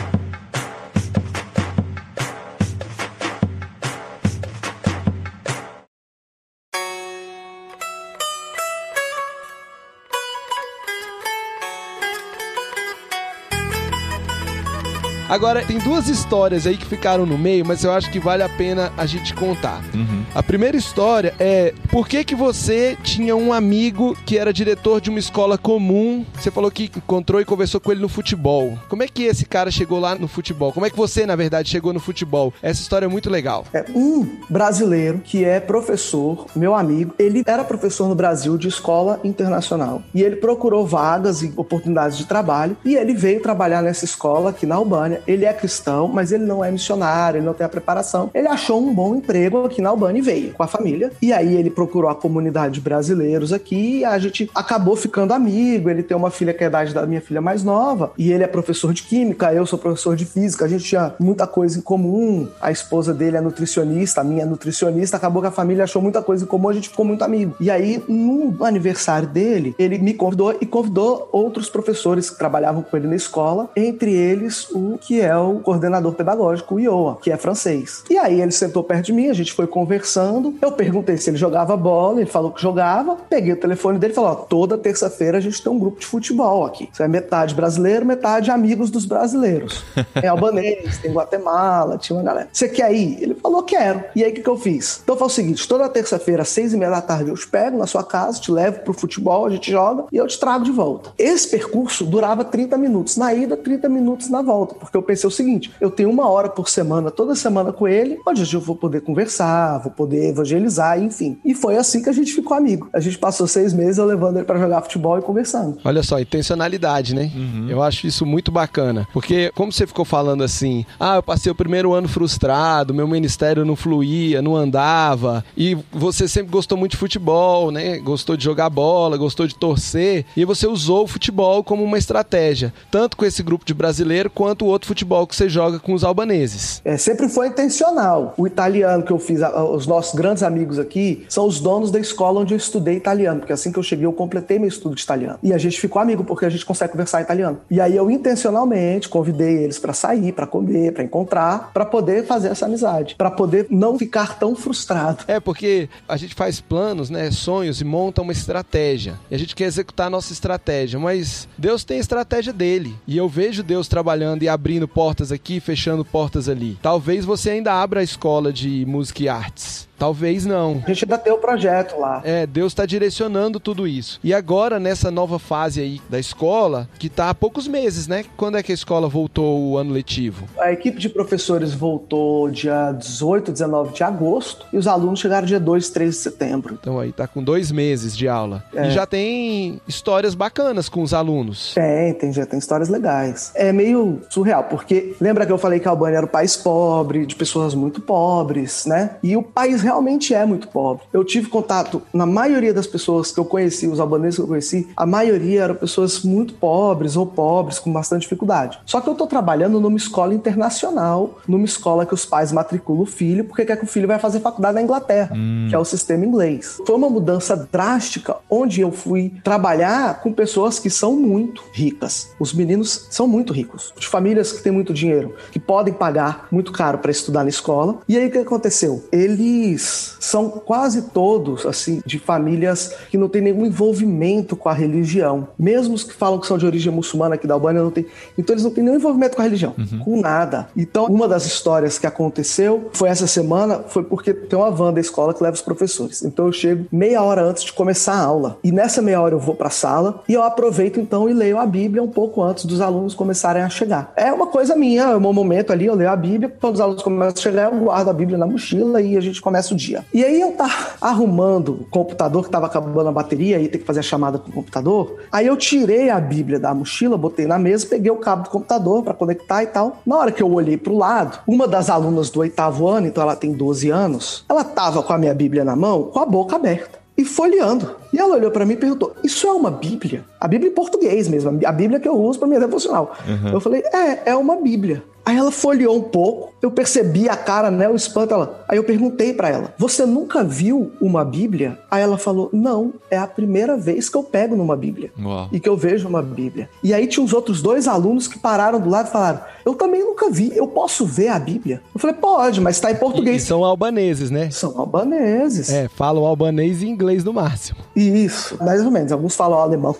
Agora, 15.30 15.64
tem 15.64 15.78
duas 15.78 16.08
histórias 16.08 16.66
aí 16.66 16.78
que 16.78 16.86
ficaram 16.86 17.26
no 17.26 17.38
meio, 17.38 17.66
mas 17.66 17.84
eu 17.84 17.92
acho 17.92 18.10
que 18.10 18.20
vale 18.20 18.44
a 18.44 18.50
pena 18.50 18.92
a 18.98 19.06
gente 19.06 19.34
contar. 19.34 19.84
Uhum. 19.94 20.24
A 20.34 20.42
primeira 20.42 20.78
história 20.78 21.34
é 21.38 21.74
por 21.92 22.08
que 22.08 22.24
que 22.24 22.36
você 22.36 22.98
tinha 23.04 23.36
um 23.36 23.52
amigo 23.52 24.18
que 24.26 24.38
era 24.38 24.54
diretor 24.54 25.02
de 25.02 25.10
uma 25.10 25.20
escola 25.20 25.58
comum? 25.58 26.26
Você 26.34 26.50
falou 26.50 26.72
que 26.72 26.90
encontrou 26.96 27.42
e 27.42 27.46
conversou 27.46 27.82
com 27.82 27.92
ele 27.92 28.02
no 28.02 28.08
futebol. 28.08 28.78
Como 28.88 29.04
é 29.04 29.08
que 29.08 29.24
esse 29.24 29.46
cara 29.46 29.70
chegou 29.70 30.00
lá 30.00 30.16
no 30.16 30.28
futebol? 30.28 30.72
Como 30.72 30.86
é 30.86 30.90
que 30.90 30.96
você, 30.96 31.26
na 31.26 31.36
verdade, 31.36 31.70
chegou 31.70 31.92
no 31.92 32.00
futebol? 32.00 32.54
Essa 32.62 32.82
história 32.82 33.06
é 33.06 33.10
muito 33.10 33.30
legal. 33.30 33.66
É 33.74 33.86
um 33.94 34.26
brasileiro 34.50 35.20
que 35.20 35.44
é 35.44 35.60
professor, 35.60 36.46
meu 36.56 36.74
amigo, 36.74 37.14
ele 37.20 37.44
era 37.46 37.64
professor 37.64 38.08
no 38.08 38.16
Brasil 38.16 38.58
de 38.58 38.70
escola 38.70 39.20
internacional. 39.24 40.02
E 40.14 40.22
ele 40.22 40.38
procurou 40.38 40.86
vagas 40.88 41.42
e 41.42 41.52
oportunidades 41.58 42.18
de 42.18 42.26
trabalho 42.26 42.78
e 42.86 42.96
ele 42.96 43.14
veio 43.14 43.42
trabalhar 43.42 43.82
nessa 43.82 44.06
escola 44.06 44.52
aqui 44.52 44.66
na 44.66 44.76
Albânia. 44.76 45.17
Ele 45.28 45.46
é 45.46 45.54
cristão, 45.54 46.08
mas 46.08 46.32
ele 46.32 46.44
não 46.44 46.64
é 46.64 46.72
missionário, 46.72 47.40
ele 47.40 47.46
não 47.46 47.54
tem 47.54 47.66
a 47.66 47.70
preparação. 47.70 48.30
Ele 48.34 48.48
achou 48.48 48.82
um 48.82 48.94
bom 48.94 49.16
emprego 49.16 49.66
aqui 49.66 49.82
na 49.82 49.90
Albânia 49.90 50.20
e 50.20 50.22
veio 50.22 50.54
com 50.54 50.64
a 50.64 50.68
família. 50.68 51.12
E 51.22 51.34
aí 51.34 51.56
ele 51.56 51.70
procurou 51.70 52.10
a 52.10 52.16
comunidade 52.16 52.76
de 52.76 52.82
brasileiros 52.82 53.54
aqui 53.54 54.04
a 54.06 54.18
gente 54.20 54.50
acabou 54.54 54.96
ficando 54.96 55.34
amigo. 55.34 55.90
Ele 55.90 56.04
tem 56.04 56.16
uma 56.16 56.32
filha 56.32 56.54
que 56.54 56.64
é 56.64 56.68
a 56.68 56.70
idade 56.70 56.94
da 56.94 57.06
minha 57.06 57.22
filha 57.22 57.42
mais 57.42 57.64
nova 57.64 58.12
e 58.18 58.32
ele 58.32 58.44
é 58.44 58.48
professor 58.48 58.94
de 58.94 59.04
química, 59.04 59.54
eu 59.54 59.66
sou 59.66 59.78
professor 59.78 60.16
de 60.16 60.26
física. 60.26 60.66
A 60.66 60.68
gente 60.68 60.84
tinha 60.84 61.14
muita 61.20 61.48
coisa 61.48 61.78
em 61.78 61.82
comum. 61.82 62.48
A 62.62 62.72
esposa 62.72 63.14
dele 63.14 63.38
é 63.38 63.42
nutricionista, 63.42 64.22
a 64.22 64.24
minha 64.24 64.44
é 64.44 64.46
nutricionista. 64.46 65.18
Acabou 65.18 65.42
que 65.42 65.48
a 65.48 65.52
família 65.52 65.84
achou 65.84 66.02
muita 66.02 66.22
coisa 66.22 66.44
em 66.44 66.48
comum, 66.48 66.70
a 66.70 66.74
gente 66.74 66.90
ficou 66.90 67.06
muito 67.06 67.24
amigo. 67.24 67.56
E 67.60 67.70
aí, 67.70 68.04
no 68.08 68.64
aniversário 68.64 69.28
dele, 69.28 69.76
ele 69.78 69.98
me 69.98 70.14
convidou 70.14 70.56
e 70.60 70.66
convidou 70.66 71.30
outros 71.32 71.70
professores 71.70 72.30
que 72.30 72.38
trabalhavam 72.38 72.82
com 72.82 72.98
ele 72.98 73.08
na 73.08 73.16
escola, 73.16 73.70
entre 73.76 74.14
eles 74.14 74.70
o 74.72 74.98
que 75.08 75.22
é 75.22 75.36
o 75.38 75.60
coordenador 75.60 76.14
pedagógico, 76.14 76.76
o 76.76 76.80
Ioa, 76.82 77.18
que 77.22 77.32
é 77.32 77.38
francês. 77.38 78.04
E 78.10 78.18
aí 78.18 78.42
ele 78.42 78.52
sentou 78.52 78.84
perto 78.84 79.06
de 79.06 79.14
mim, 79.14 79.30
a 79.30 79.34
gente 79.34 79.54
foi 79.54 79.66
conversando. 79.66 80.54
Eu 80.62 80.74
perguntei 80.74 81.16
se 81.16 81.30
ele 81.30 81.38
jogava 81.38 81.78
bola, 81.78 82.20
ele 82.20 82.30
falou 82.30 82.52
que 82.52 82.62
jogava. 82.62 83.16
Peguei 83.30 83.54
o 83.54 83.58
telefone 83.58 83.98
dele 83.98 84.12
e 84.12 84.16
falou: 84.16 84.32
ó, 84.32 84.36
toda 84.36 84.78
terça-feira 84.78 85.38
a 85.38 85.42
gente 85.42 85.64
tem 85.64 85.72
um 85.72 85.80
grupo 85.80 86.02
de 86.02 86.06
futebol 86.06 86.66
aqui. 86.66 86.90
Isso 86.92 87.02
é 87.02 87.08
metade 87.08 87.56
brasileiro, 87.56 88.06
metade 88.06 88.52
amigos 88.52 88.92
dos 88.92 89.06
brasileiros. 89.06 89.82
Tem 90.20 90.30
albanês, 90.30 90.98
tem 90.98 91.12
Guatemala, 91.12 91.98
tinha 91.98 92.18
uma 92.18 92.24
galera. 92.24 92.50
Você 92.52 92.68
quer 92.68 92.94
ir? 92.94 93.22
Ele 93.22 93.36
falou: 93.36 93.64
quero. 93.64 94.04
E 94.16 94.24
aí 94.24 94.32
o 94.32 94.34
que, 94.34 94.42
que 94.42 94.50
eu 94.50 94.58
fiz? 94.58 95.00
Então 95.04 95.16
foi 95.16 95.28
o 95.28 95.30
seguinte: 95.30 95.66
toda 95.68 95.88
terça-feira, 95.88 96.42
às 96.42 96.50
seis 96.50 96.74
e 96.74 96.78
meia 96.78 96.92
da 96.92 97.02
tarde, 97.02 97.30
eu 97.30 97.36
te 97.36 97.48
pego 97.48 97.78
na 97.78 97.88
sua 97.88 98.04
casa, 98.04 98.42
te 98.42 98.52
levo 98.52 98.80
pro 98.80 98.94
futebol, 98.94 99.46
a 99.46 99.50
gente 99.50 99.72
joga 99.72 100.06
e 100.12 100.18
eu 100.18 100.28
te 100.28 100.38
trago 100.38 100.66
de 100.66 100.72
volta. 100.72 101.12
Esse 101.18 101.48
percurso 101.48 102.04
durava 102.06 102.44
30 102.44 102.78
minutos 102.78 103.16
na 103.16 103.34
ida, 103.34 103.56
30 103.56 103.88
minutos 103.88 104.30
na 104.30 104.42
volta, 104.42 104.76
porque 104.76 104.97
eu 104.98 105.04
pensei 105.04 105.28
o 105.28 105.32
seguinte: 105.32 105.72
eu 105.80 105.90
tenho 105.90 106.10
uma 106.10 106.30
hora 106.30 106.50
por 106.50 106.70
semana, 106.70 107.12
toda 107.12 107.36
semana 107.36 107.72
com 107.72 107.88
ele, 107.88 108.20
onde 108.28 108.54
eu 108.54 108.62
vou 108.62 108.76
poder 108.76 109.02
conversar, 109.02 109.80
vou 109.80 109.92
poder 109.92 110.30
evangelizar, 110.30 111.02
enfim. 111.02 111.38
E 111.46 111.54
foi 111.54 111.78
assim 111.78 112.02
que 112.02 112.10
a 112.10 112.14
gente 112.14 112.34
ficou 112.34 112.56
amigo. 112.58 112.90
A 112.94 113.00
gente 113.00 113.18
passou 113.18 113.48
seis 113.48 113.74
meses 113.74 113.98
eu 113.98 114.06
levando 114.06 114.38
ele 114.38 114.46
para 114.46 114.60
jogar 114.60 114.82
futebol 114.82 115.18
e 115.18 115.22
conversando. 115.22 115.78
Olha 115.84 116.04
só, 116.04 116.20
intencionalidade, 116.20 117.14
né? 117.16 117.32
Uhum. 117.36 117.68
Eu 117.70 117.82
acho 117.82 118.08
isso 118.08 118.26
muito 118.26 118.52
bacana. 118.52 119.08
Porque, 119.14 119.52
como 119.56 119.72
você 119.72 119.88
ficou 119.88 120.06
falando 120.06 120.44
assim, 120.44 120.86
ah, 121.00 121.16
eu 121.16 121.24
passei 121.24 121.52
o 121.52 121.56
primeiro 121.56 121.94
ano 121.94 122.08
frustrado, 122.08 122.94
meu 122.94 123.08
ministério 123.08 123.66
não 123.66 123.76
fluía, 123.76 124.42
não 124.42 124.56
andava, 124.56 125.44
e 125.56 125.78
você 125.92 126.28
sempre 126.28 126.52
gostou 126.52 126.78
muito 126.78 126.92
de 126.92 126.98
futebol, 126.98 127.72
né? 127.72 128.00
Gostou 128.00 128.38
de 128.38 128.44
jogar 128.44 128.70
bola, 128.70 129.18
gostou 129.18 129.48
de 129.48 129.56
torcer, 129.56 130.26
e 130.36 130.46
você 130.46 130.68
usou 130.68 131.04
o 131.04 131.08
futebol 131.08 131.64
como 131.64 131.84
uma 131.84 131.98
estratégia, 131.98 132.74
tanto 132.90 133.18
com 133.18 133.26
esse 133.26 133.44
grupo 133.44 133.66
de 133.66 133.74
brasileiro 133.74 134.30
quanto 134.30 134.66
o 134.66 134.68
outro 134.68 134.87
futebol 134.88 135.28
que 135.28 135.36
você 135.36 135.50
joga 135.50 135.80
com 135.80 135.94
os 135.94 136.04
albaneses. 136.04 136.82
É, 136.84 136.98
sempre 136.98 137.28
foi 137.30 137.48
intencional. 137.48 138.34
O 138.38 138.48
italiano 138.48 139.04
que 139.04 139.12
eu 139.12 139.20
fiz, 139.20 139.42
os 139.74 139.86
nossos 139.86 140.16
grandes 140.16 140.44
amigos 140.44 140.80
aqui, 140.80 141.26
são 141.30 141.46
os 141.46 141.60
donos 141.60 141.92
da 141.92 142.00
escola 142.00 142.40
onde 142.42 142.54
eu 142.54 142.58
estudei 142.58 142.96
italiano, 142.96 143.40
porque 143.40 143.54
assim 143.54 143.72
que 143.72 143.80
eu 143.80 143.84
cheguei 143.84 144.06
eu 144.06 144.14
completei 144.14 144.60
meu 144.60 144.68
estudo 144.68 144.96
de 144.96 145.02
italiano. 145.02 145.40
E 145.44 145.54
a 145.54 145.58
gente 145.58 145.80
ficou 145.80 146.02
amigo 146.02 146.24
porque 146.24 146.46
a 146.46 146.50
gente 146.50 146.66
consegue 146.66 146.92
conversar 146.92 147.22
italiano. 147.22 147.60
E 147.70 147.82
aí 147.82 147.96
eu 147.96 148.10
intencionalmente 148.10 149.10
convidei 149.10 149.64
eles 149.64 149.80
para 149.80 149.94
sair, 149.94 150.32
para 150.32 150.48
comer, 150.48 150.94
para 150.94 151.04
encontrar, 151.04 151.72
para 151.74 151.86
poder 151.86 152.26
fazer 152.26 152.50
essa 152.50 152.66
amizade, 152.66 153.16
para 153.16 153.32
poder 153.32 153.68
não 153.70 153.98
ficar 153.98 154.38
tão 154.38 154.56
frustrado. 154.56 155.24
É, 155.28 155.40
porque 155.40 155.90
a 156.08 156.18
gente 156.18 156.36
faz 156.36 156.62
planos, 156.62 157.10
né, 157.10 157.32
sonhos 157.32 157.82
e 157.82 157.86
monta 157.86 158.22
uma 158.22 158.32
estratégia. 158.32 159.20
E 159.30 159.36
a 159.36 159.40
gente 159.40 159.56
quer 159.56 159.66
executar 159.66 160.08
a 160.08 160.10
nossa 160.10 160.32
estratégia, 160.32 161.00
mas 161.00 161.48
Deus 161.58 161.84
tem 161.84 161.98
a 161.98 162.02
estratégia 162.02 162.54
dele. 162.54 162.96
E 163.08 163.18
eu 163.18 163.28
vejo 163.28 163.64
Deus 163.64 163.88
trabalhando 163.88 164.44
e 164.44 164.50
abrindo 164.50 164.77
portas 164.86 165.32
aqui, 165.32 165.62
fechando 165.62 166.04
portas 166.04 166.50
ali. 166.50 166.78
Talvez 166.82 167.24
você 167.24 167.52
ainda 167.52 167.72
abra 167.74 168.02
a 168.02 168.04
escola 168.04 168.52
de 168.52 168.86
música 168.86 169.24
e 169.24 169.30
artes. 169.30 169.87
Talvez 169.98 170.46
não. 170.46 170.82
A 170.86 170.88
gente 170.88 171.06
ainda 171.06 171.18
tem 171.18 171.34
o 171.34 171.38
projeto 171.38 172.00
lá. 172.00 172.22
É, 172.24 172.46
Deus 172.46 172.72
está 172.72 172.86
direcionando 172.86 173.60
tudo 173.60 173.88
isso. 173.88 174.20
E 174.24 174.34
agora, 174.34 174.80
nessa 174.80 175.10
nova 175.10 175.40
fase 175.40 175.82
aí 175.82 176.02
da 176.10 176.20
escola, 176.20 176.88
que 177.00 177.10
tá 177.10 177.30
há 177.30 177.34
poucos 177.34 177.68
meses, 177.68 178.08
né? 178.08 178.26
Quando 178.36 178.58
é 178.58 178.64
que 178.64 178.72
a 178.72 178.76
escola 178.76 179.08
voltou 179.08 179.72
o 179.72 179.78
ano 179.78 179.92
letivo? 179.92 180.48
A 180.60 180.72
equipe 180.72 181.00
de 181.00 181.10
professores 181.10 181.74
voltou 181.74 182.50
dia 182.50 182.92
18, 182.92 183.52
19 183.52 183.94
de 183.94 184.04
agosto 184.04 184.66
e 184.72 184.78
os 184.78 184.88
alunos 184.88 185.20
chegaram 185.20 185.48
dia 185.48 185.60
2, 185.60 185.90
3 185.90 186.12
de 186.12 186.18
setembro. 186.18 186.78
Então 186.80 187.00
aí 187.00 187.12
tá 187.12 187.28
com 187.28 187.44
dois 187.44 187.72
meses 187.72 188.16
de 188.16 188.28
aula. 188.28 188.64
É. 188.74 188.88
E 188.88 188.92
já 188.92 189.06
tem 189.06 189.82
histórias 189.88 190.36
bacanas 190.36 190.90
com 190.90 191.02
os 191.02 191.14
alunos. 191.14 191.74
Tem, 191.74 192.14
tem, 192.14 192.34
já 192.34 192.46
tem 192.46 192.60
histórias 192.60 192.90
legais. 192.90 193.52
É 193.56 193.72
meio 193.72 194.22
surreal, 194.30 194.66
porque 194.66 195.16
lembra 195.20 195.46
que 195.46 195.52
eu 195.52 195.58
falei 195.58 195.80
que 195.80 195.88
a 195.88 195.92
Albânia 195.92 196.18
era 196.18 196.26
um 196.26 196.30
país 196.30 196.56
pobre, 196.56 197.26
de 197.26 197.36
pessoas 197.36 197.74
muito 197.74 198.02
pobres, 198.02 198.86
né? 198.86 199.12
E 199.24 199.36
o 199.36 199.42
país 199.42 199.82
realmente 199.88 200.34
é 200.34 200.46
muito 200.46 200.68
pobre. 200.68 201.04
Eu 201.14 201.24
tive 201.24 201.48
contato, 201.48 202.02
na 202.14 202.26
maioria 202.26 202.74
das 202.74 202.86
pessoas 202.86 203.32
que 203.32 203.40
eu 203.40 203.46
conheci, 203.46 203.88
os 203.88 204.02
albaneses 204.02 204.36
que 204.36 204.42
eu 204.42 204.48
conheci, 204.48 204.88
a 204.98 205.06
maioria 205.06 205.64
eram 205.64 205.76
pessoas 205.76 206.24
muito 206.24 206.54
pobres 206.56 207.16
ou 207.16 207.26
pobres, 207.26 207.80
com 207.80 207.92
bastante 207.92 208.24
dificuldade. 208.24 208.80
Só 208.86 209.00
que 209.00 209.08
eu 209.08 209.14
estou 209.14 209.28
trabalhando 209.28 209.80
numa 209.80 209.96
escola 209.96 210.34
internacional, 210.34 211.40
numa 211.48 211.64
escola 211.66 212.06
que 212.06 212.14
os 212.14 212.26
pais 212.26 212.52
matriculam 212.52 213.04
o 213.04 213.06
filho, 213.06 213.46
porque 213.46 213.64
quer 213.64 213.78
que 213.78 213.86
o 213.86 213.88
filho 213.88 214.08
vai 214.08 214.20
fazer 214.20 214.42
faculdade 214.42 214.76
na 214.76 214.82
Inglaterra, 214.82 215.34
hum. 215.34 215.68
que 215.70 215.76
é 215.76 215.80
o 215.80 215.86
sistema 215.86 216.26
inglês. 216.26 216.80
Foi 216.86 216.96
uma 216.96 217.10
mudança 217.10 217.68
drástica, 217.72 218.36
onde 218.50 218.82
eu 218.82 218.92
fui 218.92 219.34
trabalhar 219.42 220.22
com 220.22 220.34
pessoas 220.34 220.80
que 220.80 220.90
são 220.90 221.16
muito 221.16 221.64
ricas. 221.72 222.36
Os 222.40 222.54
meninos 222.54 223.08
são 223.10 223.28
muito 223.28 223.54
ricos, 223.54 223.94
de 223.98 224.08
famílias 224.08 224.52
que 224.52 224.62
têm 224.62 224.72
muito 224.72 224.94
dinheiro, 224.94 225.36
que 225.52 225.60
podem 225.60 225.94
pagar 225.94 226.48
muito 226.52 226.74
caro 226.74 226.98
para 226.98 227.12
estudar 227.12 227.44
na 227.44 227.50
escola. 227.50 228.00
E 228.08 228.18
aí 228.18 228.28
o 228.28 228.32
que 228.32 228.38
aconteceu? 228.40 229.08
Eles 229.12 229.77
são 229.82 230.50
quase 230.50 231.04
todos, 231.10 231.66
assim, 231.66 232.02
de 232.06 232.20
famílias 232.20 232.94
que 233.10 233.18
não 233.18 233.30
têm 233.30 233.42
nenhum 233.42 233.66
envolvimento 233.66 234.56
com 234.56 234.70
a 234.70 234.74
religião. 234.74 235.48
Mesmo 235.58 235.94
os 235.94 236.04
que 236.04 236.14
falam 236.14 236.40
que 236.40 236.48
são 236.48 236.58
de 236.58 236.66
origem 236.66 236.92
muçulmana 236.92 237.36
aqui 237.36 237.48
da 237.48 237.54
Albânia, 237.54 237.82
não 237.82 237.92
tem. 237.92 238.06
Então 238.38 238.54
eles 238.54 238.64
não 238.64 238.72
têm 238.72 238.84
nenhum 238.84 238.98
envolvimento 238.98 239.36
com 239.36 239.42
a 239.42 239.46
religião, 239.46 239.74
uhum. 239.78 240.00
com 240.00 240.22
nada. 240.22 240.68
Então, 240.76 241.06
uma 241.06 241.28
das 241.28 241.46
histórias 241.46 241.98
que 241.98 242.08
aconteceu 242.08 242.90
foi 242.94 243.10
essa 243.10 243.28
semana, 243.28 243.84
foi 243.88 244.04
porque 244.04 244.34
tem 244.34 244.58
uma 244.58 244.72
van 244.72 244.94
da 244.94 245.00
escola 245.00 245.34
que 245.34 245.44
leva 245.44 245.56
os 245.56 245.62
professores. 245.62 246.24
Então 246.24 246.48
eu 246.48 246.52
chego 246.52 246.86
meia 246.92 247.22
hora 247.22 247.44
antes 247.44 247.64
de 247.64 247.74
começar 247.74 248.14
a 248.14 248.22
aula. 248.22 248.58
E 248.64 248.72
nessa 248.72 249.02
meia 249.02 249.22
hora 249.22 249.36
eu 249.36 249.40
vou 249.40 249.56
para 249.56 249.68
a 249.68 249.72
sala 249.72 250.24
e 250.28 250.34
eu 250.34 250.44
aproveito 250.44 251.00
então 251.00 251.30
e 251.30 251.34
leio 251.34 251.58
a 251.58 251.66
Bíblia 251.66 252.02
um 252.02 252.08
pouco 252.08 252.42
antes 252.42 252.66
dos 252.66 252.82
alunos 252.82 253.14
começarem 253.14 253.62
a 253.62 253.70
chegar. 253.70 254.12
É 254.16 254.32
uma 254.32 254.48
coisa 254.48 254.76
minha, 254.76 255.04
é 255.04 255.18
um 255.18 255.34
momento 255.34 255.72
ali, 255.72 255.86
eu 255.86 255.96
leio 255.96 256.10
a 256.10 256.16
Bíblia, 256.16 256.54
quando 256.60 256.76
os 256.76 256.82
alunos 256.82 257.04
começam 257.04 257.34
a 257.38 257.42
chegar, 257.42 257.72
eu 257.72 257.80
guardo 257.80 258.10
a 258.10 258.14
Bíblia 258.14 258.38
na 258.38 258.46
mochila 258.46 259.02
e 259.02 259.18
a 259.18 259.22
gente 259.22 259.42
começa 259.42 259.67
o 259.74 259.78
dia. 259.78 260.06
E 260.14 260.24
aí 260.24 260.40
eu 260.40 260.52
tava 260.52 260.74
arrumando 261.02 261.74
o 261.82 261.86
computador 261.86 262.44
que 262.44 262.50
tava 262.50 262.66
acabando 262.66 263.10
a 263.10 263.12
bateria 263.12 263.60
e 263.60 263.68
ter 263.68 263.80
que 263.80 263.86
fazer 263.86 264.00
a 264.00 264.04
chamada 264.04 264.38
com 264.38 264.50
o 264.50 264.54
computador. 264.54 265.18
Aí 265.32 265.48
eu 265.48 265.58
tirei 265.58 266.10
a 266.10 266.20
Bíblia 266.20 266.60
da 266.60 266.74
mochila, 266.74 267.18
botei 267.18 267.46
na 267.46 267.58
mesa, 267.58 267.86
peguei 267.88 268.12
o 268.12 268.18
cabo 268.18 268.44
do 268.44 268.50
computador 268.50 269.04
para 269.04 269.14
conectar 269.14 269.64
e 269.64 269.68
tal. 269.68 270.02
Na 270.06 270.18
hora 270.18 270.32
que 270.32 270.42
eu 270.42 270.52
olhei 270.52 270.78
pro 270.78 270.98
lado, 270.98 271.40
uma 271.48 271.68
das 271.68 271.90
alunas 271.90 272.30
do 272.30 272.40
oitavo 272.40 272.88
ano, 272.88 273.08
então 273.08 273.24
ela 273.24 273.36
tem 273.36 273.54
12 273.54 273.90
anos, 273.90 274.46
ela 274.50 274.64
tava 274.64 275.04
com 275.04 275.14
a 275.14 275.18
minha 275.18 275.34
Bíblia 275.34 275.64
na 275.64 275.76
mão, 275.76 276.04
com 276.04 276.20
a 276.20 276.26
boca 276.26 276.56
aberta 276.56 276.98
e 277.18 277.26
folheando. 277.26 277.96
E 278.14 278.20
ela 278.20 278.36
olhou 278.36 278.52
para 278.52 278.66
mim 278.66 278.74
e 278.74 278.78
perguntou: 278.78 279.16
Isso 279.24 279.48
é 279.48 279.52
uma 279.52 279.72
Bíblia? 279.72 280.24
A 280.40 280.48
Bíblia 280.48 280.70
em 280.70 280.74
português 280.74 281.28
mesmo, 281.28 281.60
a 281.66 281.72
Bíblia 281.72 282.00
que 282.00 282.08
eu 282.08 282.16
uso 282.16 282.38
para 282.38 282.48
minha 282.48 282.60
devocional. 282.60 283.14
Uhum. 283.28 283.54
Eu 283.54 283.60
falei: 283.60 283.82
É, 283.92 284.32
é 284.32 284.36
uma 284.36 284.56
Bíblia. 284.58 285.04
Aí 285.28 285.36
ela 285.36 285.52
folheou 285.52 285.98
um 285.98 286.04
pouco, 286.04 286.54
eu 286.62 286.72
percebi 286.72 287.28
a 287.28 287.36
cara, 287.36 287.70
né, 287.70 287.90
o 287.90 287.98
espanto. 287.98 288.34
Ela... 288.34 288.64
Aí 288.66 288.78
eu 288.78 288.84
perguntei 288.86 289.34
para 289.34 289.50
ela: 289.50 289.74
Você 289.78 290.06
nunca 290.06 290.42
viu 290.42 290.90
uma 291.02 291.26
Bíblia? 291.26 291.78
Aí 291.92 292.02
ela 292.02 292.18
falou: 292.18 292.50
Não, 292.54 292.94
é 293.12 293.18
a 293.18 293.28
primeira 293.28 293.76
vez 293.76 294.08
que 294.08 294.16
eu 294.16 294.24
pego 294.24 294.56
numa 294.56 294.78
Bíblia 294.78 295.12
Uau. 295.22 295.50
e 295.52 295.60
que 295.60 295.68
eu 295.68 295.76
vejo 295.76 296.08
uma 296.08 296.22
Bíblia. 296.22 296.70
E 296.82 296.94
aí 296.94 297.08
tinha 297.08 297.26
os 297.26 297.34
outros 297.34 297.62
dois 297.62 297.90
alunos 297.90 298.26
que 298.26 298.40
pararam 298.40 298.80
do 298.80 298.90
lado 298.90 299.10
e 299.10 299.12
falaram: 299.12 299.42
Eu 299.66 299.76
também 299.76 300.02
nunca 300.02 300.30
vi, 300.30 300.56
eu 300.56 300.66
posso 300.66 301.06
ver 301.06 301.28
a 301.28 301.38
Bíblia? 301.38 301.82
Eu 301.94 302.00
falei: 302.00 302.16
Pode, 302.16 302.62
mas 302.62 302.78
está 302.78 302.90
em 302.90 302.96
português. 302.96 303.42
E, 303.42 303.46
e 303.46 303.48
são 303.48 303.66
albaneses, 303.66 304.32
né? 304.32 304.50
São 304.50 304.80
albaneses. 304.80 305.70
É, 305.70 305.90
falam 305.90 306.26
albanês 306.26 306.82
e 306.82 306.88
inglês 306.88 307.26
no 307.26 307.34
máximo. 307.34 307.80
Isso, 307.94 308.58
mais 308.64 308.82
ou 308.86 308.92
menos. 308.92 309.12
Alguns 309.12 309.36
falam 309.36 309.60
alemão. 309.60 309.94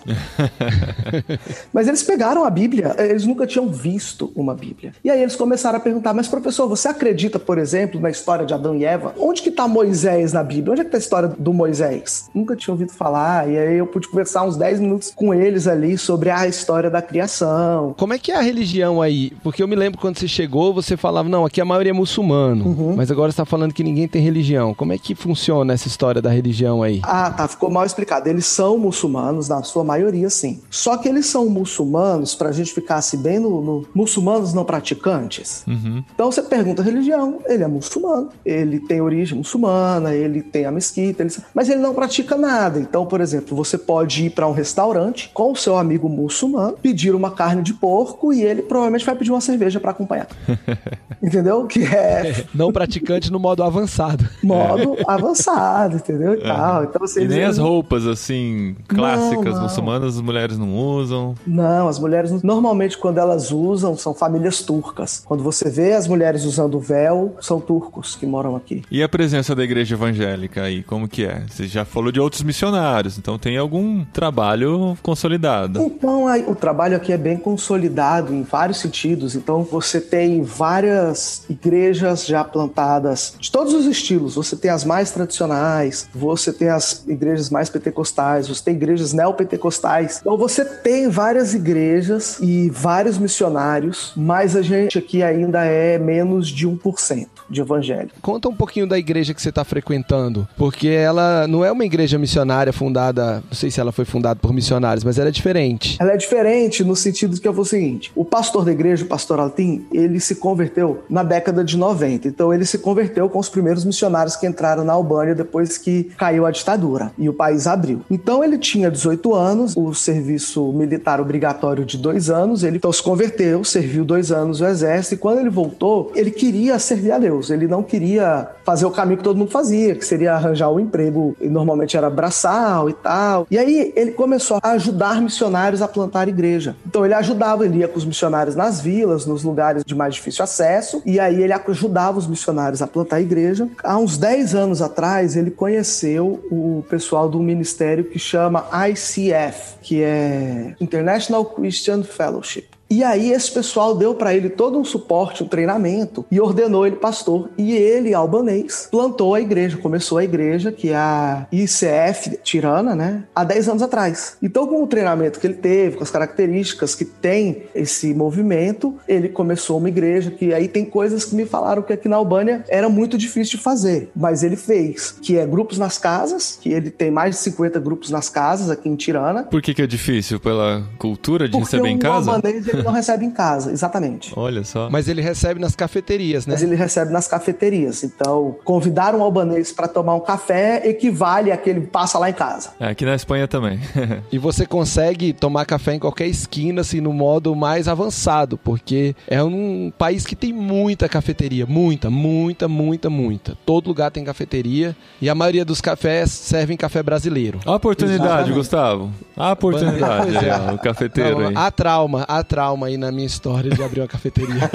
mas 1.70 1.86
eles 1.86 2.02
pegaram 2.02 2.46
a 2.46 2.50
Bíblia, 2.50 2.96
eles 2.98 3.26
nunca 3.26 3.46
tinham 3.46 3.68
visto 3.68 4.32
uma 4.34 4.54
Bíblia. 4.54 4.94
E 5.04 5.10
aí 5.10 5.17
aí 5.18 5.24
eles 5.24 5.36
começaram 5.36 5.78
a 5.78 5.80
perguntar, 5.80 6.14
mas 6.14 6.28
professor, 6.28 6.68
você 6.68 6.88
acredita, 6.88 7.38
por 7.38 7.58
exemplo, 7.58 8.00
na 8.00 8.10
história 8.10 8.46
de 8.46 8.54
Adão 8.54 8.74
e 8.74 8.84
Eva? 8.84 9.14
Onde 9.18 9.42
que 9.42 9.50
tá 9.50 9.66
Moisés 9.68 10.32
na 10.32 10.42
Bíblia? 10.42 10.72
Onde 10.72 10.80
é 10.82 10.84
que 10.84 10.90
tá 10.90 10.96
a 10.96 11.00
história 11.00 11.28
do 11.38 11.52
Moisés? 11.52 12.28
Nunca 12.34 12.56
tinha 12.56 12.72
ouvido 12.72 12.92
falar, 12.92 13.48
e 13.48 13.58
aí 13.58 13.76
eu 13.76 13.86
pude 13.86 14.08
conversar 14.08 14.44
uns 14.44 14.56
10 14.56 14.80
minutos 14.80 15.12
com 15.14 15.34
eles 15.34 15.66
ali 15.66 15.98
sobre 15.98 16.30
a 16.30 16.46
história 16.46 16.90
da 16.90 17.02
criação. 17.02 17.94
Como 17.98 18.12
é 18.12 18.18
que 18.18 18.32
é 18.32 18.36
a 18.36 18.40
religião 18.40 19.02
aí? 19.02 19.32
Porque 19.42 19.62
eu 19.62 19.68
me 19.68 19.76
lembro 19.76 20.00
quando 20.00 20.18
você 20.18 20.28
chegou, 20.28 20.72
você 20.72 20.96
falava, 20.96 21.28
não, 21.28 21.44
aqui 21.44 21.60
a 21.60 21.64
maioria 21.64 21.90
é 21.90 21.92
muçulmano, 21.92 22.66
uhum. 22.66 22.94
mas 22.96 23.10
agora 23.10 23.30
você 23.30 23.36
tá 23.36 23.44
falando 23.44 23.74
que 23.74 23.82
ninguém 23.82 24.08
tem 24.08 24.22
religião. 24.22 24.74
Como 24.74 24.92
é 24.92 24.98
que 24.98 25.14
funciona 25.14 25.72
essa 25.72 25.88
história 25.88 26.22
da 26.22 26.30
religião 26.30 26.82
aí? 26.82 27.00
Ah, 27.02 27.30
tá, 27.30 27.48
ficou 27.48 27.70
mal 27.70 27.84
explicado. 27.84 28.28
Eles 28.28 28.46
são 28.46 28.78
muçulmanos, 28.78 29.48
na 29.48 29.62
sua 29.62 29.84
maioria, 29.84 30.30
sim. 30.30 30.60
Só 30.70 30.96
que 30.96 31.08
eles 31.08 31.26
são 31.26 31.48
muçulmanos, 31.48 32.34
pra 32.34 32.52
gente 32.52 32.72
ficar 32.72 32.96
assim 32.96 33.18
bem 33.18 33.38
no, 33.38 33.60
no 33.60 33.88
muçulmanos 33.94 34.52
não 34.54 34.64
praticantes. 35.08 35.64
Uhum. 35.66 36.04
Então 36.14 36.30
você 36.30 36.42
pergunta 36.42 36.82
a 36.82 36.84
religião, 36.84 37.38
ele 37.46 37.64
é 37.64 37.66
muçulmano, 37.66 38.28
ele 38.44 38.78
tem 38.80 39.00
origem 39.00 39.38
muçulmana, 39.38 40.14
ele 40.14 40.42
tem 40.42 40.66
a 40.66 40.70
mesquita, 40.70 41.22
ele... 41.22 41.34
mas 41.54 41.68
ele 41.68 41.80
não 41.80 41.94
pratica 41.94 42.36
nada. 42.36 42.78
Então, 42.78 43.06
por 43.06 43.20
exemplo, 43.20 43.56
você 43.56 43.78
pode 43.78 44.26
ir 44.26 44.30
para 44.30 44.46
um 44.46 44.52
restaurante 44.52 45.30
com 45.32 45.52
o 45.52 45.56
seu 45.56 45.76
amigo 45.76 46.08
muçulmano, 46.08 46.76
pedir 46.80 47.14
uma 47.14 47.30
carne 47.30 47.62
de 47.62 47.72
porco 47.72 48.32
e 48.32 48.42
ele 48.42 48.62
provavelmente 48.62 49.04
vai 49.04 49.16
pedir 49.16 49.30
uma 49.30 49.40
cerveja 49.40 49.80
para 49.80 49.90
acompanhar. 49.90 50.28
entendeu? 51.22 51.66
Que 51.66 51.84
é 51.84 52.44
não 52.54 52.72
praticante 52.72 53.32
no 53.32 53.38
modo 53.38 53.62
avançado. 53.62 54.28
Modo 54.42 54.96
avançado, 55.06 55.96
entendeu? 55.96 56.34
E, 56.34 56.38
é. 56.38 56.46
tal. 56.46 56.84
Então, 56.84 57.00
você 57.00 57.24
e 57.24 57.28
nem 57.28 57.44
as 57.44 57.58
roupas 57.58 58.06
assim 58.06 58.76
clássicas 58.86 59.44
não, 59.44 59.52
não. 59.54 59.62
muçulmanas 59.62 60.16
as 60.16 60.20
mulheres 60.20 60.58
não 60.58 60.74
usam. 60.74 61.34
Não, 61.46 61.88
as 61.88 61.98
mulheres 61.98 62.42
normalmente 62.42 62.96
quando 62.96 63.18
elas 63.18 63.50
usam 63.50 63.96
são 63.96 64.14
famílias 64.14 64.62
turcas. 64.62 64.97
Quando 65.24 65.42
você 65.42 65.68
vê 65.68 65.92
as 65.92 66.08
mulheres 66.08 66.44
usando 66.44 66.78
véu, 66.80 67.36
são 67.40 67.60
turcos 67.60 68.16
que 68.16 68.26
moram 68.26 68.56
aqui. 68.56 68.82
E 68.90 69.02
a 69.02 69.08
presença 69.08 69.54
da 69.54 69.62
igreja 69.62 69.94
evangélica 69.94 70.62
aí, 70.62 70.82
como 70.82 71.08
que 71.08 71.24
é? 71.24 71.44
Você 71.48 71.66
já 71.66 71.84
falou 71.84 72.10
de 72.10 72.20
outros 72.20 72.42
missionários, 72.42 73.18
então 73.18 73.38
tem 73.38 73.56
algum 73.56 74.04
trabalho 74.06 74.96
consolidado? 75.02 75.80
Então, 75.80 76.26
o 76.48 76.54
trabalho 76.54 76.96
aqui 76.96 77.12
é 77.12 77.18
bem 77.18 77.36
consolidado 77.36 78.32
em 78.34 78.42
vários 78.42 78.78
sentidos. 78.78 79.34
Então, 79.34 79.62
você 79.62 80.00
tem 80.00 80.42
várias 80.42 81.44
igrejas 81.48 82.26
já 82.26 82.42
plantadas 82.42 83.34
de 83.38 83.50
todos 83.50 83.74
os 83.74 83.86
estilos. 83.86 84.34
Você 84.34 84.56
tem 84.56 84.70
as 84.70 84.84
mais 84.84 85.10
tradicionais, 85.10 86.08
você 86.14 86.52
tem 86.52 86.68
as 86.68 87.04
igrejas 87.06 87.50
mais 87.50 87.68
pentecostais, 87.68 88.48
você 88.48 88.62
tem 88.64 88.74
igrejas 88.74 89.12
neopentecostais. 89.12 90.18
Então, 90.20 90.36
você 90.36 90.64
tem 90.64 91.08
várias 91.08 91.54
igrejas 91.54 92.38
e 92.40 92.70
vários 92.70 93.18
missionários, 93.18 94.12
mas 94.16 94.56
a 94.56 94.62
gente 94.62 94.77
aqui 94.96 95.22
ainda 95.22 95.64
é 95.64 95.98
menos 95.98 96.48
de 96.48 96.68
1% 96.68 97.28
de 97.48 97.60
evangélico. 97.60 98.14
Conta 98.20 98.48
um 98.48 98.54
pouquinho 98.54 98.86
da 98.86 98.98
igreja 98.98 99.34
que 99.34 99.40
você 99.40 99.48
está 99.48 99.64
frequentando, 99.64 100.46
porque 100.56 100.88
ela 100.88 101.46
não 101.46 101.64
é 101.64 101.72
uma 101.72 101.84
igreja 101.84 102.18
missionária 102.18 102.72
fundada, 102.72 103.42
não 103.48 103.56
sei 103.56 103.70
se 103.70 103.80
ela 103.80 103.92
foi 103.92 104.04
fundada 104.04 104.38
por 104.40 104.52
missionários, 104.52 105.04
mas 105.04 105.18
ela 105.18 105.28
é 105.28 105.32
diferente. 105.32 105.96
Ela 106.00 106.12
é 106.12 106.16
diferente 106.16 106.84
no 106.84 106.96
sentido 106.96 107.40
que 107.40 107.46
é 107.46 107.50
o 107.50 107.64
seguinte: 107.64 108.10
o 108.14 108.24
pastor 108.24 108.64
da 108.64 108.72
igreja, 108.72 109.04
o 109.04 109.08
pastor 109.08 109.40
Altim, 109.40 109.86
ele 109.92 110.20
se 110.20 110.36
converteu 110.36 111.02
na 111.08 111.22
década 111.22 111.64
de 111.64 111.76
90. 111.76 112.28
Então 112.28 112.52
ele 112.52 112.64
se 112.64 112.78
converteu 112.78 113.28
com 113.28 113.38
os 113.38 113.48
primeiros 113.48 113.84
missionários 113.84 114.36
que 114.36 114.46
entraram 114.46 114.84
na 114.84 114.92
Albânia 114.92 115.34
depois 115.34 115.78
que 115.78 116.04
caiu 116.16 116.46
a 116.46 116.50
ditadura 116.50 117.12
e 117.18 117.28
o 117.28 117.32
país 117.32 117.66
abriu. 117.66 118.02
Então 118.10 118.42
ele 118.42 118.58
tinha 118.58 118.90
18 118.90 119.34
anos, 119.34 119.76
o 119.76 119.94
serviço 119.94 120.72
militar 120.72 121.20
obrigatório 121.20 121.84
de 121.84 121.96
dois 121.96 122.30
anos, 122.30 122.62
ele 122.62 122.76
então 122.76 122.92
se 122.92 123.02
converteu, 123.02 123.64
serviu 123.64 124.04
dois 124.04 124.30
anos 124.32 124.60
no 124.60 124.66
exército 124.66 125.14
e 125.14 125.18
quando 125.18 125.40
ele 125.40 125.50
voltou, 125.50 126.12
ele 126.14 126.30
queria 126.30 126.78
servir 126.78 127.12
a 127.12 127.18
Deus. 127.18 127.37
Deus. 127.38 127.50
Ele 127.50 127.66
não 127.66 127.82
queria 127.82 128.48
fazer 128.64 128.84
o 128.84 128.90
caminho 128.90 129.18
que 129.18 129.24
todo 129.24 129.36
mundo 129.36 129.50
fazia, 129.50 129.94
que 129.94 130.04
seria 130.04 130.34
arranjar 130.34 130.70
um 130.70 130.80
emprego, 130.80 131.36
e 131.40 131.48
normalmente 131.48 131.96
era 131.96 132.10
braçal 132.10 132.90
e 132.90 132.92
tal. 132.92 133.46
E 133.50 133.56
aí 133.56 133.92
ele 133.96 134.12
começou 134.12 134.58
a 134.62 134.72
ajudar 134.72 135.20
missionários 135.22 135.80
a 135.80 135.88
plantar 135.88 136.28
igreja. 136.28 136.76
Então 136.86 137.04
ele 137.04 137.14
ajudava, 137.14 137.64
ele 137.64 137.78
ia 137.78 137.88
com 137.88 137.98
os 137.98 138.04
missionários 138.04 138.56
nas 138.56 138.80
vilas, 138.80 139.24
nos 139.24 139.42
lugares 139.42 139.84
de 139.84 139.94
mais 139.94 140.14
difícil 140.14 140.44
acesso, 140.44 141.02
e 141.06 141.18
aí 141.20 141.42
ele 141.42 141.52
ajudava 141.52 142.18
os 142.18 142.26
missionários 142.26 142.82
a 142.82 142.86
plantar 142.86 143.20
igreja. 143.20 143.68
Há 143.82 143.96
uns 143.96 144.18
10 144.18 144.54
anos 144.54 144.82
atrás, 144.82 145.36
ele 145.36 145.50
conheceu 145.50 146.44
o 146.50 146.84
pessoal 146.88 147.28
do 147.28 147.38
ministério 147.38 148.04
que 148.04 148.18
chama 148.18 148.66
ICF, 148.90 149.76
que 149.82 150.02
é 150.02 150.74
International 150.80 151.44
Christian 151.44 152.02
Fellowship. 152.02 152.77
E 152.90 153.04
aí 153.04 153.32
esse 153.32 153.52
pessoal 153.52 153.94
deu 153.94 154.14
para 154.14 154.34
ele 154.34 154.48
todo 154.48 154.78
um 154.78 154.84
suporte, 154.84 155.42
um 155.42 155.48
treinamento 155.48 156.24
e 156.30 156.40
ordenou 156.40 156.86
ele 156.86 156.96
pastor. 156.96 157.50
E 157.58 157.72
ele, 157.72 158.14
albanês, 158.14 158.88
plantou 158.90 159.34
a 159.34 159.40
igreja, 159.40 159.76
começou 159.76 160.18
a 160.18 160.24
igreja, 160.24 160.72
que 160.72 160.90
é 160.90 160.96
a 160.96 161.46
ICF 161.52 162.38
Tirana, 162.42 162.94
né? 162.94 163.24
Há 163.34 163.44
10 163.44 163.68
anos 163.68 163.82
atrás. 163.82 164.36
Então, 164.42 164.66
com 164.66 164.82
o 164.82 164.86
treinamento 164.86 165.38
que 165.38 165.46
ele 165.46 165.54
teve, 165.54 165.96
com 165.96 166.02
as 166.02 166.10
características 166.10 166.94
que 166.94 167.04
tem 167.04 167.64
esse 167.74 168.14
movimento, 168.14 168.96
ele 169.06 169.28
começou 169.28 169.78
uma 169.78 169.88
igreja 169.88 170.30
que 170.30 170.54
aí 170.54 170.66
tem 170.66 170.84
coisas 170.84 171.24
que 171.24 171.34
me 171.34 171.44
falaram 171.44 171.82
que 171.82 171.92
aqui 171.92 172.08
na 172.08 172.16
Albânia 172.16 172.64
era 172.68 172.88
muito 172.88 173.18
difícil 173.18 173.58
de 173.58 173.62
fazer, 173.62 174.10
mas 174.14 174.42
ele 174.42 174.56
fez, 174.56 175.12
que 175.22 175.36
é 175.36 175.46
grupos 175.46 175.78
nas 175.78 175.98
casas, 175.98 176.58
que 176.60 176.70
ele 176.70 176.90
tem 176.90 177.10
mais 177.10 177.36
de 177.36 177.42
50 177.42 177.78
grupos 177.80 178.10
nas 178.10 178.28
casas 178.28 178.70
aqui 178.70 178.88
em 178.88 178.96
Tirana. 178.96 179.44
Por 179.44 179.60
que, 179.60 179.74
que 179.74 179.82
é 179.82 179.86
difícil? 179.86 180.40
Pela 180.40 180.86
cultura 180.98 181.46
de 181.46 181.52
Porque 181.52 181.64
receber 181.64 181.88
em 181.88 181.98
casa? 181.98 182.30
Albanês, 182.30 182.66
ele 182.78 182.84
não 182.86 182.92
recebe 182.92 183.24
em 183.24 183.30
casa, 183.30 183.70
exatamente. 183.72 184.32
Olha 184.36 184.64
só. 184.64 184.88
Mas 184.90 185.08
ele 185.08 185.20
recebe 185.20 185.60
nas 185.60 185.74
cafeterias, 185.74 186.46
né? 186.46 186.54
Mas 186.54 186.62
ele 186.62 186.74
recebe 186.74 187.12
nas 187.12 187.28
cafeterias. 187.28 188.02
Então, 188.04 188.56
convidar 188.64 189.14
um 189.14 189.22
albanês 189.22 189.72
para 189.72 189.88
tomar 189.88 190.14
um 190.14 190.20
café 190.20 190.88
equivale 190.88 191.52
a 191.52 191.56
que 191.56 191.70
ele 191.70 191.80
passa 191.82 192.18
lá 192.18 192.30
em 192.30 192.32
casa. 192.32 192.70
É, 192.80 192.88
aqui 192.88 193.04
na 193.04 193.14
Espanha 193.14 193.46
também. 193.46 193.80
e 194.30 194.38
você 194.38 194.66
consegue 194.66 195.32
tomar 195.32 195.64
café 195.64 195.94
em 195.94 195.98
qualquer 195.98 196.26
esquina, 196.26 196.80
assim, 196.80 197.00
no 197.00 197.12
modo 197.12 197.54
mais 197.54 197.88
avançado, 197.88 198.56
porque 198.58 199.14
é 199.26 199.42
um 199.42 199.92
país 199.96 200.24
que 200.24 200.36
tem 200.36 200.52
muita 200.52 201.08
cafeteria. 201.08 201.66
Muita, 201.66 202.10
muita, 202.10 202.68
muita, 202.68 203.10
muita. 203.10 203.56
Todo 203.66 203.88
lugar 203.88 204.10
tem 204.10 204.24
cafeteria 204.24 204.96
e 205.20 205.28
a 205.28 205.34
maioria 205.34 205.64
dos 205.64 205.80
cafés 205.80 206.30
servem 206.30 206.76
café 206.76 207.02
brasileiro. 207.02 207.60
A 207.64 207.74
oportunidade, 207.74 208.22
Exatamente. 208.22 208.54
Gustavo. 208.54 209.10
A 209.36 209.52
oportunidade. 209.52 210.36
é, 210.36 210.72
o 210.72 210.78
cafeteiro 210.78 211.40
Não, 211.40 211.48
aí. 211.48 211.54
A 211.56 211.70
trauma, 211.70 212.22
a 212.22 212.42
trauma 212.42 212.67
trauma 212.68 212.88
aí 212.88 212.98
na 212.98 213.10
minha 213.10 213.26
história 213.26 213.70
de 213.70 213.82
abrir 213.82 214.00
uma 214.00 214.08
cafeteria. 214.08 214.70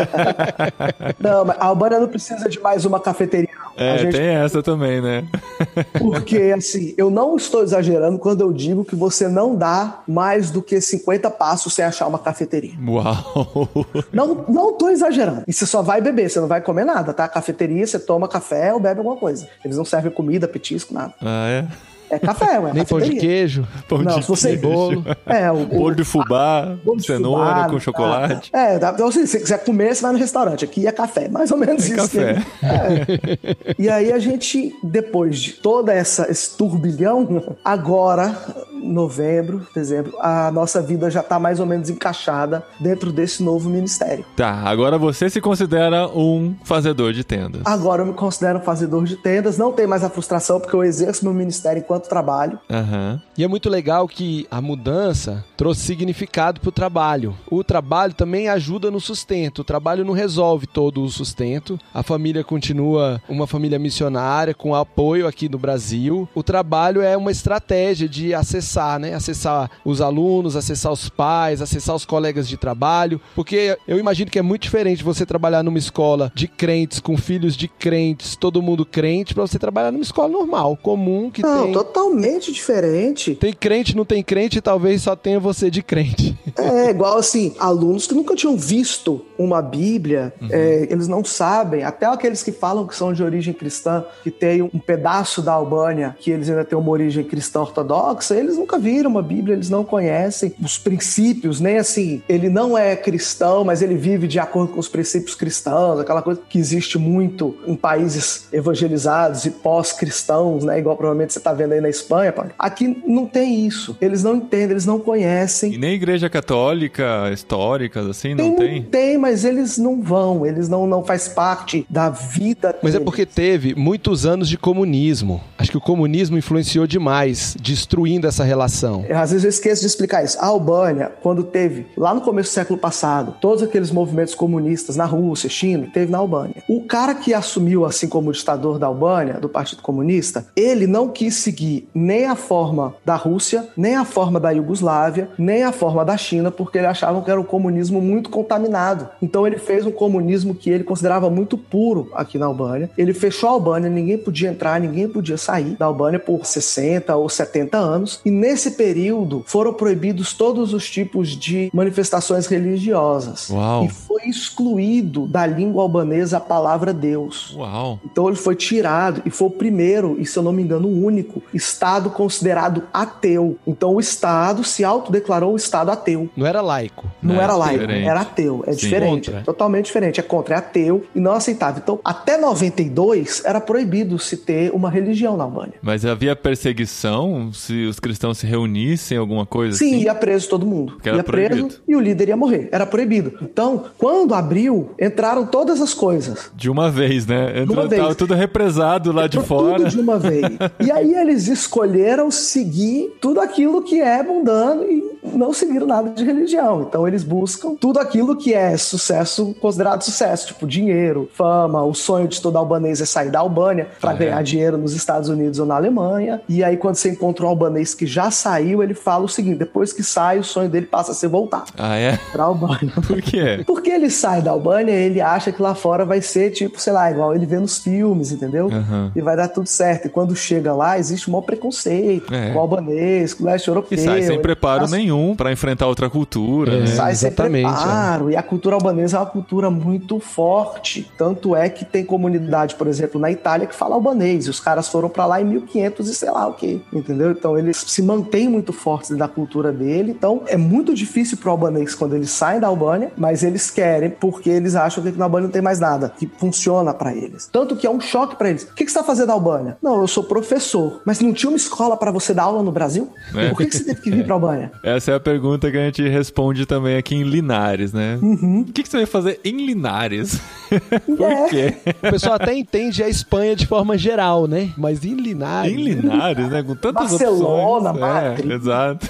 não, 1.19 1.45
mas 1.45 1.57
a 1.59 1.65
Albânia 1.65 1.99
não 1.99 2.07
precisa 2.07 2.49
de 2.49 2.59
mais 2.59 2.85
uma 2.85 2.99
cafeteria. 2.99 3.49
É, 3.77 3.97
gente... 3.99 4.15
tem 4.15 4.27
essa 4.27 4.63
também, 4.63 5.01
né? 5.01 5.25
Porque, 5.99 6.53
assim, 6.55 6.93
eu 6.97 7.09
não 7.09 7.35
estou 7.35 7.61
exagerando 7.61 8.17
quando 8.17 8.41
eu 8.41 8.51
digo 8.51 8.83
que 8.83 8.95
você 8.95 9.27
não 9.27 9.55
dá 9.55 10.01
mais 10.07 10.49
do 10.49 10.61
que 10.61 10.79
50 10.79 11.29
passos 11.31 11.73
sem 11.73 11.85
achar 11.85 12.07
uma 12.07 12.19
cafeteria. 12.19 12.73
Uau! 12.87 13.69
Não, 14.11 14.45
não 14.47 14.73
tô 14.73 14.89
exagerando. 14.89 15.43
E 15.47 15.53
você 15.53 15.65
só 15.65 15.81
vai 15.81 16.01
beber, 16.01 16.29
você 16.29 16.39
não 16.39 16.47
vai 16.47 16.61
comer 16.61 16.85
nada, 16.85 17.13
tá? 17.13 17.27
Cafeteria, 17.27 17.85
você 17.85 17.99
toma 17.99 18.27
café 18.27 18.73
ou 18.73 18.79
bebe 18.79 18.99
alguma 18.99 19.17
coisa. 19.17 19.47
Eles 19.63 19.77
não 19.77 19.85
servem 19.85 20.11
comida, 20.11 20.47
petisco, 20.47 20.93
nada. 20.93 21.13
Ah, 21.21 21.47
é? 21.49 21.92
É 22.13 22.19
café, 22.19 22.59
ué. 22.59 22.73
Nem 22.73 22.85
pão 22.85 22.99
de 22.99 23.15
queijo. 23.15 23.67
Pão 23.87 23.99
não, 23.99 24.19
de 24.19 24.23
se 24.23 24.29
você... 24.29 24.55
bolo. 24.57 25.03
É, 25.25 25.51
o, 25.51 25.65
bolo 25.65 25.95
de 25.95 26.03
fubá, 26.03 26.77
bolo 26.83 26.97
de 26.97 27.05
cenoura 27.05 27.55
fubá, 27.55 27.69
com 27.69 27.79
chocolate. 27.79 28.51
Tá. 28.51 28.59
É, 28.59 28.75
então 28.75 29.07
assim, 29.07 29.25
se 29.25 29.33
você 29.33 29.39
quiser 29.39 29.63
comer, 29.63 29.95
você 29.95 30.01
vai 30.01 30.11
no 30.13 30.19
restaurante. 30.19 30.65
Aqui 30.65 30.87
é 30.87 30.91
café, 30.91 31.27
mais 31.27 31.51
ou 31.51 31.57
menos 31.57 31.83
é 31.83 31.87
isso. 31.87 31.95
Café. 31.95 32.43
É. 32.61 33.73
E 33.77 33.89
aí 33.89 34.11
a 34.11 34.19
gente, 34.19 34.73
depois 34.83 35.39
de 35.39 35.53
toda 35.53 35.93
essa 35.93 36.29
esse 36.29 36.55
turbilhão, 36.55 37.55
agora 37.63 38.35
novembro, 38.83 39.65
dezembro, 39.73 40.13
a 40.19 40.51
nossa 40.51 40.81
vida 40.81 41.09
já 41.09 41.21
está 41.21 41.39
mais 41.39 41.59
ou 41.59 41.65
menos 41.65 41.89
encaixada 41.89 42.63
dentro 42.79 43.11
desse 43.11 43.41
novo 43.41 43.69
ministério. 43.69 44.25
Tá, 44.35 44.51
agora 44.65 44.97
você 44.97 45.29
se 45.29 45.39
considera 45.39 46.07
um 46.09 46.53
fazedor 46.63 47.13
de 47.13 47.23
tendas. 47.23 47.61
Agora 47.65 48.01
eu 48.01 48.05
me 48.05 48.13
considero 48.13 48.59
um 48.59 48.61
fazedor 48.61 49.05
de 49.05 49.15
tendas, 49.15 49.57
não 49.57 49.71
tem 49.71 49.87
mais 49.87 50.03
a 50.03 50.09
frustração 50.09 50.59
porque 50.59 50.75
eu 50.75 50.83
exerço 50.83 51.23
meu 51.23 51.33
ministério 51.33 51.79
enquanto 51.79 52.02
trabalho. 52.09 52.59
Uhum. 52.69 53.19
E 53.37 53.43
é 53.43 53.47
muito 53.47 53.69
legal 53.69 54.07
que 54.07 54.47
a 54.49 54.61
mudança 54.61 55.43
trouxe 55.57 55.81
significado 55.81 56.59
para 56.59 56.69
o 56.69 56.71
trabalho. 56.71 57.35
O 57.49 57.63
trabalho 57.63 58.13
também 58.13 58.47
ajuda 58.47 58.91
no 58.91 58.99
sustento. 58.99 59.59
O 59.59 59.63
trabalho 59.63 60.05
não 60.05 60.13
resolve 60.13 60.67
todo 60.67 61.03
o 61.03 61.09
sustento. 61.09 61.79
A 61.93 62.03
família 62.03 62.43
continua 62.43 63.21
uma 63.27 63.47
família 63.47 63.79
missionária 63.79 64.53
com 64.53 64.75
apoio 64.75 65.27
aqui 65.27 65.49
no 65.49 65.57
Brasil. 65.57 66.27
O 66.35 66.43
trabalho 66.43 67.01
é 67.01 67.15
uma 67.17 67.31
estratégia 67.31 68.07
de 68.07 68.33
acessar 68.33 68.83
né? 68.99 69.13
Acessar 69.13 69.69
os 69.85 70.01
alunos, 70.01 70.55
acessar 70.55 70.91
os 70.91 71.09
pais, 71.09 71.61
acessar 71.61 71.95
os 71.95 72.05
colegas 72.05 72.47
de 72.47 72.57
trabalho, 72.57 73.19
porque 73.35 73.77
eu 73.87 73.99
imagino 73.99 74.29
que 74.29 74.39
é 74.39 74.41
muito 74.41 74.63
diferente 74.63 75.03
você 75.03 75.25
trabalhar 75.25 75.63
numa 75.63 75.77
escola 75.77 76.31
de 76.35 76.47
crentes 76.47 76.99
com 76.99 77.17
filhos 77.17 77.55
de 77.55 77.67
crentes, 77.67 78.35
todo 78.35 78.61
mundo 78.61 78.85
crente, 78.85 79.33
para 79.33 79.45
você 79.45 79.59
trabalhar 79.59 79.91
numa 79.91 80.03
escola 80.03 80.29
normal, 80.29 80.77
comum 80.77 81.29
que 81.29 81.41
Não, 81.41 81.63
tem 81.63 81.73
totalmente 81.93 82.51
diferente. 82.51 83.35
tem 83.35 83.53
crente, 83.53 83.95
não 83.95 84.03
tem 84.03 84.23
crente, 84.23 84.57
e 84.57 84.61
talvez 84.61 85.03
só 85.03 85.15
tenha 85.15 85.39
você 85.39 85.69
de 85.69 85.83
crente. 85.83 86.37
É 86.57 86.89
igual 86.89 87.17
assim, 87.17 87.55
alunos 87.59 88.07
que 88.07 88.13
nunca 88.13 88.35
tinham 88.35 88.57
visto 88.57 89.23
uma 89.37 89.61
Bíblia, 89.61 90.33
é, 90.49 90.87
eles 90.89 91.07
não 91.07 91.23
sabem, 91.23 91.83
até 91.83 92.05
aqueles 92.05 92.41
que 92.41 92.51
falam 92.51 92.87
que 92.87 92.95
são 92.95 93.13
de 93.13 93.23
origem 93.23 93.53
cristã, 93.53 94.03
que 94.23 94.31
tem 94.31 94.61
um 94.61 94.79
pedaço 94.79 95.41
da 95.41 95.53
Albânia, 95.53 96.15
que 96.19 96.31
eles 96.31 96.49
ainda 96.49 96.65
têm 96.65 96.77
uma 96.77 96.89
origem 96.89 97.23
cristã 97.23 97.61
ortodoxa, 97.61 98.35
eles 98.35 98.57
nunca 98.57 98.77
viram 98.77 99.09
uma 99.09 99.21
Bíblia, 99.21 99.55
eles 99.55 99.69
não 99.69 99.83
conhecem 99.83 100.53
os 100.61 100.77
princípios, 100.77 101.59
nem 101.59 101.77
assim, 101.77 102.21
ele 102.27 102.49
não 102.49 102.77
é 102.77 102.95
cristão, 102.95 103.63
mas 103.63 103.81
ele 103.81 103.95
vive 103.95 104.27
de 104.27 104.39
acordo 104.39 104.73
com 104.73 104.79
os 104.79 104.87
princípios 104.87 105.35
cristãos, 105.35 105.99
aquela 105.99 106.21
coisa 106.21 106.41
que 106.49 106.57
existe 106.57 106.97
muito 106.97 107.55
em 107.67 107.75
países 107.75 108.47
evangelizados 108.51 109.45
e 109.45 109.51
pós-cristãos, 109.51 110.63
né? 110.63 110.79
Igual 110.79 110.95
provavelmente 110.95 111.33
você 111.33 111.39
está 111.39 111.53
vendo 111.53 111.73
aí 111.73 111.81
na 111.83 111.89
Espanha. 111.89 112.33
Aqui 112.57 113.03
não 113.05 113.25
tem 113.25 113.65
isso. 113.65 113.95
Eles 114.01 114.23
não 114.23 114.35
entendem, 114.37 114.71
eles 114.71 114.85
não 114.85 114.99
conhecem. 114.99 115.73
E 115.73 115.77
nem 115.77 115.93
igreja 115.93 116.29
católica, 116.29 117.29
histórica, 117.31 118.01
assim, 118.09 118.33
não 118.33 118.55
tem? 118.55 118.81
Tem, 118.83 119.17
mas 119.17 119.45
eles 119.45 119.77
não 119.77 120.01
vão, 120.01 120.45
eles 120.45 120.67
não, 120.67 120.87
não 120.87 121.03
faz 121.03 121.27
parte 121.27 121.85
da 121.89 122.09
vida. 122.09 122.75
Mas 122.81 122.95
é 122.95 122.99
porque 122.99 123.25
teve 123.25 123.75
muitos 123.75 124.25
anos 124.25 124.49
de 124.49 124.57
comunismo. 124.57 125.41
Acho 125.57 125.71
que 125.71 125.77
o 125.77 125.81
comunismo 125.81 126.37
influenciou 126.37 126.87
demais, 126.87 127.55
destruindo 127.59 128.27
essa 128.27 128.43
relação. 128.43 129.05
Às 129.09 129.31
vezes 129.31 129.43
eu 129.43 129.49
esqueço 129.49 129.81
de 129.81 129.87
explicar 129.87 130.23
isso. 130.23 130.37
A 130.39 130.47
Albânia, 130.47 131.11
quando 131.21 131.43
teve, 131.43 131.87
lá 131.97 132.13
no 132.13 132.21
começo 132.21 132.49
do 132.49 132.53
século 132.53 132.79
passado, 132.79 133.35
todos 133.39 133.63
aqueles 133.63 133.91
movimentos 133.91 134.33
comunistas 134.33 134.95
na 134.95 135.05
Rússia, 135.05 135.49
China, 135.49 135.87
teve 135.93 136.11
na 136.11 136.17
Albânia. 136.17 136.63
O 136.67 136.81
cara 136.81 137.13
que 137.13 137.33
assumiu, 137.33 137.85
assim 137.85 138.07
como 138.07 138.31
ditador 138.31 138.79
da 138.79 138.87
Albânia, 138.87 139.35
do 139.35 139.49
Partido 139.49 139.81
Comunista, 139.81 140.45
ele 140.55 140.87
não 140.87 141.09
quis 141.09 141.35
seguir 141.35 141.62
nem 141.93 142.25
a 142.25 142.35
forma 142.35 142.95
da 143.05 143.15
Rússia, 143.15 143.67
nem 143.75 143.95
a 143.95 144.05
forma 144.05 144.39
da 144.39 144.51
Iugoslávia, 144.51 145.29
nem 145.37 145.63
a 145.63 145.71
forma 145.71 146.03
da 146.03 146.17
China, 146.17 146.51
porque 146.51 146.77
ele 146.77 146.87
achava 146.87 147.21
que 147.21 147.29
era 147.29 147.39
um 147.39 147.43
comunismo 147.43 148.01
muito 148.01 148.29
contaminado. 148.29 149.09
Então 149.21 149.45
ele 149.45 149.57
fez 149.57 149.85
um 149.85 149.91
comunismo 149.91 150.55
que 150.55 150.69
ele 150.69 150.83
considerava 150.83 151.29
muito 151.29 151.57
puro 151.57 152.09
aqui 152.13 152.37
na 152.37 152.45
Albânia. 152.45 152.89
Ele 152.97 153.13
fechou 153.13 153.49
a 153.49 153.53
Albânia, 153.53 153.89
ninguém 153.89 154.17
podia 154.17 154.49
entrar, 154.49 154.79
ninguém 154.79 155.07
podia 155.07 155.37
sair 155.37 155.75
da 155.77 155.85
Albânia 155.85 156.19
por 156.19 156.45
60 156.45 157.15
ou 157.15 157.29
70 157.29 157.77
anos. 157.77 158.21
E 158.25 158.31
nesse 158.31 158.71
período 158.71 159.43
foram 159.45 159.73
proibidos 159.73 160.33
todos 160.33 160.73
os 160.73 160.89
tipos 160.89 161.29
de 161.29 161.69
manifestações 161.73 162.47
religiosas. 162.47 163.49
Uau. 163.49 163.85
E 163.85 163.89
foi 163.89 164.23
excluído 164.27 165.27
da 165.27 165.45
língua 165.45 165.83
albanesa 165.83 166.37
a 166.37 166.41
palavra 166.41 166.93
Deus. 166.93 167.55
Uau. 167.55 167.99
Então 168.05 168.27
ele 168.27 168.37
foi 168.37 168.55
tirado 168.55 169.21
e 169.25 169.29
foi 169.29 169.47
o 169.47 169.51
primeiro, 169.51 170.15
e 170.19 170.25
se 170.25 170.37
eu 170.37 170.43
não 170.43 170.51
me 170.51 170.63
engano, 170.63 170.87
o 170.87 171.05
único 171.05 171.41
Estado 171.53 172.09
considerado 172.09 172.83
ateu. 172.93 173.57
Então 173.65 173.95
o 173.95 173.99
Estado 173.99 174.63
se 174.63 174.83
autodeclarou 174.83 175.53
o 175.53 175.55
Estado 175.55 175.91
ateu. 175.91 176.29
Não 176.35 176.45
era 176.45 176.61
laico. 176.61 177.05
Não 177.21 177.35
É, 177.39 177.43
era 177.43 177.55
laico, 177.55 177.79
diferente. 177.79 178.07
era 178.07 178.21
ateu. 178.21 178.63
É 178.67 178.71
Sim. 178.73 178.77
diferente. 178.79 179.29
Contra. 179.31 179.43
Totalmente 179.43 179.85
diferente. 179.85 180.19
É 180.19 180.23
contra, 180.23 180.55
é 180.55 180.57
ateu 180.57 181.03
e 181.15 181.19
não 181.19 181.31
aceitável. 181.33 181.81
Então, 181.83 181.99
até 182.03 182.37
92 182.37 183.43
era 183.45 183.59
proibido 183.61 184.17
se 184.19 184.37
ter 184.37 184.71
uma 184.73 184.89
religião 184.89 185.37
na 185.37 185.43
Albânia. 185.43 185.73
Mas 185.81 186.05
havia 186.05 186.35
perseguição 186.35 187.51
se 187.53 187.85
os 187.85 187.99
cristãos 187.99 188.37
se 188.37 188.47
reunissem, 188.47 189.17
alguma 189.17 189.45
coisa 189.45 189.77
Sim, 189.77 189.95
assim? 189.95 190.03
ia 190.03 190.15
preso 190.15 190.49
todo 190.49 190.65
mundo. 190.65 190.97
Era 191.03 191.17
ia 191.17 191.23
preso 191.23 191.49
proibido. 191.49 191.75
e 191.87 191.95
o 191.95 191.99
líder 191.99 192.29
ia 192.29 192.37
morrer. 192.37 192.69
Era 192.71 192.85
proibido. 192.85 193.33
Então, 193.41 193.85
quando 193.97 194.33
abriu, 194.33 194.91
entraram 194.99 195.45
todas 195.45 195.81
as 195.81 195.93
coisas. 195.93 196.51
De 196.55 196.69
uma 196.69 196.89
vez, 196.89 197.25
né? 197.27 197.61
Entrou, 197.61 197.79
uma 197.83 197.87
vez. 197.87 198.01
Tava 198.01 198.15
tudo 198.15 198.33
represado 198.33 199.11
lá 199.11 199.27
de 199.27 199.37
Entrou 199.37 199.59
fora. 199.61 199.77
Tudo 199.83 199.89
de 199.89 199.99
uma 199.99 200.17
vez. 200.19 200.43
E 200.83 200.91
aí 200.91 201.13
eles 201.13 201.42
escolheram 201.47 202.29
seguir 202.31 203.15
tudo 203.21 203.39
aquilo 203.39 203.81
que 203.81 203.99
é 204.01 204.21
mundano 204.23 204.83
e 204.83 205.03
não 205.33 205.53
seguiram 205.53 205.87
nada 205.87 206.09
de 206.09 206.23
religião. 206.23 206.81
Então 206.83 207.07
eles 207.07 207.23
buscam 207.23 207.75
tudo 207.75 207.99
aquilo 207.99 208.35
que 208.35 208.53
é 208.53 208.75
sucesso, 208.77 209.55
considerado 209.61 210.01
sucesso, 210.03 210.47
tipo 210.47 210.67
dinheiro, 210.67 211.29
fama, 211.33 211.83
o 211.83 211.93
sonho 211.93 212.27
de 212.27 212.41
todo 212.41 212.57
albanês 212.57 213.01
é 213.01 213.05
sair 213.05 213.29
da 213.29 213.39
Albânia 213.39 213.87
para 213.99 214.11
É. 214.13 214.15
ganhar 214.17 214.43
dinheiro 214.43 214.77
nos 214.77 214.93
Estados 214.93 215.29
Unidos 215.29 215.59
ou 215.59 215.65
na 215.65 215.75
Alemanha. 215.75 216.41
E 216.47 216.63
aí 216.63 216.77
quando 216.77 216.95
você 216.95 217.09
encontra 217.09 217.45
um 217.45 217.49
albanês 217.49 217.93
que 217.95 218.05
já 218.05 218.29
saiu, 218.31 218.83
ele 218.83 218.93
fala 218.93 219.25
o 219.25 219.29
seguinte: 219.29 219.57
depois 219.59 219.93
que 219.93 220.03
sai, 220.03 220.39
o 220.39 220.43
sonho 220.43 220.69
dele 220.69 220.85
passa 220.85 221.11
a 221.11 221.15
ser 221.15 221.27
voltar 221.27 221.63
Ah, 221.77 221.95
é? 221.95 222.19
pra 222.31 222.43
Albânia. 222.43 222.93
Por 223.07 223.21
quê? 223.21 223.63
Porque 223.65 223.89
ele 223.89 224.09
sai 224.09 224.41
da 224.41 224.51
Albânia, 224.51 224.91
ele 224.91 225.21
acha 225.21 225.51
que 225.51 225.61
lá 225.61 225.73
fora 225.73 226.05
vai 226.05 226.21
ser 226.21 226.51
tipo, 226.51 226.79
sei 226.79 226.93
lá, 226.93 227.09
igual 227.09 227.33
ele 227.33 227.45
vê 227.45 227.57
nos 227.59 227.77
filmes, 227.79 228.31
entendeu? 228.31 228.67
Aham. 228.71 229.11
E 229.15 229.21
vai 229.21 229.35
dar 229.35 229.47
tudo 229.47 229.67
certo. 229.67 230.05
E 230.07 230.09
quando 230.09 230.35
chega 230.35 230.73
lá, 230.73 230.99
existe 230.99 231.29
um 231.29 231.32
maior 231.33 231.43
preconceito 231.45 232.33
É. 232.33 232.51
com 232.51 232.57
o 232.57 232.61
albanês, 232.61 233.33
com 233.33 233.43
o 233.43 233.45
leste 233.47 233.67
europeu. 233.67 233.97
E 233.97 234.01
sai 234.01 234.21
sem 234.23 234.39
preparo 234.41 234.87
nenhum 234.89 235.35
pra 235.35 235.51
enfrentar 235.51 235.87
outra 235.87 236.09
cultura, 236.09 236.73
É. 236.73 236.79
né? 236.81 236.87
Sai 236.87 237.15
sem 237.15 237.27
Exatamente, 237.29 237.65
preparo. 237.71 238.31
E 238.31 238.35
a 238.35 238.43
cultura 238.43 238.75
albanesa 238.75 239.17
é 239.17 239.19
uma 239.19 239.25
cultura 239.25 239.69
muito 239.69 240.19
forte. 240.19 241.09
Tanto 241.17 241.55
é 241.55 241.69
que 241.69 241.85
tem 241.85 242.03
comunidade, 242.03 242.75
por 242.75 242.87
exemplo, 242.87 243.19
na 243.19 243.31
Itália 243.31 243.67
que 243.67 243.75
fala 243.75 243.95
albanês. 243.95 244.45
E 244.45 244.49
os 244.49 244.59
caras 244.59 244.87
foram 244.87 245.09
pra 245.09 245.25
lá 245.25 245.41
em 245.41 245.45
1500 245.45 246.09
e 246.09 246.13
sei 246.15 246.31
lá 246.31 246.47
o 246.47 246.53
quê. 246.53 246.79
Entendeu? 246.91 247.31
Então 247.31 247.57
eles 247.57 247.77
se 247.77 248.01
mantêm 248.01 248.47
muito 248.49 248.73
fortes 248.73 249.15
da 249.17 249.27
cultura 249.27 249.71
dele. 249.71 250.11
Então 250.11 250.41
é 250.47 250.57
muito 250.57 250.93
difícil 250.93 251.37
pro 251.37 251.51
albanês 251.51 251.93
quando 251.95 252.15
eles 252.15 252.29
saem 252.31 252.59
da 252.59 252.67
Albânia, 252.67 253.11
mas 253.17 253.43
eles 253.43 253.69
querem 253.69 254.09
porque 254.09 254.49
eles 254.49 254.75
acham 254.75 255.01
que 255.03 255.09
aqui 255.09 255.17
na 255.17 255.25
Albânia 255.25 255.47
não 255.47 255.51
tem 255.53 255.61
mais 255.61 255.79
nada 255.79 256.11
que 256.17 256.29
funciona 256.37 256.93
pra 256.93 257.13
eles. 257.15 257.47
Tanto 257.51 257.75
que 257.75 257.87
é 257.87 257.89
um 257.89 257.99
choque 257.99 258.35
pra 258.35 258.49
eles. 258.49 258.63
O 258.63 258.73
que, 258.73 258.85
que 258.85 258.91
você 258.91 258.97
tá 258.99 259.03
fazendo 259.03 259.27
na 259.27 259.33
Albânia? 259.33 259.77
Não, 259.81 259.99
eu 260.01 260.07
sou 260.07 260.23
professor. 260.23 261.01
Mas 261.05 261.19
não 261.23 261.33
tinha 261.33 261.49
uma 261.49 261.57
escola 261.57 261.97
pra 261.97 262.11
você 262.11 262.33
dar 262.33 262.43
aula 262.43 262.63
no 262.63 262.71
Brasil? 262.71 263.11
É. 263.35 263.49
Por 263.49 263.57
que, 263.57 263.65
que 263.67 263.77
você 263.77 263.83
teve 263.83 264.01
que 264.01 264.11
vir 264.11 264.25
pra 264.25 264.35
Albânia? 264.35 264.71
Essa 264.83 265.11
é 265.11 265.15
a 265.15 265.19
pergunta 265.19 265.69
que 265.71 265.77
a 265.77 265.85
gente 265.85 266.07
responde 266.07 266.65
também 266.65 266.97
aqui 266.97 267.15
em 267.15 267.23
Linares, 267.23 267.93
né? 267.93 268.19
Uhum. 268.21 268.61
O 268.61 268.71
que, 268.71 268.83
que 268.83 268.89
você 268.89 268.97
vai 268.97 269.05
fazer 269.05 269.39
em 269.43 269.65
Linares? 269.65 270.39
Por 271.17 271.31
É. 271.31 271.49
quê? 271.49 271.73
O 272.07 272.11
pessoal 272.11 272.35
até 272.35 272.53
entende 272.53 273.03
a 273.03 273.09
Espanha 273.09 273.55
de 273.55 273.65
forma 273.67 273.97
geral, 273.97 274.47
né? 274.47 274.69
Mas 274.77 275.03
em 275.05 275.15
Linares. 275.15 275.71
Em 275.71 275.75
Linares, 275.75 276.49
né? 276.49 276.63
Com 276.63 276.75
tantas 276.75 277.11
Barcelona, 277.11 277.91
opções. 277.91 278.13
Madrid. 278.13 278.23
É, 278.53 278.55
exato. 278.55 279.09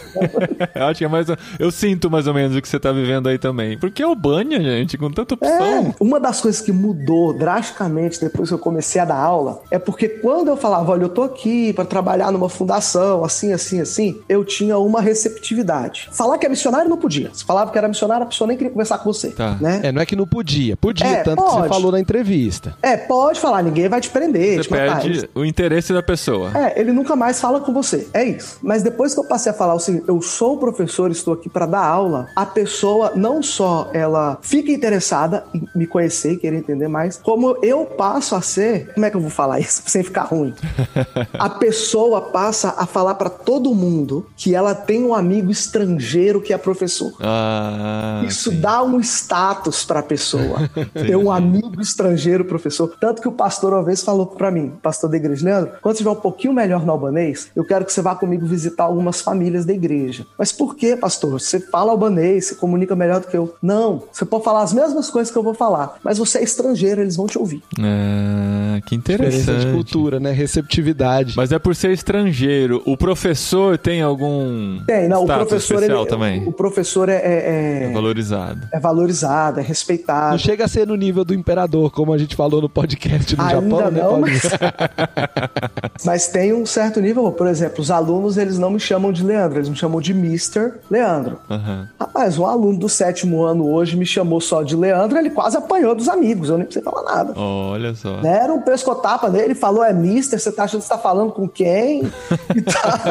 eu 0.76 0.86
acho 0.86 0.98
que 1.00 1.06
é 1.06 1.08
mais. 1.08 1.28
Eu 1.60 1.72
sinto 1.72 2.10
mais 2.10 2.28
ou 2.28 2.34
menos 2.34 2.56
o 2.56 2.62
que 2.62 2.68
você 2.68 2.80
tá 2.80 2.92
vivendo 2.92 3.28
aí 3.28 3.38
também. 3.38 3.78
Porque 3.78 4.02
é 4.02 4.06
Albânia, 4.06 4.62
gente, 4.62 4.98
com 4.98 5.10
tanta 5.12 5.34
opção. 5.36 5.54
É, 5.88 5.94
uma 6.00 6.20
das 6.20 6.40
coisas 6.42 6.62
que 6.62 6.72
mudou 6.72 7.34
drasticamente 7.34 8.20
depois 8.20 8.50
que 8.50 8.56
eu 8.56 8.60
comecei 8.60 9.02
a 9.02 9.06
dar 9.06 9.18
aula 9.18 9.62
é 9.72 9.78
porque 9.80 10.08
quando 10.08 10.48
eu 10.50 10.58
falava, 10.58 10.92
olha, 10.92 11.04
eu 11.04 11.10
tô 11.10 11.24
aqui 11.24 11.74
para 11.74 11.86
trabalhar 11.86 12.32
numa 12.32 12.50
fundação, 12.50 13.24
assim, 13.24 13.52
assim, 13.54 13.80
assim, 13.82 14.20
eu 14.30 14.44
tinha 14.46 14.78
uma 14.78 15.02
receptividade. 15.02 16.10
Falar 16.12 16.38
que 16.38 16.46
é 16.46 16.50
missionário 16.50 16.90
não 16.90 16.98
podia. 16.98 17.30
Se 17.34 17.44
falava 17.44 17.72
que 17.72 17.78
era 17.78 17.88
missionário, 17.88 18.24
a 18.24 18.28
pessoa 18.28 18.48
nem 18.48 18.58
queria 18.58 18.72
conversar 18.72 18.98
com 19.00 19.12
você, 19.12 19.30
Tá. 19.32 19.58
né? 19.60 19.82
É, 19.84 19.92
não 19.92 20.02
é 20.02 20.06
que 20.06 20.16
não 20.16 20.28
podia. 20.28 20.78
Podia, 20.78 21.06
É, 21.08 21.24
tanto 21.24 21.42
que 21.56 21.62
você 21.64 21.68
pode. 21.70 21.74
falou 21.82 21.92
na 21.92 22.00
entrevista. 22.00 22.76
É, 22.82 22.98
pode 22.98 23.40
falar, 23.40 23.62
ninguém 23.64 23.88
vai 23.90 24.02
te 24.02 24.10
prender, 24.10 24.58
Você 24.58 24.64
te 24.64 24.72
matar. 24.72 24.86
perde 25.02 25.08
Eles- 25.08 25.26
o 25.36 25.46
interesse 25.46 25.94
da 25.94 26.04
pessoa. 26.04 26.52
É, 26.58 26.80
ele 26.80 26.92
nunca 26.92 27.16
mais 27.16 27.40
fala 27.40 27.60
com 27.62 27.74
você. 27.74 28.08
É 28.14 28.24
isso. 28.24 28.58
Mas 28.62 28.84
depois 28.84 29.14
que 29.14 29.20
eu 29.20 29.24
passei 29.26 29.52
a 29.52 29.56
falar 29.56 29.74
o 29.76 29.80
seguinte, 29.80 30.06
eu 30.08 30.22
sou 30.22 30.54
o 30.56 30.58
professor, 30.58 31.12
estou 31.12 31.34
aqui 31.34 31.50
para 31.50 31.66
dar 31.66 31.86
aula, 31.86 32.28
a 32.36 32.46
pessoa 32.46 33.12
não 33.16 33.42
só 33.42 33.90
ela 33.94 34.38
fica 34.42 34.72
interessada 34.72 35.44
em 35.54 35.64
me 35.76 35.86
conhecer, 35.88 36.38
querer 36.38 36.58
entender 36.58 36.88
mais, 36.88 37.18
como 37.18 37.58
eu 37.62 37.86
passo 37.86 38.36
a 38.36 38.42
ser, 38.42 38.92
como 38.94 39.06
é 39.06 39.10
que 39.10 39.18
eu 39.18 39.22
vou 39.22 39.30
falar 39.30 39.60
isso 39.60 39.82
sem 39.88 40.04
ficar 40.04 40.24
ruim? 40.24 40.54
A 41.38 41.50
pessoa 41.50 42.22
passa 42.22 42.74
a 42.78 42.86
falar 42.86 43.16
para 43.16 43.30
todo 43.30 43.74
mundo 43.74 44.26
que 44.36 44.54
ela 44.56 44.74
tem 44.76 45.04
um 45.04 45.14
amigo 45.14 45.52
estrangeiro 45.52 46.42
que 46.42 46.54
é 46.54 46.58
professor. 46.58 47.14
Ah. 47.20 48.24
Isso 48.28 48.52
sim. 48.52 48.60
dá 48.60 48.84
um 48.84 49.00
status 49.00 49.84
pra 49.86 50.02
pessoa. 50.02 50.70
Ter 50.94 51.16
um 51.16 51.32
amigo 51.32 51.43
estrangeiro 51.82 52.46
professor. 52.46 52.94
Tanto 53.00 53.22
que 53.22 53.28
o 53.28 53.32
pastor 53.32 53.74
uma 53.74 53.84
vez 53.84 54.02
falou 54.04 54.26
pra 54.28 54.52
mim, 54.52 54.72
pastor 54.82 55.10
da 55.10 55.18
igreja, 55.18 55.46
Leandro, 55.46 55.72
quando 55.82 55.96
você 55.96 56.04
estiver 56.04 56.10
um 56.12 56.22
pouquinho 56.22 56.54
melhor 56.54 56.86
no 56.86 56.92
albanês, 56.92 57.50
eu 57.56 57.64
quero 57.66 57.86
que 57.86 57.92
você 57.94 58.02
vá 58.02 58.16
comigo 58.16 58.46
visitar 58.46 58.84
algumas 58.86 59.22
famílias 59.22 59.66
da 59.66 59.74
igreja. 59.74 60.26
Mas 60.38 60.52
por 60.52 60.76
que, 60.76 60.96
pastor? 60.96 61.32
Você 61.40 61.60
fala 61.60 61.92
albanês, 61.92 62.48
você 62.48 62.56
comunica 62.56 62.96
melhor 62.96 63.20
do 63.20 63.28
que 63.28 63.36
eu. 63.38 63.54
Não, 63.62 64.04
você 64.12 64.26
pode 64.26 64.44
falar 64.44 64.62
as 64.64 64.74
mesmas 64.74 65.10
coisas 65.10 65.32
que 65.32 65.38
eu 65.38 65.44
vou 65.44 65.54
falar, 65.54 65.98
mas 66.04 66.18
você 66.18 66.40
é 66.40 66.44
estrangeiro, 66.44 67.02
eles 67.02 67.16
vão 67.16 67.28
te 67.28 67.38
ouvir. 67.38 67.62
Ah, 67.80 68.80
que 68.86 68.98
Diferença 68.98 69.38
interessante. 69.52 69.66
de 69.68 69.74
cultura, 69.74 70.20
né? 70.20 70.32
Receptividade. 70.32 71.34
Mas 71.36 71.52
é 71.52 71.60
por 71.60 71.76
ser 71.76 71.92
estrangeiro. 71.92 72.82
O 72.86 72.96
professor 72.98 73.78
tem 73.78 74.02
algum 74.02 74.80
Tem, 74.86 75.08
não, 75.08 75.24
o 75.24 75.26
professor 75.28 75.76
especial 75.76 76.02
ele- 76.02 76.10
também? 76.10 76.48
O 76.48 76.52
professor 76.52 77.10
é, 77.10 77.16
é- 77.16 77.84
É 77.84 77.84
é- 77.90 77.92
valorizado. 77.94 78.68
é 78.72 78.80
valorizado, 78.80 79.60
é 79.60 79.64
Não 79.64 79.68
respeitado. 79.68 80.40
chega 80.40 80.66
a 80.66 80.68
ser 80.68 80.88
no 80.88 80.96
nível 80.96 81.24
do 81.26 81.33
do 81.34 81.40
imperador, 81.40 81.92
como 81.92 82.14
a 82.14 82.18
gente 82.18 82.36
falou 82.36 82.62
no 82.62 82.70
podcast 82.70 83.36
no 83.36 83.44
Ainda 83.44 83.56
Japão, 83.56 83.92
né, 83.92 84.02
não, 84.02 84.10
Paulinho? 84.10 84.22
mas... 84.22 86.04
mas 86.06 86.28
tem 86.28 86.54
um 86.54 86.66
certo 86.66 87.02
nível. 87.02 87.32
Por 87.32 87.48
exemplo, 87.48 87.82
os 87.82 87.90
alunos 87.92 88.38
eles 88.38 88.58
não 88.58 88.70
me 88.70 88.80
chamam 88.80 89.12
de 89.12 89.24
Leandro, 89.24 89.58
eles 89.60 89.70
me 89.70 89.76
chamam 89.76 90.00
de 90.00 90.12
Mr. 90.12 90.74
Leandro. 90.90 91.40
Aham. 91.50 91.90
Rapaz, 92.00 92.38
um 92.38 92.46
aluno 92.46 92.78
do 92.78 92.88
sétimo 92.90 93.44
ano 93.44 93.68
hoje 93.70 93.98
me 93.98 94.06
chamou 94.06 94.40
só 94.40 94.62
de 94.64 94.76
Leandro, 94.76 95.18
ele 95.18 95.30
quase 95.32 95.58
apanhou 95.58 95.96
dos 95.96 96.08
amigos, 96.08 96.50
eu 96.50 96.58
nem 96.58 96.66
precisei 96.66 96.84
falar 96.90 97.04
nada. 97.04 97.34
Olha 97.40 97.96
só. 97.96 98.22
Né, 98.22 98.40
Era 98.44 98.54
um 98.54 98.62
pescotapa 98.62 99.30
dele, 99.30 99.56
falou, 99.56 99.84
é 99.84 99.94
Mister, 99.94 100.40
você 100.40 100.52
tá 100.52 100.64
achando 100.66 100.82
que 100.82 100.88
você 100.88 100.94
tá 100.94 101.00
falando 101.00 101.32
com 101.32 101.48
quem? 101.48 102.04
E 102.56 102.62
tá. 102.62 103.02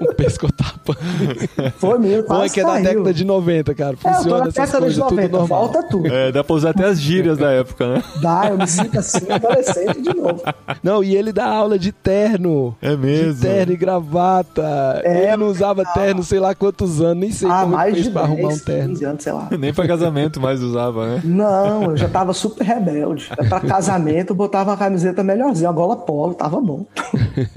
um 0.00 0.14
pescotapa. 0.14 0.96
Foi 1.78 1.98
mesmo, 1.98 2.20
é 2.20 2.22
quase 2.22 2.54
que 2.54 2.60
é 2.60 2.64
da 2.64 2.78
década 2.78 3.12
de 3.12 3.24
90, 3.24 3.74
cara. 3.74 3.90
É, 3.90 3.94
eu 3.94 4.12
tô 4.12 4.16
Funciona 4.16 4.38
na 4.38 4.48
essas 4.48 4.54
década 4.54 4.78
de 4.90 5.00
coisas, 5.00 5.04
tudo 5.08 5.16
90, 5.16 5.36
normal. 5.38 5.60
volta 5.60 5.82
tudo. 5.88 6.06
É, 6.06 6.30
dá 6.32 6.44
pra 6.44 6.54
usar 6.54 6.70
até 6.70 6.84
as 6.84 7.00
gírias 7.00 7.13
da 7.22 7.50
época, 7.52 7.94
né? 7.94 8.02
Dá, 8.20 8.48
eu 8.50 8.58
me 8.58 8.66
sinto 8.66 8.98
assim, 8.98 9.30
adolescente 9.30 10.02
de 10.02 10.14
novo. 10.14 10.42
Não, 10.82 11.02
e 11.02 11.14
ele 11.16 11.32
dá 11.32 11.46
aula 11.46 11.78
de 11.78 11.92
terno. 11.92 12.76
É 12.80 12.96
mesmo. 12.96 13.34
De 13.34 13.40
terno 13.40 13.72
e 13.72 13.76
gravata. 13.76 15.00
É, 15.04 15.28
ele 15.28 15.36
não 15.36 15.48
usava 15.48 15.84
terno 15.84 16.22
sei 16.22 16.38
lá 16.38 16.54
quantos 16.54 17.00
anos, 17.00 17.16
nem 17.18 17.30
sei 17.32 17.48
Ah, 17.48 17.60
como 17.62 17.66
ele 17.66 17.76
mais 17.76 17.92
fez 17.94 18.04
de 18.06 18.10
pra 18.10 18.22
arrumar 18.22 18.44
um 18.44 18.48
10, 18.48 18.62
terno. 18.62 18.88
15 18.90 19.04
anos, 19.04 19.22
sei 19.22 19.32
lá. 19.32 19.48
Nem 19.58 19.72
pra 19.72 19.86
casamento 19.86 20.40
mais 20.40 20.62
usava, 20.62 21.06
né? 21.06 21.20
Não, 21.24 21.84
eu 21.90 21.96
já 21.96 22.08
tava 22.08 22.32
super 22.32 22.64
rebelde. 22.64 23.28
Pra 23.48 23.60
casamento, 23.60 24.30
eu 24.30 24.36
botava 24.36 24.70
uma 24.70 24.76
camiseta 24.76 25.22
melhorzinha, 25.22 25.68
uma 25.70 25.74
gola 25.76 25.96
polo, 25.96 26.34
tava 26.34 26.60
bom. 26.60 26.84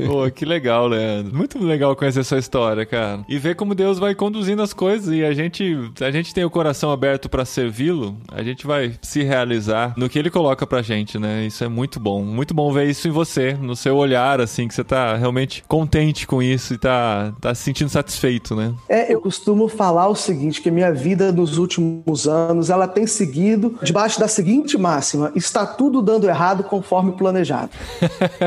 Pô, 0.05 0.29
que 0.33 0.45
legal, 0.45 0.87
Leandro. 0.87 1.35
Muito 1.35 1.63
legal 1.63 1.95
conhecer 1.95 2.23
sua 2.23 2.39
história, 2.39 2.85
cara. 2.85 3.19
E 3.27 3.37
ver 3.37 3.55
como 3.55 3.75
Deus 3.75 3.99
vai 3.99 4.13
conduzindo 4.15 4.61
as 4.61 4.73
coisas 4.73 5.13
e 5.13 5.23
a 5.23 5.33
gente, 5.33 5.75
a 6.01 6.11
gente 6.11 6.33
tem 6.33 6.43
o 6.45 6.49
coração 6.49 6.91
aberto 6.91 7.29
pra 7.29 7.45
servi-lo, 7.45 8.15
a 8.31 8.43
gente 8.43 8.65
vai 8.65 8.93
se 9.01 9.23
realizar 9.23 9.46
no 9.95 10.09
que 10.09 10.17
ele 10.17 10.29
coloca 10.29 10.65
pra 10.65 10.81
gente, 10.81 11.17
né? 11.17 11.45
Isso 11.45 11.63
é 11.63 11.67
muito 11.67 11.99
bom. 11.99 12.21
Muito 12.21 12.53
bom 12.53 12.71
ver 12.71 12.89
isso 12.89 13.07
em 13.07 13.11
você, 13.11 13.53
no 13.53 13.75
seu 13.75 13.95
olhar, 13.95 14.41
assim, 14.41 14.67
que 14.67 14.73
você 14.73 14.83
tá 14.83 15.15
realmente 15.15 15.63
contente 15.67 16.25
com 16.27 16.41
isso 16.41 16.73
e 16.73 16.77
tá, 16.77 17.33
tá 17.39 17.53
se 17.53 17.63
sentindo 17.63 17.89
satisfeito, 17.89 18.55
né? 18.55 18.73
É, 18.87 19.13
eu 19.13 19.21
costumo 19.21 19.67
falar 19.67 20.07
o 20.07 20.15
seguinte, 20.15 20.61
que 20.61 20.71
minha 20.71 20.93
vida 20.93 21.31
nos 21.31 21.57
últimos 21.57 22.27
anos, 22.27 22.69
ela 22.69 22.87
tem 22.87 23.05
seguido 23.05 23.77
debaixo 23.81 24.19
da 24.19 24.27
seguinte 24.27 24.77
máxima, 24.77 25.31
está 25.35 25.65
tudo 25.65 26.01
dando 26.01 26.27
errado 26.27 26.63
conforme 26.63 27.11
planejado. 27.13 27.69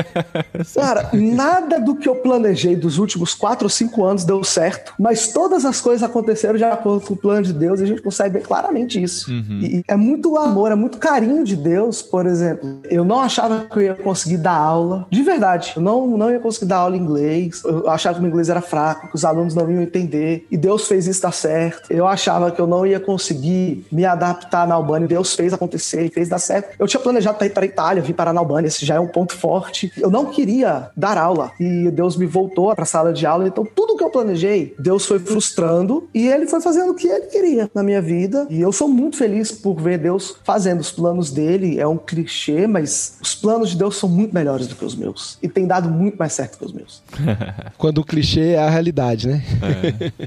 Cara, 0.73 1.09
nada 1.13 1.79
do 1.79 1.95
que 1.95 2.07
eu 2.07 2.15
planejei 2.15 2.75
dos 2.75 2.97
últimos 2.97 3.33
quatro 3.33 3.65
ou 3.65 3.69
cinco 3.69 4.03
anos 4.03 4.23
deu 4.23 4.43
certo, 4.43 4.93
mas 4.99 5.27
todas 5.29 5.65
as 5.65 5.79
coisas 5.79 6.03
aconteceram 6.03 6.57
de 6.57 6.63
acordo 6.63 7.05
com 7.05 7.13
o 7.13 7.17
plano 7.17 7.43
de 7.43 7.53
Deus 7.53 7.79
e 7.79 7.83
a 7.83 7.87
gente 7.87 8.01
consegue 8.01 8.39
ver 8.39 8.43
claramente 8.43 9.01
isso. 9.01 9.31
E, 9.31 9.77
e 9.77 9.83
é 9.87 9.95
muito 9.95 10.37
amor, 10.37 10.71
é 10.71 10.75
muito 10.75 10.90
carinho 10.97 11.43
de 11.43 11.55
Deus, 11.55 12.01
por 12.01 12.25
exemplo. 12.25 12.79
Eu 12.89 13.03
não 13.03 13.19
achava 13.19 13.65
que 13.65 13.77
eu 13.77 13.81
ia 13.81 13.95
conseguir 13.95 14.37
dar 14.37 14.55
aula, 14.55 15.05
de 15.09 15.21
verdade. 15.21 15.73
Eu 15.75 15.81
não, 15.81 16.17
não 16.17 16.31
ia 16.31 16.39
conseguir 16.39 16.65
dar 16.65 16.77
aula 16.77 16.95
em 16.95 16.99
inglês. 16.99 17.61
Eu 17.63 17.89
achava 17.89 18.19
que 18.19 18.25
o 18.25 18.27
inglês 18.27 18.49
era 18.49 18.61
fraco, 18.61 19.09
que 19.09 19.15
os 19.15 19.25
alunos 19.25 19.55
não 19.55 19.69
iam 19.71 19.81
entender. 19.81 20.45
E 20.51 20.57
Deus 20.57 20.87
fez 20.87 21.07
isso 21.07 21.21
dar 21.21 21.31
certo. 21.31 21.91
Eu 21.91 22.07
achava 22.07 22.51
que 22.51 22.59
eu 22.59 22.67
não 22.67 22.85
ia 22.85 22.99
conseguir 22.99 23.85
me 23.91 24.05
adaptar 24.05 24.67
na 24.67 24.75
Albânia. 24.75 25.07
Deus 25.07 25.33
fez 25.33 25.53
acontecer 25.53 26.05
e 26.05 26.09
fez 26.09 26.29
dar 26.29 26.39
certo. 26.39 26.75
Eu 26.77 26.87
tinha 26.87 27.01
planejado 27.01 27.37
para 27.37 27.47
ir 27.47 27.51
para 27.51 27.63
a 27.63 27.65
Itália, 27.65 28.03
vir 28.03 28.13
parar 28.13 28.33
na 28.33 28.41
Albânia. 28.41 28.67
Esse 28.67 28.85
já 28.85 28.95
é 28.95 28.99
um 28.99 29.07
ponto 29.07 29.35
forte. 29.35 29.91
Eu 29.97 30.09
não 30.09 30.25
queria 30.25 30.89
dar 30.95 31.17
aula. 31.17 31.51
E 31.59 31.89
Deus 31.91 32.15
me 32.17 32.25
voltou 32.25 32.73
para 32.75 32.83
a 32.83 32.87
sala 32.87 33.13
de 33.13 33.25
aula. 33.25 33.47
Então, 33.47 33.65
tudo 33.65 33.95
que 33.95 34.03
eu 34.03 34.09
planejei, 34.09 34.75
Deus 34.79 35.05
foi 35.05 35.19
frustrando. 35.19 36.07
E 36.13 36.27
Ele 36.27 36.47
foi 36.47 36.61
fazendo 36.61 36.91
o 36.91 36.95
que 36.95 37.07
Ele 37.07 37.27
queria 37.27 37.69
na 37.73 37.83
minha 37.83 38.01
vida. 38.01 38.47
E 38.49 38.61
eu 38.61 38.71
sou 38.71 38.87
muito 38.87 39.17
feliz 39.17 39.51
por 39.51 39.79
ver 39.79 39.97
Deus 39.97 40.35
fazendo 40.43 40.80
os 40.81 40.91
planos 40.91 41.31
dele. 41.31 41.79
É 41.79 41.87
um 41.87 41.97
clichê, 41.97 42.67
mas 42.67 43.17
os 43.21 43.35
planos 43.35 43.69
de 43.69 43.77
Deus 43.77 43.95
são 43.97 44.09
muito 44.09 44.33
melhores 44.33 44.67
do 44.67 44.75
que 44.75 44.83
os 44.83 44.95
meus. 44.95 45.37
E 45.41 45.47
tem 45.47 45.65
dado 45.65 45.89
muito 45.89 46.17
mais 46.17 46.33
certo 46.33 46.57
que 46.57 46.65
os 46.65 46.73
meus. 46.73 47.01
Quando 47.77 47.99
o 47.99 48.03
clichê 48.03 48.51
é 48.51 48.59
a 48.59 48.69
realidade, 48.69 49.27
né? 49.27 49.43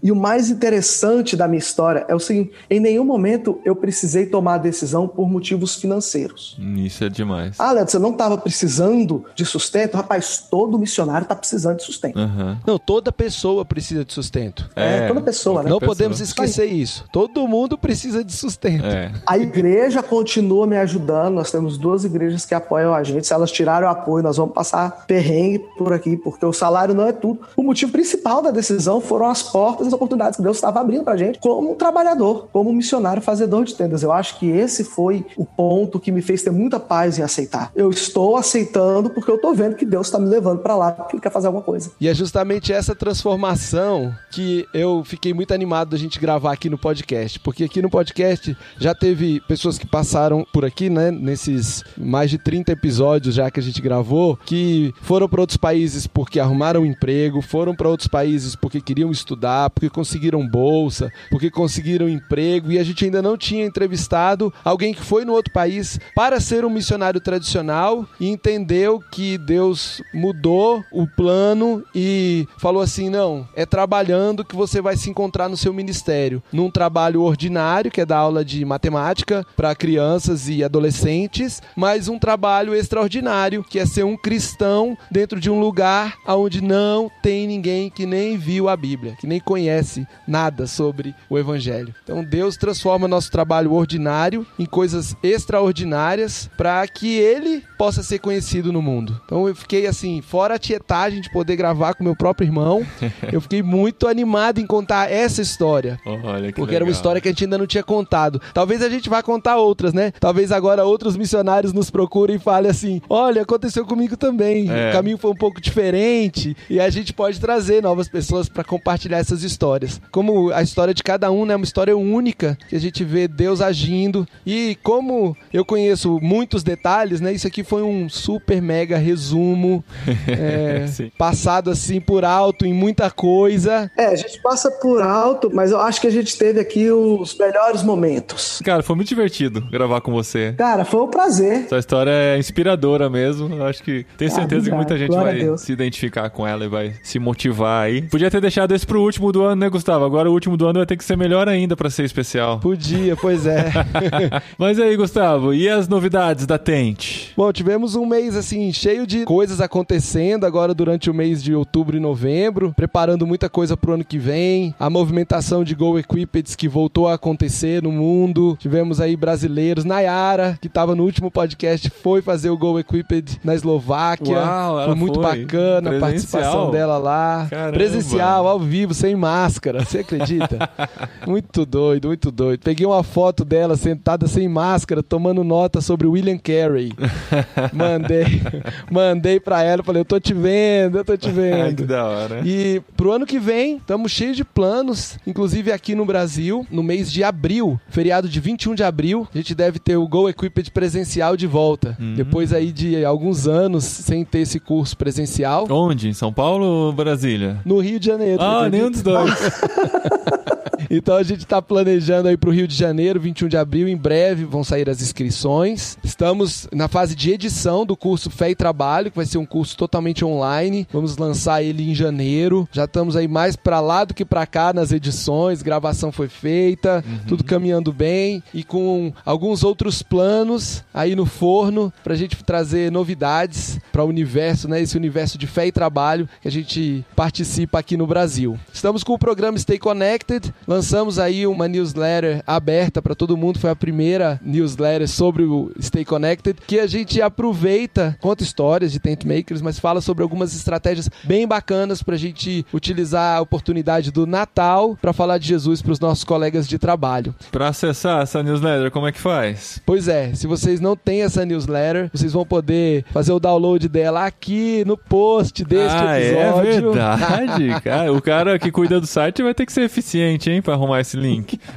E 0.03 0.11
o 0.11 0.17
mais 0.17 0.51
interessante 0.51 1.37
da 1.37 1.47
minha 1.47 1.59
história 1.59 2.05
é 2.09 2.15
o 2.15 2.21
seguinte: 2.21 2.53
em 2.71 2.81
nenhum 2.81 3.05
momento 3.05 3.61
eu 3.65 3.75
precisei 3.77 4.27
tomar 4.27 4.55
a 4.55 4.59
decisão 4.59 5.07
por 5.09 5.29
motivos 5.29 5.77
financeiros. 5.77 6.57
Isso 6.77 7.05
é 7.05 7.09
demais. 7.09 7.59
Ah, 7.59 7.73
Leandro, 7.73 7.91
você 7.91 7.99
não 7.99 8.13
estava 8.13 8.39
precisando 8.39 9.25
de 9.35 9.45
sustento? 9.45 9.97
Rapaz, 9.97 10.47
todo 10.51 10.79
missionário 10.79 11.25
está 11.25 11.35
precisando 11.35 11.79
de 11.79 11.85
sustento. 11.85 12.19
Aham. 12.19 12.59
Não, 12.67 12.79
toda 12.79 13.13
pessoa 13.13 13.65
precisa 13.65 14.05
de 14.05 14.13
sustento. 14.13 14.71
É, 14.77 15.09
toda 15.09 15.21
pessoa, 15.21 15.63
né? 15.63 15.71
Não 15.71 15.79
pessoa. 15.79 15.97
podemos 15.97 16.21
esquecer 16.21 16.67
isso. 16.67 17.05
Todo 17.13 17.47
mundo 17.49 17.77
precisa 17.77 18.25
de 18.25 18.33
sustento. 18.33 18.87
É. 18.87 19.13
A 19.27 19.39
igreja 19.39 20.03
continua 20.03 20.44
me 20.67 20.77
ajudando. 20.77 21.35
Nós 21.35 21.51
temos 21.51 21.77
duas 21.77 22.05
igrejas 22.05 22.47
que 22.47 22.55
apoiam 22.55 22.95
a 22.95 23.03
gente. 23.03 23.27
Se 23.27 23.33
elas 23.33 23.51
tirarem 23.51 23.89
o 23.89 23.91
apoio, 23.91 24.23
nós 24.23 24.37
vamos 24.37 24.55
passar 24.55 25.05
perrengue 25.07 25.59
por 25.77 25.93
aqui, 25.93 26.17
porque 26.17 26.45
o 26.45 26.53
salário 26.53 26.95
não 26.95 27.07
é 27.07 27.13
tudo. 27.13 27.41
O 27.57 27.63
motivo 27.63 27.93
principal 27.93 28.43
da 28.43 28.51
decisão 28.51 29.01
foram 29.01 29.27
as 29.27 29.43
portas 29.43 29.87
e 29.87 29.89
as 29.89 29.93
oportunidades 29.93 30.37
que 30.37 30.43
Deus 30.43 30.57
estava 30.57 30.81
abrindo 30.81 31.05
pra 31.05 31.17
gente 31.17 31.39
como 31.39 31.73
um 31.73 31.75
trabalhador, 31.75 32.49
como 32.53 32.71
um 32.71 32.73
missionário 32.73 33.23
fazedor 33.23 33.65
de 33.65 33.75
tendas. 33.75 34.03
Eu 34.03 34.13
acho 34.13 34.39
que 34.39 34.49
esse 34.49 34.85
foi 34.85 35.25
o 35.37 35.45
ponto 35.45 36.01
que 36.01 36.11
me 36.11 36.23
fez 36.23 36.43
ter 36.43 36.51
muita 36.51 36.81
paz 36.81 37.19
em 37.19 37.23
aceitar. 37.23 37.71
Eu 37.75 37.91
estou 37.91 38.37
aceitando 38.37 39.11
porque 39.11 39.31
eu 39.31 39.41
tô 39.41 39.53
vendo 39.55 39.77
que 39.77 39.85
Deus 39.85 40.07
está 40.07 40.19
me 40.19 40.29
levando 40.29 40.61
para 40.61 40.77
lá 40.77 40.93
porque 40.93 41.17
ele 41.17 41.23
quer 41.23 41.31
fazer 41.31 41.47
alguma 41.47 41.63
coisa. 41.63 41.91
E 42.01 42.09
é 42.09 42.15
justamente 42.15 42.73
essa 42.73 42.95
transformação 42.95 44.15
que 44.31 44.67
eu 44.73 45.03
fiquei 45.05 45.33
muito 45.35 45.53
animado 45.53 45.91
da 45.91 45.97
gente 45.97 46.19
gravar 46.19 46.53
aqui 46.53 46.69
no 46.69 46.79
podcast. 46.79 47.39
Porque 47.41 47.65
aqui 47.65 47.83
no 47.83 47.91
podcast 47.91 48.57
já 48.79 48.95
teve 48.95 49.41
pessoas 49.47 49.79
que 49.79 49.87
passaram 49.87 50.34
por 50.43 50.65
aqui, 50.65 50.89
né? 50.89 51.11
Nesses 51.11 51.85
mais 51.97 52.31
de 52.31 52.39
30 52.39 52.73
episódios 52.73 53.35
já 53.35 53.51
que 53.51 53.61
a 53.61 53.63
gente 53.63 53.83
gravou, 53.83 54.39
que 54.45 54.93
foram 55.03 55.29
para 55.29 55.41
outros 55.41 55.57
países 55.57 56.07
porque 56.07 56.41
arrumaram 56.41 56.83
um 56.83 56.87
emprego, 56.87 57.43
foram 57.43 57.75
para 57.75 57.89
outros 57.89 58.09
países 58.09 58.57
porque 58.57 58.81
queriam 58.81 59.11
estudar, 59.11 59.71
porque 59.71 59.91
conseguiram 59.91 60.47
bolsa, 60.47 61.13
porque 61.31 61.51
conseguiram 61.51 62.09
emprego. 62.09 62.73
E 62.73 62.79
a 62.79 62.85
gente 62.85 63.05
ainda 63.05 63.21
não 63.21 63.37
tinha 63.37 63.65
entrevistado 63.65 64.53
alguém 64.65 64.95
que 64.95 65.03
foi 65.03 65.25
no 65.25 65.33
outro 65.33 65.53
país 65.53 65.99
para 66.15 66.41
ser 66.41 66.65
um 66.65 66.71
missionário 66.71 67.21
tradicional 67.21 68.07
e 68.19 68.29
entendeu 68.29 69.03
que 69.13 69.37
Deus 69.39 70.03
mudou 70.13 70.85
o 70.91 71.07
plano 71.07 71.85
e 71.95 72.47
falou 72.59 72.83
assim: 72.83 73.11
não, 73.11 73.47
é 73.55 73.67
trabalhando 73.67 74.45
que 74.45 74.57
você 74.57 74.81
vai 74.81 74.97
se 74.97 75.11
encontrar 75.11 75.49
no 75.49 75.57
seu 75.57 75.73
ministério. 75.73 76.43
Num 76.53 76.71
trabalho 76.71 77.23
ordinário, 77.23 77.91
que 77.91 78.01
é 78.01 78.07
dar 78.07 78.19
aula 78.19 78.45
de 78.45 78.65
matemática 78.65 79.45
para 79.57 79.75
crianças 79.75 80.24
e 80.29 80.65
adolescentes, 80.65 81.63
mas 81.77 82.09
um 82.09 82.19
trabalho 82.19 82.75
extraordinário, 82.75 83.63
que 83.63 83.79
é 83.79 83.87
ser 83.87 84.05
um 84.05 84.17
cristão 84.17 84.97
dentro 85.11 85.39
de 85.39 85.51
um 85.51 85.61
lugar 85.61 86.15
onde 86.27 86.61
não 86.63 87.11
tem 87.23 87.47
ninguém 87.47 87.91
que 87.91 88.07
nem 88.07 88.37
viu 88.39 88.69
a 88.69 88.77
Bíblia, 88.77 89.17
que 89.21 89.27
nem 89.27 89.41
conhece 89.41 90.07
nada 90.27 90.67
sobre 90.67 91.15
o 91.29 91.39
Evangelho. 91.39 91.95
Então 92.03 92.25
Deus 92.25 92.57
transforma 92.57 93.07
nosso 93.09 93.31
trabalho 93.31 93.73
ordinário 93.73 94.47
em 94.59 94.67
coisas 94.67 95.15
extraordinárias 95.23 96.49
para 96.57 96.87
que 96.87 97.17
Ele 97.19 97.63
possa 97.79 98.03
ser 98.03 98.19
conhecido 98.19 98.73
no 98.73 98.81
mundo. 98.83 99.21
Então 99.25 99.49
eu 99.49 99.55
fiquei 99.55 99.87
assim, 99.87 100.23
fora 100.23 100.55
a 100.55 100.59
tietagem 100.59 101.21
de 101.21 101.31
poder 101.31 101.57
gravar 101.57 101.95
com 101.95 102.05
meu 102.05 102.17
próprio 102.17 102.47
irmão, 102.47 102.87
eu 103.33 103.41
fiquei 103.41 103.63
muito 103.63 104.07
animado 104.07 104.61
em 104.61 104.67
contar 104.67 105.11
essa 105.11 105.43
história. 105.43 105.99
Olha 106.05 106.53
que 106.53 106.61
Porque 106.61 106.75
era 106.75 106.85
uma 106.85 106.89
legal. 106.89 106.99
história 106.99 107.21
que 107.21 107.29
a 107.29 107.31
gente 107.31 107.45
ainda 107.45 107.59
não 107.59 107.67
tinha 107.67 107.83
contado. 107.83 108.41
Talvez 108.53 108.83
a 108.83 108.89
gente 108.89 109.09
vá 109.09 109.23
contar 109.23 109.57
outras, 109.57 109.93
né? 109.93 110.13
Talvez 110.21 110.53
agora 110.53 110.85
outros 110.85 111.17
missionários 111.17 111.73
nos 111.73 111.91
procurem 111.91 112.37
e 112.37 112.39
falem 112.39 112.71
assim: 112.71 113.01
olha, 113.09 113.43
aconteceu 113.43 113.85
comigo 113.85 114.17
também. 114.17 114.71
É. 114.71 114.91
O 114.91 114.93
caminho 114.93 115.19
foi 115.19 115.31
um 115.31 115.37
pouco 115.37 115.61
diferente. 115.61 116.57
E 116.69 116.81
a 116.81 116.89
gente 116.91 117.13
pode 117.13 117.41
trazer 117.41 117.83
novas 117.83 118.09
pessoas 118.09 118.49
para 118.49 118.65
compartilhar 118.65 119.19
essas 119.19 119.43
histórias. 119.43 120.01
Como 120.11 120.51
a 120.51 120.63
história 120.63 120.95
de 120.95 121.03
cada 121.03 121.31
um, 121.31 121.45
né? 121.45 121.57
Uma 121.57 121.65
história 121.65 121.97
única, 121.97 122.57
que 122.69 122.77
a 122.77 122.81
gente 122.81 123.05
vê 123.05 123.29
Deus 123.29 123.61
agindo. 123.61 124.27
E 124.47 124.77
como 124.83 125.37
eu 125.53 125.65
conheço 125.65 126.19
muitos 126.21 126.63
detalhes, 126.63 127.21
né? 127.21 127.33
Isso 127.33 127.47
aqui 127.47 127.63
foi 127.63 127.83
um 127.83 128.09
super 128.09 128.61
mega 128.61 128.97
resumo. 128.99 129.85
é, 130.29 130.87
passado 131.19 131.71
assim 131.71 132.01
por 132.01 132.25
alto 132.25 132.67
em 132.67 132.73
muita 132.73 133.11
coisa. 133.11 133.91
É, 133.97 134.07
a 134.07 134.17
gente 134.17 134.41
passa 134.43 134.71
por 134.71 135.03
alto, 135.03 135.51
mas 135.53 135.71
eu 135.71 135.81
acho 135.81 136.01
que 136.01 136.07
a 136.07 136.11
gente 136.11 136.37
teve 136.37 136.61
aqui 136.61 136.91
os 136.91 137.37
melhores 137.37 137.83
momentos. 137.83 138.61
Cara, 138.65 138.83
foi 138.83 138.97
muito 138.97 139.09
divertido 139.09 139.61
gravar 139.71 140.01
com 140.05 140.13
você. 140.13 140.53
Cara, 140.57 140.85
foi 140.85 141.01
um 141.01 141.09
prazer. 141.09 141.67
Sua 141.69 141.79
história 141.79 142.11
é 142.11 142.39
inspiradora 142.39 143.09
mesmo. 143.09 143.53
Eu 143.55 143.65
acho 143.65 143.83
que 143.83 144.05
tenho 144.19 144.31
Ah, 144.31 144.35
certeza 144.35 144.69
que 144.71 144.77
muita 144.77 144.97
gente 144.99 145.09
Glória 145.09 145.49
vai 145.49 145.59
se 145.59 145.73
identificar 145.73 146.29
com 146.31 146.47
ela 146.47 146.65
e 146.65 146.69
vai 146.69 146.93
se 147.03 147.19
motivar 147.19 147.85
aí. 147.87 148.03
Podia 148.03 148.31
ter 148.31 148.41
deixado 148.41 148.73
esse 148.75 148.87
pro 148.87 149.01
último 149.03 149.33
do 149.33 149.43
ano, 149.43 149.57
né, 149.63 149.69
Gustavo? 149.69 150.05
Agora 150.05 150.29
o 150.31 150.33
último 150.33 150.57
do 150.57 150.67
ano 150.67 150.79
vai 150.81 150.87
ter 150.87 150.97
que 150.97 151.05
ser 151.05 151.17
melhor 151.17 151.49
ainda 151.49 151.75
pra 151.75 151.89
ser 151.91 152.05
especial. 152.05 152.61
Podia, 152.61 153.17
pois 153.17 153.47
é. 153.47 153.73
Mas 154.59 154.79
aí, 154.79 154.95
Gustavo, 154.97 155.55
e 155.55 155.69
as 155.69 155.89
novidades 155.89 156.47
da 156.47 156.59
Tente? 156.59 157.33
Bom, 157.37 157.51
tivemos 157.53 157.95
um 157.95 158.05
mês 158.07 158.37
assim 158.37 158.73
cheio 158.73 159.07
de 159.07 159.25
coisas 159.25 159.61
acontecendo 159.61 160.45
agora 160.45 160.75
durante 160.75 161.09
o 161.11 161.15
mês 161.15 161.43
de 161.43 161.55
outubro 161.55 161.97
e 161.97 162.01
novembro, 162.01 162.73
preparando 162.77 163.27
muita 163.27 163.49
coisa 163.49 163.77
pro 163.77 163.93
ano 163.95 164.05
que 164.05 164.19
vem. 164.19 164.75
A 164.79 164.91
movimentação 164.91 165.65
de 165.65 165.75
Go 165.75 165.99
Equipped 165.99 166.57
que 166.57 166.69
voltou 166.69 167.09
a 167.09 167.15
acontecer 167.15 167.83
no 167.83 167.91
mundo. 167.93 168.57
Tivemos 168.61 169.01
aí 169.01 169.17
brasileiros 169.17 169.84
Beijos. 169.85 169.95
Nayara, 169.95 170.59
que 170.61 170.69
tava 170.69 170.95
no 170.95 171.05
último 171.05 171.31
podcast, 171.31 171.89
foi 171.91 172.23
fazer 172.23 172.51
o 172.51 172.57
Go 172.57 172.79
Equipped 172.79 173.41
na 173.45 173.55
Eslováquia. 173.55 174.39
Uau, 174.39 174.85
foi 174.87 174.95
muito 174.95 175.21
foi. 175.21 175.45
bacana 175.45 175.97
a 175.97 176.01
participação 176.01 176.71
dela 176.71 176.99
lá. 176.99 177.47
Caramba. 177.49 177.73
Presencial, 177.73 178.49
ao 178.49 178.59
vivo, 178.59 178.95
sem 178.95 179.15
máscara. 179.15 179.85
Você 179.85 179.99
acredita? 179.99 180.69
muito 181.27 181.65
doido, 181.65 182.09
muito 182.09 182.31
doido. 182.31 182.61
Peguei 182.61 182.87
uma 182.87 183.03
foto 183.03 183.45
dela 183.45 183.77
sentada 183.77 184.27
sem 184.27 184.49
máscara, 184.49 185.03
tomando 185.03 185.45
nota 185.45 185.81
sobre 185.81 186.07
William 186.07 186.39
Carey. 186.39 186.93
mandei, 187.73 188.43
mandei 188.91 189.39
pra 189.39 189.63
ela, 189.63 189.83
falei, 189.83 190.01
eu 190.01 190.05
tô 190.05 190.19
te 190.19 190.33
vendo, 190.35 190.99
eu 190.99 191.05
tô 191.05 191.17
te 191.17 191.29
Ai, 191.29 191.33
que 191.33 191.41
vendo. 191.41 191.87
da 191.87 192.05
hora. 192.05 192.41
E 192.45 192.83
pro 192.97 193.13
ano 193.13 193.27
que 193.27 193.39
vem, 193.39 193.77
estamos 193.77 194.13
cheios 194.13 194.37
de 194.37 194.45
planos, 194.45 195.19
inclusive 195.27 195.73
aqui 195.73 195.95
no 195.95 196.05
Brasil, 196.05 196.67
no 196.71 196.83
mês 196.83 197.11
de 197.11 197.23
abril, 197.23 197.79
feriado 197.89 198.29
de 198.29 198.41
21 198.41 198.75
de 198.75 198.83
abril, 198.83 199.29
a 199.35 199.37
gente 199.37 199.55
deve 199.55 199.74
ter 199.79 199.97
o 199.97 200.07
Go 200.07 200.29
Equipped 200.29 200.71
presencial 200.71 201.37
de 201.37 201.47
volta. 201.47 201.97
Hum. 202.01 202.15
Depois 202.15 202.53
aí 202.53 202.73
de 202.73 203.05
alguns 203.05 203.47
anos 203.47 203.85
sem 203.85 204.25
ter 204.25 204.41
esse 204.41 204.61
curso 204.61 204.97
presencial. 204.97 205.67
Onde? 205.71 206.09
Em 206.09 206.15
São 206.15 206.33
Paulo 206.33 206.65
ou 206.65 206.93
Brasília? 206.93 207.59
No 207.65 207.79
Rio 207.81 207.99
de 207.99 208.07
Janeiro. 208.07 208.43
Ah, 208.43 208.69
nenhum 208.69 208.91
dos 208.91 209.03
dois. 209.03 209.35
Então 210.91 211.17
a 211.17 211.23
gente 211.23 211.47
tá 211.47 211.61
planejando 211.61 212.29
aí 212.29 212.37
pro 212.37 212.51
Rio 212.51 212.69
de 212.69 212.75
Janeiro, 212.75 213.21
21 213.21 213.49
de 213.49 213.57
abril, 213.57 213.89
em 213.89 213.97
breve 213.97 214.45
vão 214.45 214.65
sair 214.65 214.89
as 214.89 215.01
inscrições. 215.01 215.97
Estamos 216.03 216.69
na 216.73 216.89
fase 216.89 217.15
de 217.15 217.33
edição 217.33 217.85
do 217.85 217.97
curso 217.97 218.31
Fé 218.31 218.51
e 218.51 218.55
Trabalho, 218.55 219.11
que 219.11 219.17
vai 219.17 219.27
ser 219.27 219.39
um 219.39 219.47
curso 219.47 219.77
totalmente 219.77 220.25
online. 220.25 220.87
Vamos 220.93 221.17
lançar 221.17 221.63
ele 221.63 221.91
em 221.91 221.95
janeiro. 221.95 222.69
Já 222.73 222.85
estamos 222.85 223.17
aí 223.17 223.29
mais 223.29 223.57
pra 223.57 223.81
lá 223.81 224.05
do 224.05 224.15
que 224.15 224.25
pra 224.25 224.47
cá 224.47 224.73
nas 224.73 224.93
edições, 224.93 225.63
gravação 225.63 226.13
foi 226.13 226.29
feita, 226.29 227.05
tudo 227.27 227.45
caminhando 227.45 227.93
bem 227.93 228.43
e 228.53 228.63
com 228.63 229.13
alguns 229.25 229.65
outros 229.65 230.03
planos 230.03 230.85
aí 230.93 231.15
no 231.15 231.27
forno 231.27 231.93
pra 232.03 232.15
gente 232.15 232.43
trazer 232.45 232.91
novidades 232.91 233.79
para 233.93 234.05
o 234.05 234.09
universo, 234.09 234.69
né, 234.69 234.81
esse 234.81 234.97
universo 234.97 235.39
de 235.39 235.47
fé 235.47 235.67
e 235.67 235.73
trabalho 235.73 236.29
que 236.41 236.49
a 236.49 236.51
gente 236.51 237.05
participa 237.17 237.79
aqui 237.79 237.97
no 237.97 238.07
Brasil. 238.07 238.59
Estamos 238.73 239.03
com 239.03 239.15
o 239.15 239.19
programa 239.19 239.59
Stay 239.59 239.79
Connected, 239.79 240.53
lançamos 240.85 241.19
aí 241.19 241.47
uma 241.47 241.67
newsletter 241.67 242.43
aberta 242.47 243.01
para 243.01 243.15
todo 243.15 243.39
mundo, 243.39 243.59
foi 243.59 243.71
a 243.71 243.75
primeira 243.75 244.39
newsletter 244.45 245.09
sobre 245.09 245.43
o 245.43 245.73
Stay 245.81 246.05
Connected, 246.05 246.59
que 246.67 246.79
a 246.79 246.87
gente 246.87 247.23
aproveita, 247.23 248.15
conta 248.21 248.43
histórias 248.43 248.93
de 248.93 248.99
tent 248.99 249.25
makers, 249.25 249.63
mas 249.63 249.79
fala 249.79 250.03
sobre 250.03 250.23
algumas 250.23 250.55
estratégias 250.55 251.09
bem 251.23 251.49
bacanas 251.49 252.03
para 252.03 252.17
a 252.17 252.19
gente 252.19 252.67
utilizar 252.71 253.39
a 253.39 253.41
oportunidade 253.41 254.11
do 254.11 254.27
Natal 254.27 254.95
para 255.01 255.15
falar 255.15 255.39
de 255.39 255.49
Jesus 255.49 255.81
para 255.81 255.93
os 255.93 256.01
nossos 256.01 256.23
colegas 256.23 256.69
de 256.69 256.79
trabalho. 256.79 257.35
Pra 257.51 257.69
acessar 257.69 258.23
essa 258.23 258.43
newsletter, 258.43 258.91
como 258.91 259.07
é 259.07 259.13
que 259.13 259.21
faz? 259.21 259.81
Pois 259.87 260.07
é, 260.07 260.35
se 260.35 260.47
vocês 260.47 260.83
não 260.83 260.95
têm 260.95 261.23
essa 261.23 261.47
newsletter, 261.47 262.11
vocês 262.13 262.35
vão 262.35 262.45
poder 262.45 263.07
fazer 263.11 263.33
o 263.33 263.41
download 263.41 263.89
dela 263.89 264.27
aqui 264.27 264.85
no 264.85 264.99
post 264.99 265.65
deste 265.65 265.97
ah, 265.97 266.21
episódio. 266.21 266.91
é 266.91 267.17
verdade, 267.17 267.81
cara. 267.81 268.13
O 268.13 268.21
cara 268.21 268.59
que 268.59 268.71
cuida 268.71 269.01
do 269.01 269.07
site 269.07 269.43
vai 269.43 269.55
ter 269.55 269.65
que 269.65 269.73
ser 269.73 269.83
eficiente, 269.83 270.51
hein, 270.51 270.61
pra 270.65 270.75
arrumar 270.75 271.01
esse 271.01 271.17
link. 271.17 271.61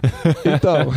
Então, 0.45 0.91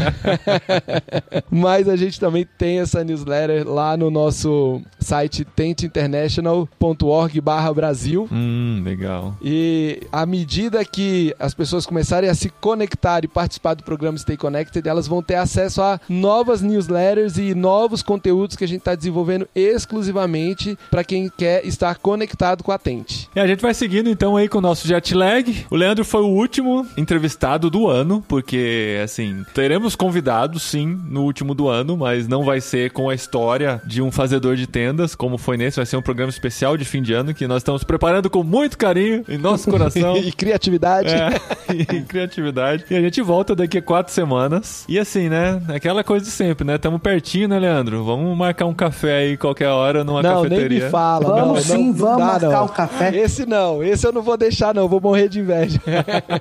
mas 1.51 1.89
a 1.89 1.97
gente 1.97 2.21
também 2.21 2.47
tem 2.59 2.79
essa 2.81 3.03
newsletter 3.03 3.69
lá 3.69 3.97
no 3.97 4.11
nosso 4.11 4.81
site 4.99 5.45
tentinternational.org 5.45 7.41
barra 7.41 7.73
Brasil. 7.73 8.29
Hum, 8.31 8.83
legal. 8.85 9.37
E 9.43 10.03
à 10.13 10.25
medida 10.25 10.85
que 10.85 11.35
as 11.39 11.55
pessoas 11.55 11.87
começarem 11.87 12.29
a 12.29 12.35
se 12.35 12.49
conectar 12.61 13.25
e 13.25 13.29
participar 13.29 13.75
do 13.75 13.83
programa 13.83 14.19
Stay 14.19 14.37
Connected, 14.37 14.87
elas 14.89 15.07
vão 15.07 15.23
ter 15.23 15.37
acesso 15.37 15.83
a 15.83 16.01
novas 16.09 16.61
newsletters 16.61 17.39
e 17.39 17.55
novos 17.55 18.03
conteúdos 18.03 18.57
que 18.57 18.65
a 18.65 18.69
gente 18.69 18.81
está 18.81 18.95
desenvolvendo 18.95 19.49
exclusivamente 19.55 20.79
para 20.91 21.05
quem 21.05 21.29
quer 21.29 21.67
estar 21.67 21.97
conectado 21.97 22.63
com 22.63 22.73
a 22.73 22.79
Tente. 22.79 23.29
E 23.35 23.41
a 23.41 23.47
gente 23.47 23.61
vai 23.61 23.75
seguindo 23.75 24.09
então 24.09 24.37
aí 24.37 24.49
com 24.49 24.59
o 24.59 24.63
nosso 24.63 24.87
jet 24.87 25.15
lag. 25.15 25.67
O 25.71 25.77
Leandro 25.77 26.05
foi 26.05 26.23
o 26.23 26.29
último 26.29 26.87
entrevistado 26.97 27.71
do 27.71 27.80
ano, 27.89 28.23
porque 28.27 29.01
assim, 29.03 29.45
teremos 29.55 29.97
convidados 29.97 30.63
sim 30.63 31.01
no 31.09 31.23
último 31.23 31.55
do 31.55 31.69
ano, 31.69 31.97
mas 31.97 32.29
não 32.29 32.45
vai 32.45 32.61
ser 32.61 32.91
com 32.93 33.09
a 33.09 33.15
história 33.15 33.81
de 33.85 34.03
um 34.03 34.11
fazedor 34.11 34.57
de 34.57 34.67
tendas, 34.67 35.15
como 35.15 35.39
foi 35.39 35.57
nesse, 35.57 35.77
vai 35.77 35.87
ser 35.87 35.97
um 35.97 36.03
programa 36.03 36.31
especial 36.31 36.77
de 36.77 36.85
fim 36.85 37.03
de 37.03 37.13
ano 37.13 37.35
que 37.35 37.47
nós 37.47 37.59
estamos 37.59 37.85
preparando 37.85 38.29
com 38.31 38.43
muito 38.43 38.77
carinho 38.79 39.25
em 39.29 39.39
nosso 39.39 39.69
coração. 39.71 40.17
e 40.17 40.33
criatividade. 40.33 41.09
É, 41.09 41.31
e 41.73 42.03
criatividade. 42.03 42.85
E 42.91 42.95
a 42.97 43.01
gente 43.01 43.21
volta 43.23 43.55
daqui 43.55 43.79
a 43.79 43.83
quatro 43.83 44.13
semanas. 44.13 44.85
E 44.89 44.99
assim, 44.99 45.29
né? 45.29 45.61
Aquela 45.69 46.03
coisa 46.05 46.25
de 46.25 46.31
sempre, 46.31 46.65
né? 46.67 46.79
Tamo 46.79 46.99
pertinho, 46.99 47.49
né, 47.49 47.59
Leandro? 47.59 48.05
Vamos 48.05 48.37
marcar 48.37 48.67
um 48.67 48.75
café 48.75 49.19
aí 49.19 49.37
qualquer 49.37 49.69
hora 49.69 50.05
numa 50.05 50.23
Não, 50.23 50.43
nem 50.43 50.51
cafeteria. 50.51 50.85
me 50.85 50.91
fala. 50.91 51.27
Vamos 51.27 51.69
não, 51.69 51.77
sim, 51.77 51.87
não, 51.89 51.95
vamos 51.95 52.19
dá, 52.19 52.27
marcar 52.27 52.51
não. 52.51 52.65
o 52.65 52.69
café. 52.69 53.17
Esse 53.17 53.47
não, 53.47 53.83
esse 53.83 54.07
eu 54.07 54.13
não 54.13 54.23
vou 54.23 54.37
deixar, 54.37 54.75
não. 54.75 54.89
Vou 54.89 55.01
morrer 55.01 55.29
de 55.29 55.41
inveja. 55.41 55.81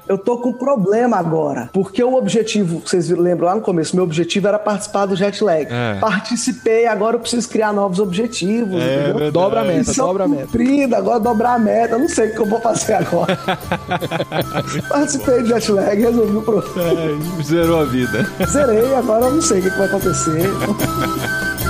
Eu 0.07 0.17
tô 0.17 0.37
com 0.37 0.53
problema 0.53 1.17
agora, 1.17 1.28
porque 1.73 2.03
o 2.03 2.15
objetivo, 2.15 2.81
vocês 2.85 3.09
lembram 3.09 3.47
lá 3.47 3.55
no 3.55 3.61
começo, 3.61 3.95
meu 3.95 4.03
objetivo 4.03 4.47
era 4.47 4.57
participar 4.59 5.05
do 5.05 5.15
jet 5.15 5.43
lag. 5.43 5.67
É. 5.69 5.95
Participei, 5.99 6.85
agora 6.87 7.15
eu 7.15 7.19
preciso 7.19 7.47
criar 7.49 7.71
novos 7.73 7.99
objetivos, 7.99 8.81
É, 8.81 8.85
entendeu? 8.95 9.13
verdade. 9.13 9.31
dobra 9.31 9.61
a 9.61 9.63
meta, 9.63 9.77
Missão 9.79 10.07
dobra 10.07 10.23
a 10.23 10.27
meta. 10.27 10.45
cumprida, 10.45 10.97
agora 10.97 11.19
dobrar 11.19 11.53
a 11.55 11.59
meta. 11.59 11.95
Eu 11.95 11.99
não 11.99 12.09
sei 12.09 12.29
o 12.29 12.33
que 12.33 12.39
eu 12.39 12.45
vou 12.45 12.59
fazer 12.61 12.93
agora. 12.93 13.37
Participei 14.89 15.41
do 15.41 15.47
jet 15.47 15.71
lag, 15.71 16.01
resolvi 16.01 16.37
o 16.37 16.41
problema. 16.41 16.91
É, 17.39 17.43
zerou 17.43 17.79
a 17.81 17.85
vida. 17.85 18.25
Zerei, 18.47 18.95
agora 18.95 19.25
eu 19.25 19.31
não 19.35 19.41
sei 19.41 19.59
o 19.59 19.63
que 19.63 19.69
vai 19.69 19.87
acontecer. 19.87 20.49